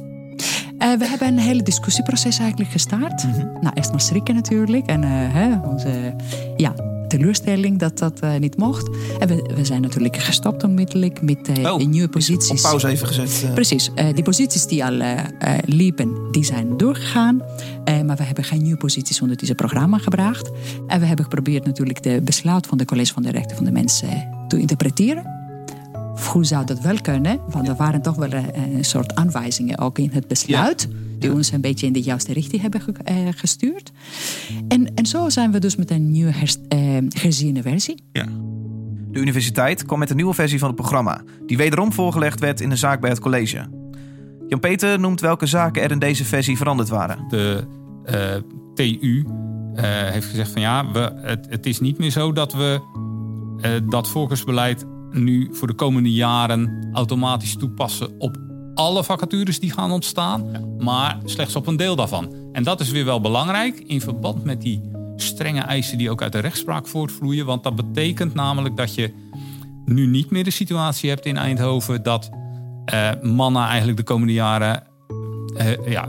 Eh, 0.96 1.02
we 1.02 1.08
hebben 1.08 1.28
een 1.28 1.40
hele 1.40 1.64
discussieproces 1.64 2.40
eigenlijk 2.40 2.72
gestart. 2.72 3.24
Nou, 3.62 3.74
eerst 3.74 3.92
maar 3.92 4.02
schrikken 4.02 4.36
natuurlijk. 4.36 4.86
En 4.86 5.04
eh, 5.04 5.10
hè, 5.12 5.58
onze 5.68 6.16
ja, 6.58 6.74
teleurstelling 7.08 7.80
dat 7.80 7.98
dat 7.98 8.20
eh, 8.20 8.36
niet 8.36 8.58
mocht. 8.58 8.90
En 9.20 9.28
we, 9.28 9.52
we 9.56 9.66
zijn 9.66 9.82
natuurlijk 9.82 10.18
gestopt 10.18 10.64
onmiddellijk 10.64 11.22
met 11.22 11.50
Oh, 11.64 11.78
nieuwe 11.78 12.06
Op 12.06 12.12
posities. 12.12 12.62
pauze 12.62 12.88
even 12.88 13.08
gezet. 13.08 13.54
Precies, 13.54 13.92
die 14.14 14.24
posities 14.24 14.66
die 14.66 14.86
al 14.86 15.02
liepen, 15.66 16.32
die 16.32 16.44
zijn 16.44 16.78
doorgegaan. 16.78 17.42
Maar 18.06 18.16
we 18.18 18.24
hebben 18.24 18.44
geen 18.44 18.62
nieuwe 18.62 18.78
posities 18.78 19.22
onder 19.22 19.38
deze 19.38 19.56
programma 19.56 19.98
gebracht. 19.98 20.52
En 20.88 21.00
we 21.00 21.06
hebben 21.06 21.26
geprobeerd 21.26 21.66
natuurlijk 21.66 22.04
de 22.04 22.22
besluit 22.24 22.68
van 22.68 22.78
de 22.78 22.86
College 22.86 23.14
van 23.14 23.24
de 23.24 23.32
Rechten 23.32 23.56
van 23.56 23.66
de 23.66 23.72
Mensen 23.72 24.28
te 24.48 24.60
interpreteren. 24.60 25.45
Hoe 26.32 26.46
zou 26.46 26.66
dat 26.66 26.80
wel 26.80 27.02
kunnen? 27.02 27.40
Want 27.50 27.68
er 27.68 27.76
waren 27.76 28.02
toch 28.02 28.16
wel 28.16 28.30
eh, 28.30 28.44
een 28.76 28.86
soort 28.86 29.16
aanwijzingen 29.16 29.78
ook 29.78 29.98
in 30.00 30.10
het 30.14 30.28
besluit. 30.28 30.88
Die 31.20 31.34
ons 31.34 31.52
een 31.52 31.62
beetje 31.62 31.88
in 31.88 31.94
de 31.94 32.02
juiste 32.02 32.34
richting 32.34 32.62
hebben 32.62 32.82
ge- 32.82 32.92
eh, 33.04 33.16
gestuurd. 33.36 33.92
En, 34.68 34.94
en 34.96 35.06
zo 35.06 35.30
zijn 35.30 35.52
we 35.52 35.60
dus 35.60 35.76
met 35.76 35.92
een 35.92 36.12
nieuwe 36.12 36.32
eh, 36.68 36.80
herziene 37.10 37.62
versie. 37.62 38.04
De 39.12 39.20
universiteit 39.22 39.86
kwam 39.86 40.00
met 40.00 40.10
een 40.10 40.16
nieuwe 40.16 40.34
versie 40.34 40.60
van 40.60 40.68
het 40.68 40.78
programma, 40.78 41.22
die 41.46 41.58
wederom 41.58 41.94
voorgelegd 41.94 42.40
werd 42.40 42.62
in 42.62 42.72
een 42.72 42.78
zaak 42.78 43.02
bij 43.02 43.10
het 43.10 43.20
college. 43.20 43.68
Jan-Peter 44.48 45.00
noemt 45.00 45.22
welke 45.22 45.46
zaken 45.46 45.82
er 45.84 45.92
in 45.92 46.00
deze 46.00 46.26
versie 46.26 46.58
veranderd 46.58 46.90
waren. 46.90 47.26
De 47.30 47.68
eh, 48.06 48.36
TU 48.76 49.26
eh, 49.76 49.84
heeft 49.86 50.28
gezegd 50.28 50.52
van 50.52 50.62
ja, 50.62 50.92
we, 50.92 51.12
het, 51.22 51.48
het 51.50 51.66
is 51.66 51.80
niet 51.80 51.98
meer 51.98 52.12
zo 52.12 52.32
dat 52.34 52.54
we 52.54 52.80
eh, 53.62 53.72
dat 53.90 54.10
voorkeursbeleid 54.10 54.86
nu 55.24 55.50
voor 55.52 55.68
de 55.68 55.74
komende 55.74 56.12
jaren 56.12 56.90
automatisch 56.94 57.56
toepassen 57.56 58.20
op 58.20 58.38
alle 58.74 59.04
vacatures 59.04 59.60
die 59.60 59.72
gaan 59.72 59.92
ontstaan, 59.92 60.46
maar 60.80 61.18
slechts 61.26 61.56
op 61.56 61.68
een 61.68 61.78
deel 61.78 61.96
daarvan. 61.96 62.36
En 62.52 62.64
dat 62.64 62.80
is 62.80 62.92
weer 62.92 63.06
wel 63.06 63.22
belangrijk 63.22 63.80
in 63.80 64.02
verband 64.02 64.44
met 64.44 64.62
die 64.62 64.82
strenge 65.16 65.62
eisen 65.62 65.98
die 65.98 66.10
ook 66.10 66.22
uit 66.22 66.32
de 66.32 66.40
rechtspraak 66.40 66.88
voortvloeien. 66.88 67.46
Want 67.46 67.64
dat 67.64 67.76
betekent 67.76 68.34
namelijk 68.34 68.76
dat 68.78 68.96
je 68.96 69.14
nu 69.86 70.08
niet 70.08 70.32
meer 70.32 70.44
de 70.44 70.52
situatie 70.52 71.10
hebt 71.10 71.26
in 71.26 71.38
Eindhoven 71.38 72.04
dat 72.04 72.30
eh, 72.86 73.10
mannen 73.22 73.64
eigenlijk 73.64 73.98
de 73.98 74.04
komende 74.04 74.34
jaren 74.34 74.84
eh, 75.58 75.88
ja, 75.88 76.08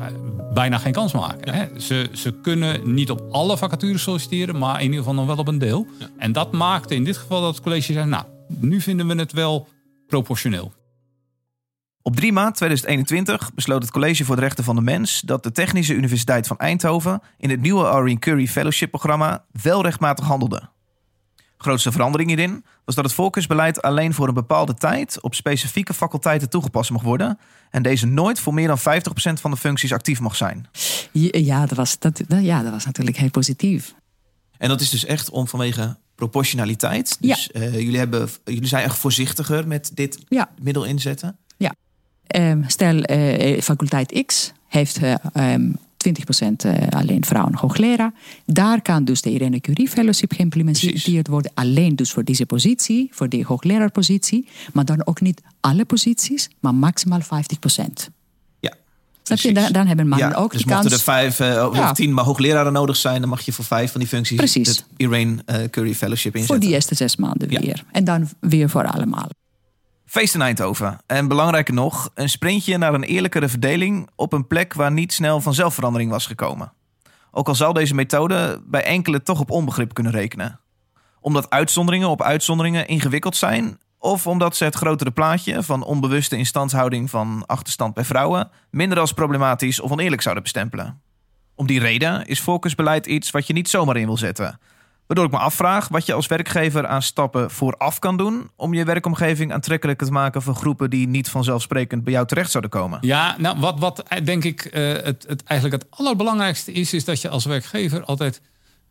bijna 0.55 0.79
geen 0.79 0.93
kans 0.93 1.13
maken. 1.13 1.55
Hè? 1.55 1.81
Ze, 1.81 2.09
ze 2.13 2.33
kunnen 2.41 2.95
niet 2.95 3.11
op 3.11 3.23
alle 3.31 3.57
vacatures 3.57 4.03
solliciteren, 4.03 4.59
maar 4.59 4.77
in 4.77 4.85
ieder 4.85 4.99
geval 4.99 5.15
nog 5.15 5.27
wel 5.27 5.37
op 5.37 5.49
een 5.49 5.59
deel. 5.59 5.87
En 6.19 6.33
dat 6.33 6.53
maakte 6.53 6.95
in 6.95 7.05
dit 7.05 7.17
geval 7.17 7.41
dat 7.41 7.55
het 7.55 7.65
college 7.65 7.93
zei, 7.93 8.07
nou, 8.07 8.25
nu 8.49 8.81
vinden 8.81 9.07
we 9.07 9.15
het 9.15 9.33
wel 9.33 9.69
proportioneel. 10.07 10.73
Op 12.03 12.17
3 12.17 12.33
maart 12.33 12.55
2021 12.57 13.55
besloot 13.55 13.83
het 13.83 13.91
College 13.93 14.25
voor 14.25 14.35
de 14.37 14.43
Rechten 14.43 14.65
van 14.65 14.75
de 14.75 14.81
Mens 14.83 15.21
dat 15.21 15.43
de 15.43 15.53
Technische 15.53 15.95
Universiteit 15.95 16.47
van 16.47 16.59
Eindhoven 16.59 17.21
in 17.39 17.51
het 17.51 17.61
nieuwe 17.61 17.85
Irene 17.91 18.19
Curry 18.19 18.47
Fellowship 18.47 18.91
programma 18.91 19.45
wel 19.63 19.83
rechtmatig 19.83 20.25
handelde. 20.27 20.69
Grootste 21.59 21.93
verandering 21.93 22.29
hierin 22.31 22.65
was 22.85 22.95
dat 22.95 23.05
het 23.05 23.15
voorkeursbeleid 23.15 23.83
alleen 23.83 24.15
voor 24.15 24.29
een 24.29 24.35
bepaalde 24.35 24.75
tijd 24.75 25.21
op 25.23 25.35
specifieke 25.35 25.95
faculteiten 25.95 26.51
toegepast 26.51 26.91
mag 26.91 27.03
worden 27.03 27.39
en 27.71 27.83
deze 27.83 28.07
nooit 28.07 28.41
voor 28.41 28.55
meer 28.55 28.67
dan 28.67 28.79
50% 28.79 28.83
van 29.41 29.51
de 29.51 29.57
functies 29.57 29.93
actief 29.93 30.21
mag 30.21 30.37
zijn. 30.37 30.67
Ja, 31.13 31.67
dat 31.67 31.77
was, 31.77 31.99
dat, 31.99 32.21
dat- 32.29 32.43
ja, 32.45 32.63
dat 32.63 32.73
was 32.73 32.85
natuurlijk 32.85 33.17
heel 33.17 33.31
positief. 33.31 33.95
En 34.59 34.69
dat 34.69 34.81
is 34.81 34.91
dus 34.91 35.05
echt 35.05 35.31
om 35.31 35.49
vanwege 35.49 35.97
proportionaliteit. 36.17 37.17
Ja. 37.21 37.35
Dus 37.35 37.51
eh, 37.51 37.75
jullie, 37.75 37.99
hebben, 37.99 38.29
jullie 38.45 38.67
zijn 38.67 38.85
echt 38.85 38.99
voorzichtiger 38.99 39.69
met 39.69 39.91
dit 39.95 40.19
Ja. 40.29 40.49
middel 40.63 40.85
inzetten. 40.85 41.37
Ehm, 42.27 42.63
stel, 42.67 43.03
eh, 43.03 43.61
faculteit 43.61 44.23
X 44.27 44.53
heeft 44.69 44.97
eh, 44.97 45.15
ehm, 45.33 45.71
20% 45.97 46.65
eh, 46.65 46.89
alleen 46.89 47.25
vrouwen 47.25 47.55
hoogleraar. 47.57 48.13
Daar 48.47 48.83
kan 48.83 49.05
dus 49.05 49.23
de 49.23 49.31
Irene 49.31 49.61
Curie 49.61 49.89
Fellowship 49.89 50.33
geïmplementeerd 50.33 51.03
Precies. 51.03 51.23
worden. 51.29 51.51
Alleen 51.55 51.97
dus 51.97 52.13
voor 52.13 52.25
deze 52.25 52.47
positie, 52.47 53.09
voor 53.13 53.29
die 53.29 53.45
hoogleraarpositie. 53.45 54.49
Maar 54.73 54.85
dan 54.85 55.07
ook 55.07 55.21
niet 55.21 55.43
alle 55.61 55.85
posities, 55.85 56.51
maar 56.61 56.75
maximaal 56.75 57.21
50%. 57.21 58.09
Snap 59.27 59.39
je? 59.39 59.53
Dan, 59.53 59.73
dan 59.73 59.87
hebben 59.87 60.09
mannen 60.09 60.29
Ja, 60.29 60.35
ook 60.35 60.53
dus 60.53 60.63
de 60.63 60.69
kans. 60.69 60.81
mochten 60.83 60.99
er 60.99 61.05
vijf 61.05 61.41
eh, 61.41 61.67
of 61.69 61.77
Ja. 61.77 61.93
tien 61.93 62.15
maar 62.15 62.25
hoogleraren 62.25 62.73
nodig 62.73 62.97
zijn, 62.97 63.21
dan 63.21 63.31
mag 63.31 63.41
je 63.41 63.53
voor 63.53 63.65
vijf 63.65 63.91
van 63.91 64.01
die 64.01 64.09
functies 64.09 64.37
Precies. 64.37 64.69
het 64.69 64.85
Irene 64.97 65.43
eh, 65.47 65.63
Curry 65.71 65.95
Fellowship 65.95 66.35
inzetten. 66.35 66.57
voor 66.57 66.65
die 66.67 66.75
eerste 66.75 66.95
zes 66.95 67.17
maanden 67.17 67.51
Ja. 67.51 67.61
weer. 67.61 67.85
En 67.93 68.05
dan 68.05 68.29
weer 68.41 68.71
voor 68.71 68.87
allemaal. 68.87 69.29
Feest 70.07 70.35
in 70.35 70.43
Eindhoven. 70.43 70.99
En 71.07 71.29
belangrijker 71.29 71.75
nog, 71.75 72.11
een 72.15 72.29
sprintje 72.29 72.79
naar 72.79 72.95
een 72.95 73.03
eerlijkere 73.03 73.49
verdeling 73.49 74.09
op 74.17 74.33
een 74.33 74.47
plek 74.47 74.75
waar 74.75 74.93
niet 74.93 75.13
snel 75.13 75.41
vanzelf 75.41 75.75
verandering 75.75 76.11
was 76.11 76.27
gekomen. 76.27 76.73
Ook 77.31 77.49
al 77.49 77.55
zal 77.55 77.73
deze 77.73 77.95
methode 77.95 78.63
bij 78.67 78.85
enkele 78.85 79.23
toch 79.23 79.41
op 79.41 79.51
onbegrip 79.51 79.95
kunnen 79.95 80.13
rekenen. 80.13 80.61
Omdat 81.21 81.51
uitzonderingen 81.51 82.09
op 82.09 82.23
uitzonderingen 82.23 82.87
ingewikkeld 82.89 83.37
zijn, 83.37 83.79
of 84.07 84.27
omdat 84.27 84.57
ze 84.57 84.65
het 84.65 84.75
grotere 84.75 85.11
plaatje 85.11 85.63
van 85.63 85.83
onbewuste 85.83 86.37
instandhouding 86.37 87.11
van 87.11 87.43
achterstand 87.47 87.95
bij 87.95 88.05
vrouwen 88.05 88.51
minder 88.71 88.99
als 88.99 89.13
problematisch 89.13 89.81
of 89.81 89.91
oneerlijk 89.91 90.23
zouden 90.23 90.43
bestempelen. 90.43 91.01
Om 91.55 91.67
die 91.67 91.81
reden 91.81 92.27
is 92.27 92.41
voorkeursbeleid 92.41 93.07
iets 93.07 93.31
wat 93.31 93.47
je 93.47 93.53
niet 93.53 93.69
zomaar 93.69 93.97
in 93.97 94.07
wil 94.07 94.17
zetten. 94.17 94.59
Waardoor 95.07 95.27
ik 95.27 95.33
me 95.33 95.39
afvraag 95.39 95.89
wat 95.89 96.07
je 96.07 96.13
als 96.13 96.27
werkgever 96.27 96.87
aan 96.87 97.03
stappen 97.03 97.51
vooraf 97.51 97.99
kan 97.99 98.17
doen 98.17 98.51
om 98.57 98.75
je 98.75 98.85
werkomgeving 98.85 99.53
aantrekkelijker 99.53 100.07
te 100.07 100.13
maken 100.13 100.43
voor 100.43 100.55
groepen 100.55 100.91
die 100.91 101.09
niet 101.09 101.31
vanzelfsprekend 101.31 102.05
bij 102.05 102.13
jou 102.13 102.27
terecht 102.27 102.51
zouden 102.51 102.71
komen. 102.71 102.99
Ja, 103.01 103.35
nou, 103.39 103.61
wat, 103.61 103.79
wat 103.79 104.03
denk 104.25 104.45
ik 104.45 104.65
eh, 104.65 104.83
het, 104.93 105.25
het 105.29 105.43
eigenlijk 105.45 105.83
het 105.83 105.99
allerbelangrijkste 105.99 106.73
is, 106.73 106.93
is 106.93 107.05
dat 107.05 107.21
je 107.21 107.29
als 107.29 107.45
werkgever 107.45 108.05
altijd 108.05 108.41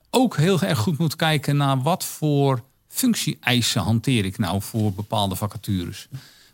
ook 0.09 0.37
heel 0.37 0.61
erg 0.61 0.79
goed 0.79 0.97
moet 0.97 1.15
kijken 1.15 1.57
naar 1.57 1.81
wat 1.81 2.05
voor 2.05 2.63
functie-eisen 2.95 3.81
hanteer 3.81 4.25
ik 4.25 4.37
nou 4.37 4.61
voor 4.61 4.93
bepaalde 4.93 5.35
vacatures. 5.35 6.07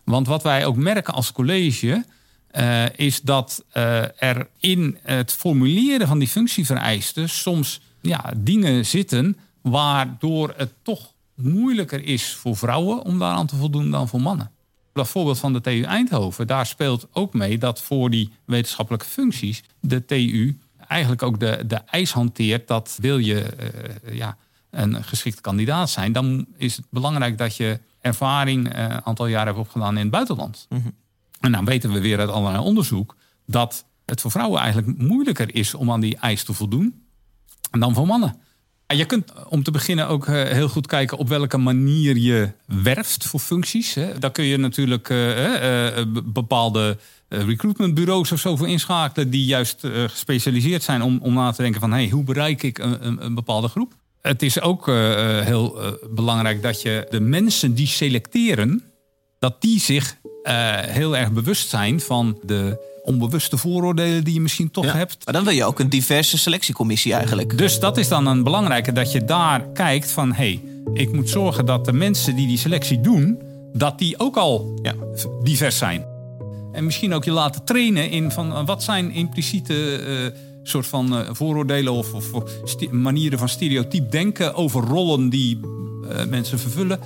Want 0.04 0.28
wat 0.28 0.44
wij 0.44 0.66
ook 0.66 0.76
merken 0.76 1.14
als 1.14 1.32
college, 1.32 2.06
eh, 2.48 2.86
is 2.96 3.22
dat 3.22 3.64
eh, 3.70 4.24
er 4.24 4.48
in 4.60 4.98
het 5.02 5.34
formuleren 5.34 6.08
van 6.08 6.20
die 6.20 6.28
functievereisten 6.28 7.30
soms 7.30 7.82
ja, 8.02 8.34
dingen 8.38 8.86
zitten 8.86 9.38
waardoor 9.62 10.54
het 10.58 10.74
toch 10.82 11.14
moeilijker 11.36 12.04
is 12.04 12.34
voor 12.34 12.58
vrouwen 12.58 13.04
om 13.04 13.20
daaraan 13.20 13.48
te 13.48 13.56
voldoen 13.56 13.92
dan 13.92 14.08
voor 14.08 14.22
mannen. 14.22 14.52
Dat 14.94 15.08
voorbeeld 15.08 15.40
van 15.40 15.54
de 15.54 15.62
TU 15.62 15.82
Eindhoven, 15.82 16.48
daar 16.48 16.66
speelt 16.66 17.08
ook 17.12 17.34
mee 17.34 17.58
dat 17.58 17.82
voor 17.82 18.10
die 18.10 18.32
wetenschappelijke 18.46 19.06
functies 19.06 19.64
de 19.80 20.06
TU 20.06 20.58
eigenlijk 20.88 21.24
ook 21.24 21.40
de, 21.40 21.64
de 21.68 21.76
eis 21.76 22.12
hanteert 22.12 22.68
dat 22.68 22.98
wil 23.02 23.18
je 23.18 23.42
eh, 23.42 24.16
ja, 24.16 24.38
een 24.72 25.04
geschikt 25.04 25.42
kandidaat 25.42 25.90
zijn, 25.90 26.12
dan 26.12 26.46
is 26.58 26.76
het 26.76 26.86
belangrijk 26.90 27.38
dat 27.38 27.56
je 27.56 27.80
ervaring 28.02 28.78
een 28.78 29.06
aantal 29.06 29.28
jaren 29.28 29.48
hebt 29.48 29.60
opgedaan 29.60 29.96
in 29.96 30.02
het 30.02 30.12
buitenland. 30.12 30.68
En 31.40 31.52
dan 31.52 31.66
weten 31.66 31.92
we 31.92 32.02
weer 32.02 32.20
uit 32.20 32.30
allerlei 32.30 32.64
onderzoek 32.64 33.16
dat 33.46 33.86
het 34.06 34.22
voor 34.22 34.32
vrouwen 34.32 34.62
eigenlijk 34.62 34.98
moeilijker 34.98 35.56
is 35.56 35.74
om 35.74 35.92
aan 35.92 36.00
die 36.00 36.18
eis 36.18 36.44
te 36.44 36.54
voldoen 36.54 37.04
dan 37.72 37.94
voor 37.94 38.06
mannen. 38.06 38.36
Je 38.88 39.06
kunt 39.06 39.34
om 39.50 39.64
te 39.64 39.72
beginnen 39.72 40.08
ook 40.08 40.28
eh, 40.28 40.44
heel 40.44 40.70
goed 40.70 40.88
kijken 40.88 41.18
op 41.18 41.28
welke 41.28 41.58
manier 41.58 42.18
je 42.18 42.52
werft 42.66 43.26
voor 43.26 43.40
functies. 43.40 43.98
Daar 44.20 44.32
kun 44.32 44.44
je 44.44 44.58
natuurlijk 44.58 45.14
bepaalde 46.24 46.98
recruitmentbureaus 47.28 48.32
of 48.32 48.40
zo 48.40 48.56
voor 48.56 48.68
inschakelen 48.68 49.30
die 49.30 49.46
juist 49.46 49.80
gespecialiseerd 50.08 50.84
zijn 50.84 51.02
om, 51.02 51.20
om 51.22 51.34
na 51.34 51.52
te 51.52 51.62
denken 51.62 51.82
van 51.82 51.92
hey, 51.92 52.10
hoe 52.10 52.24
bereik 52.24 52.64
ik 52.64 52.78
een, 52.78 53.08
een, 53.08 53.26
een 53.26 53.36
bepaalde 53.36 53.68
groep. 53.68 53.94
Het 54.22 54.42
is 54.42 54.62
ook 54.62 54.86
heel 55.44 55.80
belangrijk 56.10 56.62
dat 56.62 56.82
je 56.82 57.08
de 57.10 57.20
mensen 57.20 57.74
die 57.74 57.88
selecteren, 57.88 58.84
dat 59.40 59.62
die 59.62 59.80
zich 59.80 60.16
heel 60.82 61.18
erg 61.18 61.32
bewust 61.32 61.70
zijn 61.70 62.00
van 62.00 62.40
de 62.44 62.90
onbewuste 63.04 63.58
vooroordelen 63.58 64.24
die 64.24 64.34
je 64.34 64.42
misschien 64.42 64.72
toch 64.72 64.94
hebt. 64.94 65.26
Maar 65.26 65.34
dan 65.34 65.44
wil 65.44 65.54
je 65.54 65.66
ook 65.66 65.80
een 65.80 65.90
diverse 65.90 66.38
selectiecommissie 66.38 67.14
eigenlijk. 67.14 67.58
Dus 67.58 67.80
dat 67.80 67.98
is 67.98 68.08
dan 68.08 68.28
een 68.28 68.44
belangrijke 68.44 68.92
dat 68.92 69.12
je 69.12 69.26
daar 69.26 69.70
kijkt 69.70 70.12
van 70.12 70.34
hé, 70.34 70.36
hey, 70.36 70.62
ik 70.94 71.12
moet 71.12 71.30
zorgen 71.30 71.66
dat 71.66 71.86
de 71.86 71.94
mensen 71.94 72.36
die 72.36 72.48
die 72.48 72.58
selectie 72.58 73.02
doen, 73.02 73.42
dat 73.74 74.00
die 74.00 74.20
ook 74.20 74.38
al 74.38 74.80
ja. 74.82 74.94
divers 75.44 75.78
zijn. 75.78 76.06
En 76.72 76.86
misschien 76.86 77.14
ook 77.14 77.24
je 77.24 77.32
laten 77.32 77.64
trainen 77.64 78.10
in 78.10 78.32
van 78.32 78.54
eh, 78.54 78.66
wat 78.66 78.84
zijn 78.84 79.12
impliciete 79.12 79.74
soort 80.72 80.88
van 80.88 81.14
uh, 81.14 81.20
vooroordelen 81.32 81.94
of, 81.94 82.14
of 82.14 82.34
manieren 82.92 83.40
van 83.40 83.50
stereotyp 83.50 84.12
denken 84.12 84.56
over 84.56 84.84
rollen 84.84 85.30
die 85.30 85.60
uh, 85.60 86.26
mensen 86.26 86.60
vervullen. 86.60 87.00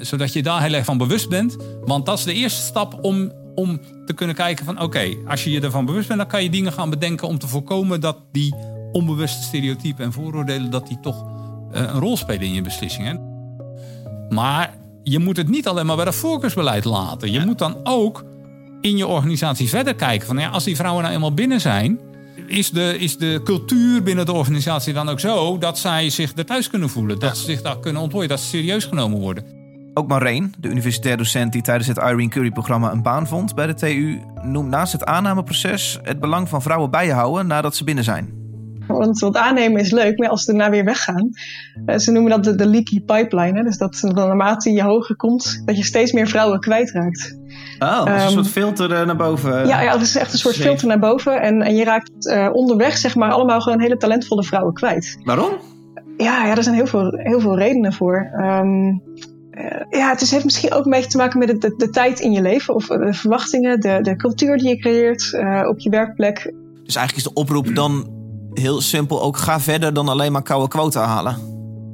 zodat 0.00 0.32
je 0.32 0.42
daar 0.42 0.62
heel 0.62 0.72
erg 0.72 0.84
van 0.84 0.98
bewust 0.98 1.28
bent. 1.28 1.56
Want 1.84 2.06
dat 2.06 2.18
is 2.18 2.24
de 2.24 2.34
eerste 2.34 2.62
stap 2.62 3.04
om 3.04 3.32
om 3.54 3.80
te 4.06 4.12
kunnen 4.12 4.36
kijken 4.36 4.64
van 4.64 4.80
oké, 4.80 5.14
als 5.26 5.44
je 5.44 5.50
je 5.50 5.60
ervan 5.60 5.84
bewust 5.84 6.08
bent, 6.08 6.20
dan 6.20 6.28
kan 6.28 6.42
je 6.42 6.50
dingen 6.50 6.72
gaan 6.72 6.90
bedenken 6.90 7.28
om 7.28 7.38
te 7.38 7.48
voorkomen 7.48 8.00
dat 8.00 8.16
die 8.32 8.54
onbewuste 8.92 9.42
stereotypen 9.42 10.04
en 10.04 10.12
vooroordelen 10.12 10.70
dat 10.70 10.86
die 10.86 11.00
toch 11.00 11.24
uh, 11.24 11.80
een 11.80 12.00
rol 12.00 12.16
spelen 12.16 12.42
in 12.42 12.52
je 12.52 12.62
beslissingen. 12.62 13.20
Maar 14.28 14.74
je 15.02 15.18
moet 15.18 15.36
het 15.36 15.48
niet 15.48 15.68
alleen 15.68 15.86
maar 15.86 15.96
bij 15.96 16.04
dat 16.04 16.14
voorkeursbeleid 16.14 16.84
laten. 16.84 17.32
Je 17.32 17.40
moet 17.40 17.58
dan 17.58 17.76
ook 17.84 18.24
in 18.80 18.96
je 18.96 19.06
organisatie 19.06 19.68
verder 19.68 19.94
kijken 19.94 20.26
van 20.26 20.38
ja, 20.38 20.48
als 20.48 20.64
die 20.64 20.76
vrouwen 20.76 21.02
nou 21.02 21.14
eenmaal 21.14 21.34
binnen 21.34 21.60
zijn, 21.60 21.98
is 22.52 22.70
de, 22.70 22.98
is 22.98 23.16
de 23.16 23.40
cultuur 23.44 24.02
binnen 24.02 24.26
de 24.26 24.32
organisatie 24.32 24.92
dan 24.92 25.08
ook 25.08 25.20
zo 25.20 25.58
dat 25.58 25.78
zij 25.78 26.10
zich 26.10 26.36
er 26.36 26.44
thuis 26.44 26.70
kunnen 26.70 26.88
voelen, 26.88 27.18
dat 27.18 27.36
ze 27.36 27.44
zich 27.44 27.62
daar 27.62 27.78
kunnen 27.78 28.02
ontplooien, 28.02 28.28
dat 28.28 28.40
ze 28.40 28.46
serieus 28.46 28.84
genomen 28.84 29.20
worden. 29.20 29.44
Ook 29.94 30.08
Maureen, 30.08 30.54
de 30.58 30.68
universitair 30.68 31.16
docent 31.16 31.52
die 31.52 31.62
tijdens 31.62 31.88
het 31.88 31.96
Irene 31.96 32.28
Curry-programma 32.28 32.92
een 32.92 33.02
baan 33.02 33.26
vond 33.26 33.54
bij 33.54 33.66
de 33.66 33.74
TU, 33.74 34.20
noemt 34.42 34.68
naast 34.68 34.92
het 34.92 35.04
aannameproces 35.04 35.98
het 36.02 36.20
belang 36.20 36.48
van 36.48 36.62
vrouwen 36.62 36.90
bijhouden 36.90 37.46
nadat 37.46 37.76
ze 37.76 37.84
binnen 37.84 38.04
zijn. 38.04 38.40
Want 38.86 39.20
het 39.20 39.36
aannemen 39.36 39.80
is 39.80 39.90
leuk, 39.90 40.18
maar 40.18 40.28
als 40.28 40.44
ze 40.44 40.50
daarna 40.50 40.70
weer 40.70 40.84
weggaan. 40.84 41.30
Eh, 41.86 41.98
ze 41.98 42.12
noemen 42.12 42.30
dat 42.30 42.44
de, 42.44 42.54
de 42.54 42.66
leaky 42.66 43.00
pipeline. 43.00 43.58
Hè? 43.58 43.62
Dus 43.62 43.78
dat 43.78 44.02
naarmate 44.02 44.72
je 44.72 44.82
hoger 44.82 45.16
komt, 45.16 45.62
dat 45.64 45.76
je 45.76 45.84
steeds 45.84 46.12
meer 46.12 46.28
vrouwen 46.28 46.60
kwijtraakt. 46.60 47.38
Oh, 47.82 48.04
dat 48.04 48.16
is 48.16 48.22
een 48.22 48.30
soort 48.30 48.44
ehm, 48.44 48.54
filter 48.54 48.92
eh, 48.92 49.06
naar 49.06 49.16
boven. 49.16 49.66
Ja, 49.66 49.80
ja, 49.80 49.92
dat 49.92 50.00
is 50.00 50.16
echt 50.16 50.32
een 50.32 50.38
soort 50.38 50.56
filter 50.56 50.86
naar 50.86 50.98
boven. 50.98 51.40
En, 51.40 51.62
en 51.62 51.74
je 51.74 51.84
raakt 51.84 52.26
uh, 52.26 52.48
onderweg 52.52 52.96
zeg 52.96 53.14
maar 53.14 53.30
allemaal 53.30 53.60
gewoon 53.60 53.80
hele 53.80 53.96
talentvolle 53.96 54.44
vrouwen 54.44 54.74
kwijt. 54.74 55.18
Waarom? 55.24 55.50
Ja, 56.16 56.46
ja 56.46 56.56
er 56.56 56.62
zijn 56.62 56.74
heel 56.74 56.86
veel, 56.86 57.10
heel 57.16 57.40
veel 57.40 57.58
redenen 57.58 57.92
voor. 57.92 58.30
Um, 58.40 59.02
uh, 59.52 59.64
ja, 59.90 60.10
het 60.10 60.30
heeft 60.30 60.44
misschien 60.44 60.72
ook 60.72 60.84
een 60.84 60.90
beetje 60.90 61.10
te 61.10 61.16
maken 61.16 61.38
met 61.38 61.60
de, 61.60 61.74
de, 61.76 61.90
tijd 61.90 62.20
in 62.20 62.32
je 62.32 62.42
leven. 62.42 62.74
Of 62.74 62.86
de 62.86 63.14
verwachtingen, 63.14 63.80
de, 63.80 63.98
de 64.02 64.16
cultuur 64.16 64.58
die 64.58 64.68
je 64.68 64.76
creëert 64.76 65.32
uh, 65.32 65.68
op 65.68 65.78
je 65.78 65.90
werkplek. 65.90 66.52
Dus 66.84 66.96
eigenlijk 66.96 67.16
is 67.16 67.32
de 67.32 67.40
oproep 67.40 67.74
dan 67.74 68.10
heel 68.52 68.80
simpel 68.80 69.22
ook 69.22 69.36
ga 69.36 69.60
verder 69.60 69.94
dan 69.94 70.08
alleen 70.08 70.32
maar 70.32 70.42
koude 70.42 70.68
quota 70.68 71.04
halen. 71.04 71.36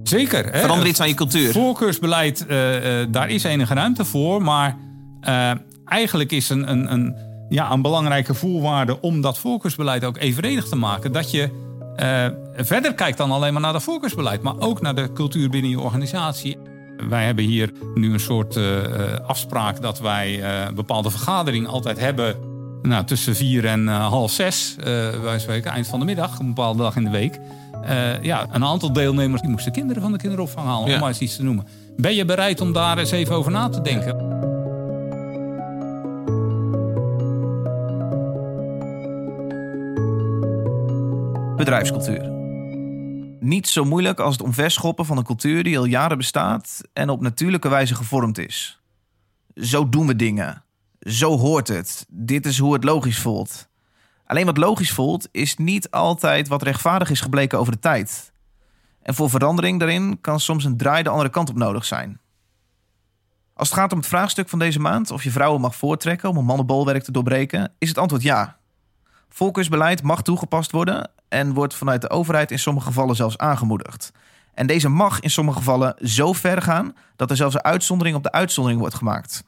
Zeker. 0.03 0.45
Hè? 0.53 0.61
Verander 0.61 0.87
iets 0.87 1.01
aan 1.01 1.09
je 1.09 1.15
cultuur. 1.15 1.53
Voorkeursbeleid, 1.53 2.47
uh, 2.49 2.57
daar 3.11 3.29
is 3.29 3.45
enige 3.45 3.75
ruimte 3.75 4.05
voor. 4.05 4.43
Maar 4.43 4.77
eigenlijk 5.89 6.33
is 6.33 6.49
een, 6.49 6.71
een, 6.71 6.93
een, 6.93 7.17
ja, 7.49 7.71
een 7.71 7.83
belangrijke 7.83 8.35
voorwaarde 8.35 9.01
om 9.01 9.21
dat 9.21 9.39
voorkeursbeleid 9.39 10.05
ook 10.05 10.19
evenredig 10.19 10.69
te 10.69 10.77
maken. 10.77 11.13
Dat 11.13 11.31
je 11.31 11.67
verder 12.57 12.95
kijkt 12.95 13.19
dan 13.19 13.31
alleen 13.31 13.53
maar 13.53 13.63
naar 13.63 13.73
dat 13.73 13.83
voorkeursbeleid. 13.83 14.43
Maar 14.43 14.59
ook 14.59 14.81
naar 14.81 14.95
de 14.95 15.13
cultuur 15.13 15.51
binnen 15.51 15.71
je 15.71 15.81
organisatie. 15.81 16.59
Wij 17.09 17.25
hebben 17.25 17.45
hier 17.45 17.73
nu 17.95 18.13
een 18.13 18.21
soort 18.21 18.57
uh, 18.57 18.77
afspraak 19.27 19.83
dat 19.83 20.01
wij 20.01 20.39
uh, 20.39 20.67
een 20.67 20.75
bepaalde 20.75 21.11
vergadering 21.11 21.67
altijd 21.67 21.99
hebben. 21.99 22.37
Nou, 22.83 23.05
tussen 23.05 23.37
vier 23.37 23.67
en 23.67 23.87
half 23.87 24.31
zes, 24.31 24.77
wij 25.23 25.39
spreken, 25.39 25.71
eind 25.71 25.87
van 25.87 25.99
de 25.99 26.05
middag, 26.05 26.39
een 26.39 26.47
bepaalde 26.47 26.83
dag 26.83 26.97
in 26.97 27.05
de 27.05 27.11
week. 27.11 27.41
ja, 28.23 28.47
een 28.51 28.65
aantal 28.65 28.93
deelnemers 28.93 29.41
die 29.41 29.51
moesten 29.51 29.73
kinderen 29.73 30.03
van 30.03 30.13
de 30.13 30.19
kinderopvang 30.19 30.67
halen, 30.67 30.95
om 30.95 31.01
maar 31.01 31.09
eens 31.09 31.19
iets 31.19 31.37
te 31.37 31.43
noemen. 31.43 31.67
Ben 31.97 32.15
je 32.15 32.25
bereid 32.25 32.61
om 32.61 32.73
daar 32.73 32.99
eens 32.99 33.11
even 33.11 33.35
over 33.35 33.53
na 33.53 33.69
te 33.69 33.81
denken? 33.81 34.48
Bedrijfscultuur. 41.59 42.29
Niet 43.41 43.69
zo 43.69 43.85
moeilijk 43.85 44.21
als 44.21 44.33
het 44.33 44.43
omverschoppen 44.43 45.07
van 45.07 45.17
een 45.17 45.25
cultuur 45.25 45.65
die 45.65 45.79
al 45.79 45.85
jaren 45.85 46.17
bestaat 46.17 46.81
en 46.93 47.09
op 47.09 47.21
natuurlijke 47.21 47.69
wijze 47.69 47.95
gevormd 47.95 48.39
is. 48.39 48.81
Zo 49.55 49.89
doen 49.89 50.07
we 50.07 50.17
dingen. 50.17 50.65
Zo 51.01 51.39
hoort 51.39 51.69
het. 51.69 52.07
Dit 52.09 52.47
is 52.47 52.59
hoe 52.59 52.73
het 52.73 52.85
logisch 52.85 53.19
voelt. 53.19 53.69
Alleen 54.25 54.47
wat 54.47 54.57
logisch 54.57 54.93
voelt 54.93 55.29
is 55.31 55.57
niet 55.57 55.91
altijd 55.91 56.49
wat 56.49 56.63
rechtvaardig 56.63 57.11
is 57.11 57.21
gebleken 57.21 57.59
over 57.59 57.73
de 57.73 57.79
tijd. 57.79 58.33
En 59.03 59.15
voor 59.15 59.31
verandering 59.31 59.79
daarin 59.79 60.21
kan 60.21 60.41
soms 60.41 60.65
een 60.65 60.77
draai 60.77 61.03
de 61.03 61.11
andere 61.11 61.31
kant 61.31 61.51
op 61.51 61.57
nodig 61.57 61.85
zijn. 61.85 62.21
Als 63.55 63.69
het 63.69 63.79
gaat 63.79 63.93
om 63.93 63.99
het 63.99 64.09
vraagstuk 64.09 64.49
van 64.49 64.59
deze 64.59 64.81
maand, 64.81 65.11
of 65.11 65.25
je 65.25 65.31
vrouwen 65.31 65.61
mag 65.61 65.77
voortrekken 65.77 66.29
om 66.29 66.37
een 66.37 66.45
mannenbolwerk 66.45 67.03
te 67.03 67.13
doorbreken, 67.13 67.73
is 67.79 67.89
het 67.89 67.99
antwoord 67.99 68.23
ja. 68.23 68.59
Volkersbeleid 69.29 70.03
mag 70.03 70.23
toegepast 70.23 70.71
worden 70.71 71.11
en 71.29 71.55
wordt 71.55 71.75
vanuit 71.75 72.01
de 72.01 72.11
overheid 72.11 72.51
in 72.51 72.59
sommige 72.59 72.87
gevallen 72.87 73.17
zelfs 73.17 73.39
aangemoedigd. 73.39 74.13
En 74.55 74.67
deze 74.67 74.89
mag 74.89 75.21
in 75.21 75.31
sommige 75.31 75.59
gevallen 75.59 75.95
zo 76.03 76.33
ver 76.33 76.63
gaan 76.63 76.97
dat 77.17 77.31
er 77.31 77.37
zelfs 77.37 77.55
een 77.55 77.65
uitzondering 77.65 78.17
op 78.17 78.23
de 78.23 78.33
uitzondering 78.33 78.81
wordt 78.81 78.95
gemaakt. 78.95 79.45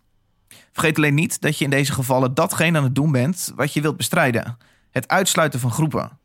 Vergeet 0.72 0.96
alleen 0.96 1.14
niet 1.14 1.40
dat 1.40 1.58
je 1.58 1.64
in 1.64 1.70
deze 1.70 1.92
gevallen 1.92 2.34
datgene 2.34 2.78
aan 2.78 2.84
het 2.84 2.94
doen 2.94 3.12
bent 3.12 3.52
wat 3.54 3.72
je 3.72 3.80
wilt 3.80 3.96
bestrijden: 3.96 4.58
het 4.90 5.08
uitsluiten 5.08 5.60
van 5.60 5.70
groepen. 5.70 6.18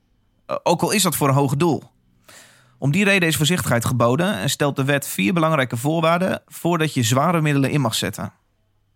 Ook 0.63 0.81
al 0.81 0.91
is 0.91 1.03
dat 1.03 1.15
voor 1.15 1.27
een 1.27 1.33
hoger 1.33 1.57
doel. 1.57 1.83
Om 2.77 2.91
die 2.91 3.03
reden 3.03 3.27
is 3.27 3.35
voorzichtigheid 3.35 3.85
geboden 3.85 4.35
en 4.35 4.49
stelt 4.49 4.75
de 4.75 4.83
wet 4.83 5.07
vier 5.07 5.33
belangrijke 5.33 5.77
voorwaarden 5.77 6.41
voordat 6.47 6.93
je 6.93 7.03
zware 7.03 7.41
middelen 7.41 7.69
in 7.71 7.81
mag 7.81 7.95
zetten. 7.95 8.33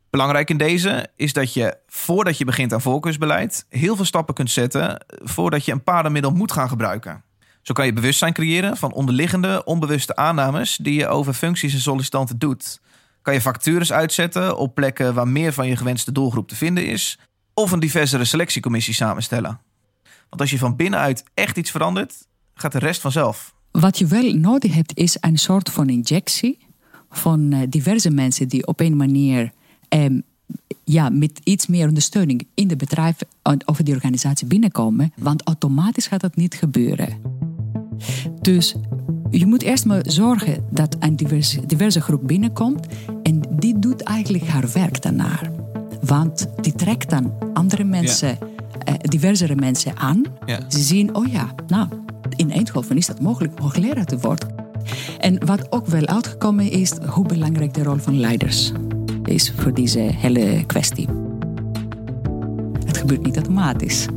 Belangrijk 0.09 0.49
in 0.49 0.57
deze 0.57 1.07
is 1.15 1.33
dat 1.33 1.53
je 1.53 1.77
voordat 1.87 2.37
je 2.37 2.45
begint 2.45 2.73
aan 2.73 2.81
voorkeursbeleid 2.81 3.65
heel 3.69 3.95
veel 3.95 4.05
stappen 4.05 4.35
kunt 4.35 4.51
zetten 4.51 5.05
voordat 5.07 5.65
je 5.65 5.71
een 5.71 5.83
paardenmiddel 5.83 6.31
moet 6.31 6.51
gaan 6.51 6.69
gebruiken. 6.69 7.23
Zo 7.61 7.73
kan 7.73 7.85
je 7.85 7.93
bewustzijn 7.93 8.33
creëren 8.33 8.77
van 8.77 8.93
onderliggende 8.93 9.63
onbewuste 9.63 10.15
aannames 10.15 10.77
die 10.81 10.93
je 10.93 11.07
over 11.07 11.33
functies 11.33 11.73
en 11.73 11.79
sollicitanten 11.79 12.37
doet. 12.37 12.81
Kan 13.21 13.33
je 13.33 13.41
vacatures 13.41 13.91
uitzetten 13.91 14.57
op 14.57 14.75
plekken 14.75 15.13
waar 15.13 15.27
meer 15.27 15.53
van 15.53 15.67
je 15.67 15.75
gewenste 15.75 16.11
doelgroep 16.11 16.47
te 16.47 16.55
vinden 16.55 16.85
is, 16.85 17.19
of 17.53 17.71
een 17.71 17.79
diversere 17.79 18.25
selectiecommissie 18.25 18.93
samenstellen. 18.93 19.59
Want 20.29 20.41
als 20.41 20.49
je 20.49 20.57
van 20.57 20.75
binnenuit 20.75 21.23
echt 21.33 21.57
iets 21.57 21.71
verandert, 21.71 22.27
gaat 22.53 22.71
de 22.71 22.79
rest 22.79 23.01
vanzelf. 23.01 23.53
Wat 23.71 23.97
je 23.97 24.05
wel 24.05 24.33
nodig 24.33 24.73
hebt 24.73 24.97
is 24.97 25.17
een 25.19 25.37
soort 25.37 25.69
van 25.69 25.89
injectie 25.89 26.67
van 27.09 27.51
eh, 27.51 27.59
diverse 27.69 28.11
mensen 28.11 28.47
die 28.47 28.67
op 28.67 28.79
een 28.79 28.97
manier 28.97 29.51
um, 29.89 30.23
ja, 30.83 31.09
met 31.09 31.39
iets 31.43 31.67
meer 31.67 31.87
ondersteuning 31.87 32.47
in 32.53 32.67
de 32.67 32.75
bedrijf 32.75 33.15
of 33.65 33.77
die 33.77 33.93
organisatie 33.93 34.47
binnenkomen. 34.47 35.13
Want 35.17 35.43
automatisch 35.43 36.07
gaat 36.07 36.21
dat 36.21 36.35
niet 36.35 36.53
gebeuren. 36.55 37.17
Dus 38.41 38.75
je 39.29 39.45
moet 39.45 39.61
eerst 39.61 39.85
maar 39.85 40.01
zorgen 40.03 40.63
dat 40.71 40.95
een 40.99 41.15
diverse, 41.15 41.65
diverse 41.65 42.01
groep 42.01 42.27
binnenkomt. 42.27 42.87
En 43.23 43.41
die 43.59 43.79
doet 43.79 44.01
eigenlijk 44.01 44.47
haar 44.47 44.71
werk 44.73 45.01
daarnaar. 45.01 45.51
Want 46.01 46.47
die 46.61 46.73
trekt 46.73 47.09
dan 47.09 47.33
andere 47.53 47.83
mensen, 47.83 48.37
ja. 48.85 48.93
uh, 48.93 48.99
diversere 49.01 49.55
mensen 49.55 49.97
aan. 49.97 50.23
Ze 50.67 50.79
zien, 50.79 51.15
oh 51.15 51.27
ja, 51.27 51.53
nou, 51.67 51.87
in 52.35 52.51
Eindhoven 52.51 52.97
is 52.97 53.05
dat 53.05 53.21
mogelijk 53.21 53.53
om 53.57 53.61
hoogleraar 53.61 54.05
te 54.05 54.19
worden. 54.19 54.55
En 55.19 55.45
wat 55.45 55.71
ook 55.71 55.87
wel 55.87 56.05
uitgekomen 56.05 56.71
is, 56.71 56.91
hoe 56.91 57.25
belangrijk 57.25 57.73
de 57.73 57.83
rol 57.83 57.97
van 57.97 58.19
leiders 58.19 58.71
is 59.29 59.53
voor 59.55 59.73
deze 59.73 59.99
hele 59.99 60.63
kwestie. 60.65 61.07
Het 62.85 62.97
gebeurt 62.97 63.23
niet 63.23 63.35
automatisch. 63.35 64.07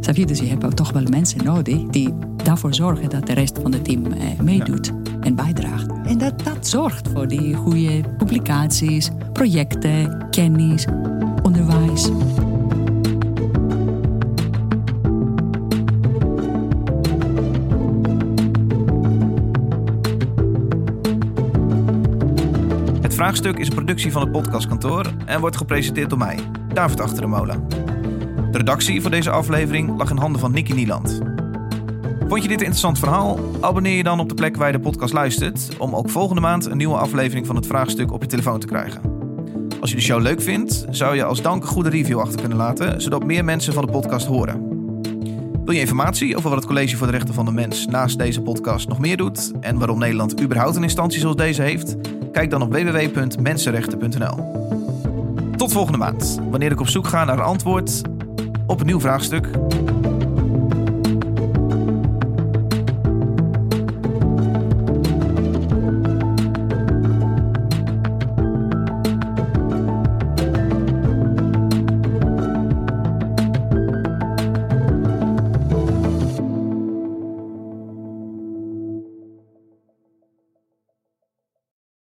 Snap 0.00 0.16
je? 0.16 0.26
Dus 0.26 0.38
je 0.38 0.46
hebt 0.46 0.64
ook 0.64 0.74
toch 0.74 0.92
wel 0.92 1.02
mensen 1.02 1.44
nodig 1.44 1.82
die 1.82 2.14
daarvoor 2.44 2.74
zorgen 2.74 3.10
dat 3.10 3.26
de 3.26 3.32
rest 3.32 3.58
van 3.62 3.72
het 3.72 3.84
team 3.84 4.12
eh, 4.12 4.40
meedoet 4.40 4.92
en 5.20 5.34
bijdraagt. 5.34 5.86
En 6.04 6.18
dat 6.18 6.44
dat 6.44 6.66
zorgt 6.66 7.08
voor 7.08 7.28
die 7.28 7.54
goede 7.54 8.00
publicaties, 8.18 9.10
projecten, 9.32 10.26
kennis, 10.30 10.86
onderwijs. 11.42 12.10
Vraagstuk 23.20 23.58
is 23.58 23.68
een 23.68 23.74
productie 23.74 24.12
van 24.12 24.22
het 24.22 24.32
podcastkantoor 24.32 25.06
en 25.26 25.40
wordt 25.40 25.56
gepresenteerd 25.56 26.10
door 26.10 26.18
mij, 26.18 26.38
David 26.72 27.00
Achter 27.00 27.20
de 27.20 27.26
Molen. 27.26 27.68
De 28.50 28.58
redactie 28.58 29.00
voor 29.00 29.10
deze 29.10 29.30
aflevering 29.30 29.98
lag 29.98 30.10
in 30.10 30.16
handen 30.16 30.40
van 30.40 30.52
Nicky 30.52 30.72
Nieland. 30.72 31.20
Vond 32.28 32.42
je 32.42 32.48
dit 32.48 32.58
een 32.58 32.66
interessant 32.66 32.98
verhaal? 32.98 33.38
Abonneer 33.60 33.96
je 33.96 34.02
dan 34.02 34.20
op 34.20 34.28
de 34.28 34.34
plek 34.34 34.56
waar 34.56 34.66
je 34.66 34.76
de 34.76 34.80
podcast 34.80 35.12
luistert 35.12 35.76
om 35.78 35.94
ook 35.94 36.10
volgende 36.10 36.40
maand 36.40 36.66
een 36.66 36.76
nieuwe 36.76 36.96
aflevering 36.96 37.46
van 37.46 37.56
het 37.56 37.66
Vraagstuk 37.66 38.12
op 38.12 38.22
je 38.22 38.28
telefoon 38.28 38.60
te 38.60 38.66
krijgen. 38.66 39.00
Als 39.80 39.90
je 39.90 39.96
de 39.96 40.02
show 40.02 40.20
leuk 40.20 40.42
vindt, 40.42 40.84
zou 40.90 41.16
je 41.16 41.24
als 41.24 41.42
dank 41.42 41.62
een 41.62 41.68
goede 41.68 41.90
review 41.90 42.20
achter 42.20 42.40
kunnen 42.40 42.58
laten, 42.58 43.00
zodat 43.00 43.24
meer 43.24 43.44
mensen 43.44 43.72
van 43.72 43.86
de 43.86 43.92
podcast 43.92 44.26
horen. 44.26 44.68
Wil 45.64 45.74
je 45.74 45.80
informatie 45.80 46.36
over 46.36 46.48
wat 46.50 46.58
het 46.58 46.68
College 46.68 46.96
voor 46.96 47.06
de 47.06 47.12
Rechten 47.12 47.34
van 47.34 47.44
de 47.44 47.52
Mens 47.52 47.86
naast 47.86 48.18
deze 48.18 48.40
podcast 48.40 48.88
nog 48.88 48.98
meer 48.98 49.16
doet 49.16 49.52
en 49.60 49.78
waarom 49.78 49.98
Nederland 49.98 50.42
überhaupt 50.42 50.76
een 50.76 50.82
instantie 50.82 51.20
zoals 51.20 51.36
deze 51.36 51.62
heeft? 51.62 51.96
Kijk 52.32 52.50
dan 52.50 52.62
op 52.62 52.72
www.mensenrechten.nl. 52.72 54.58
Tot 55.56 55.72
volgende 55.72 55.98
maand, 55.98 56.40
wanneer 56.50 56.70
ik 56.70 56.80
op 56.80 56.88
zoek 56.88 57.06
ga 57.06 57.24
naar 57.24 57.42
antwoord 57.42 58.02
op 58.66 58.80
een 58.80 58.86
nieuw 58.86 59.00
vraagstuk. 59.00 59.48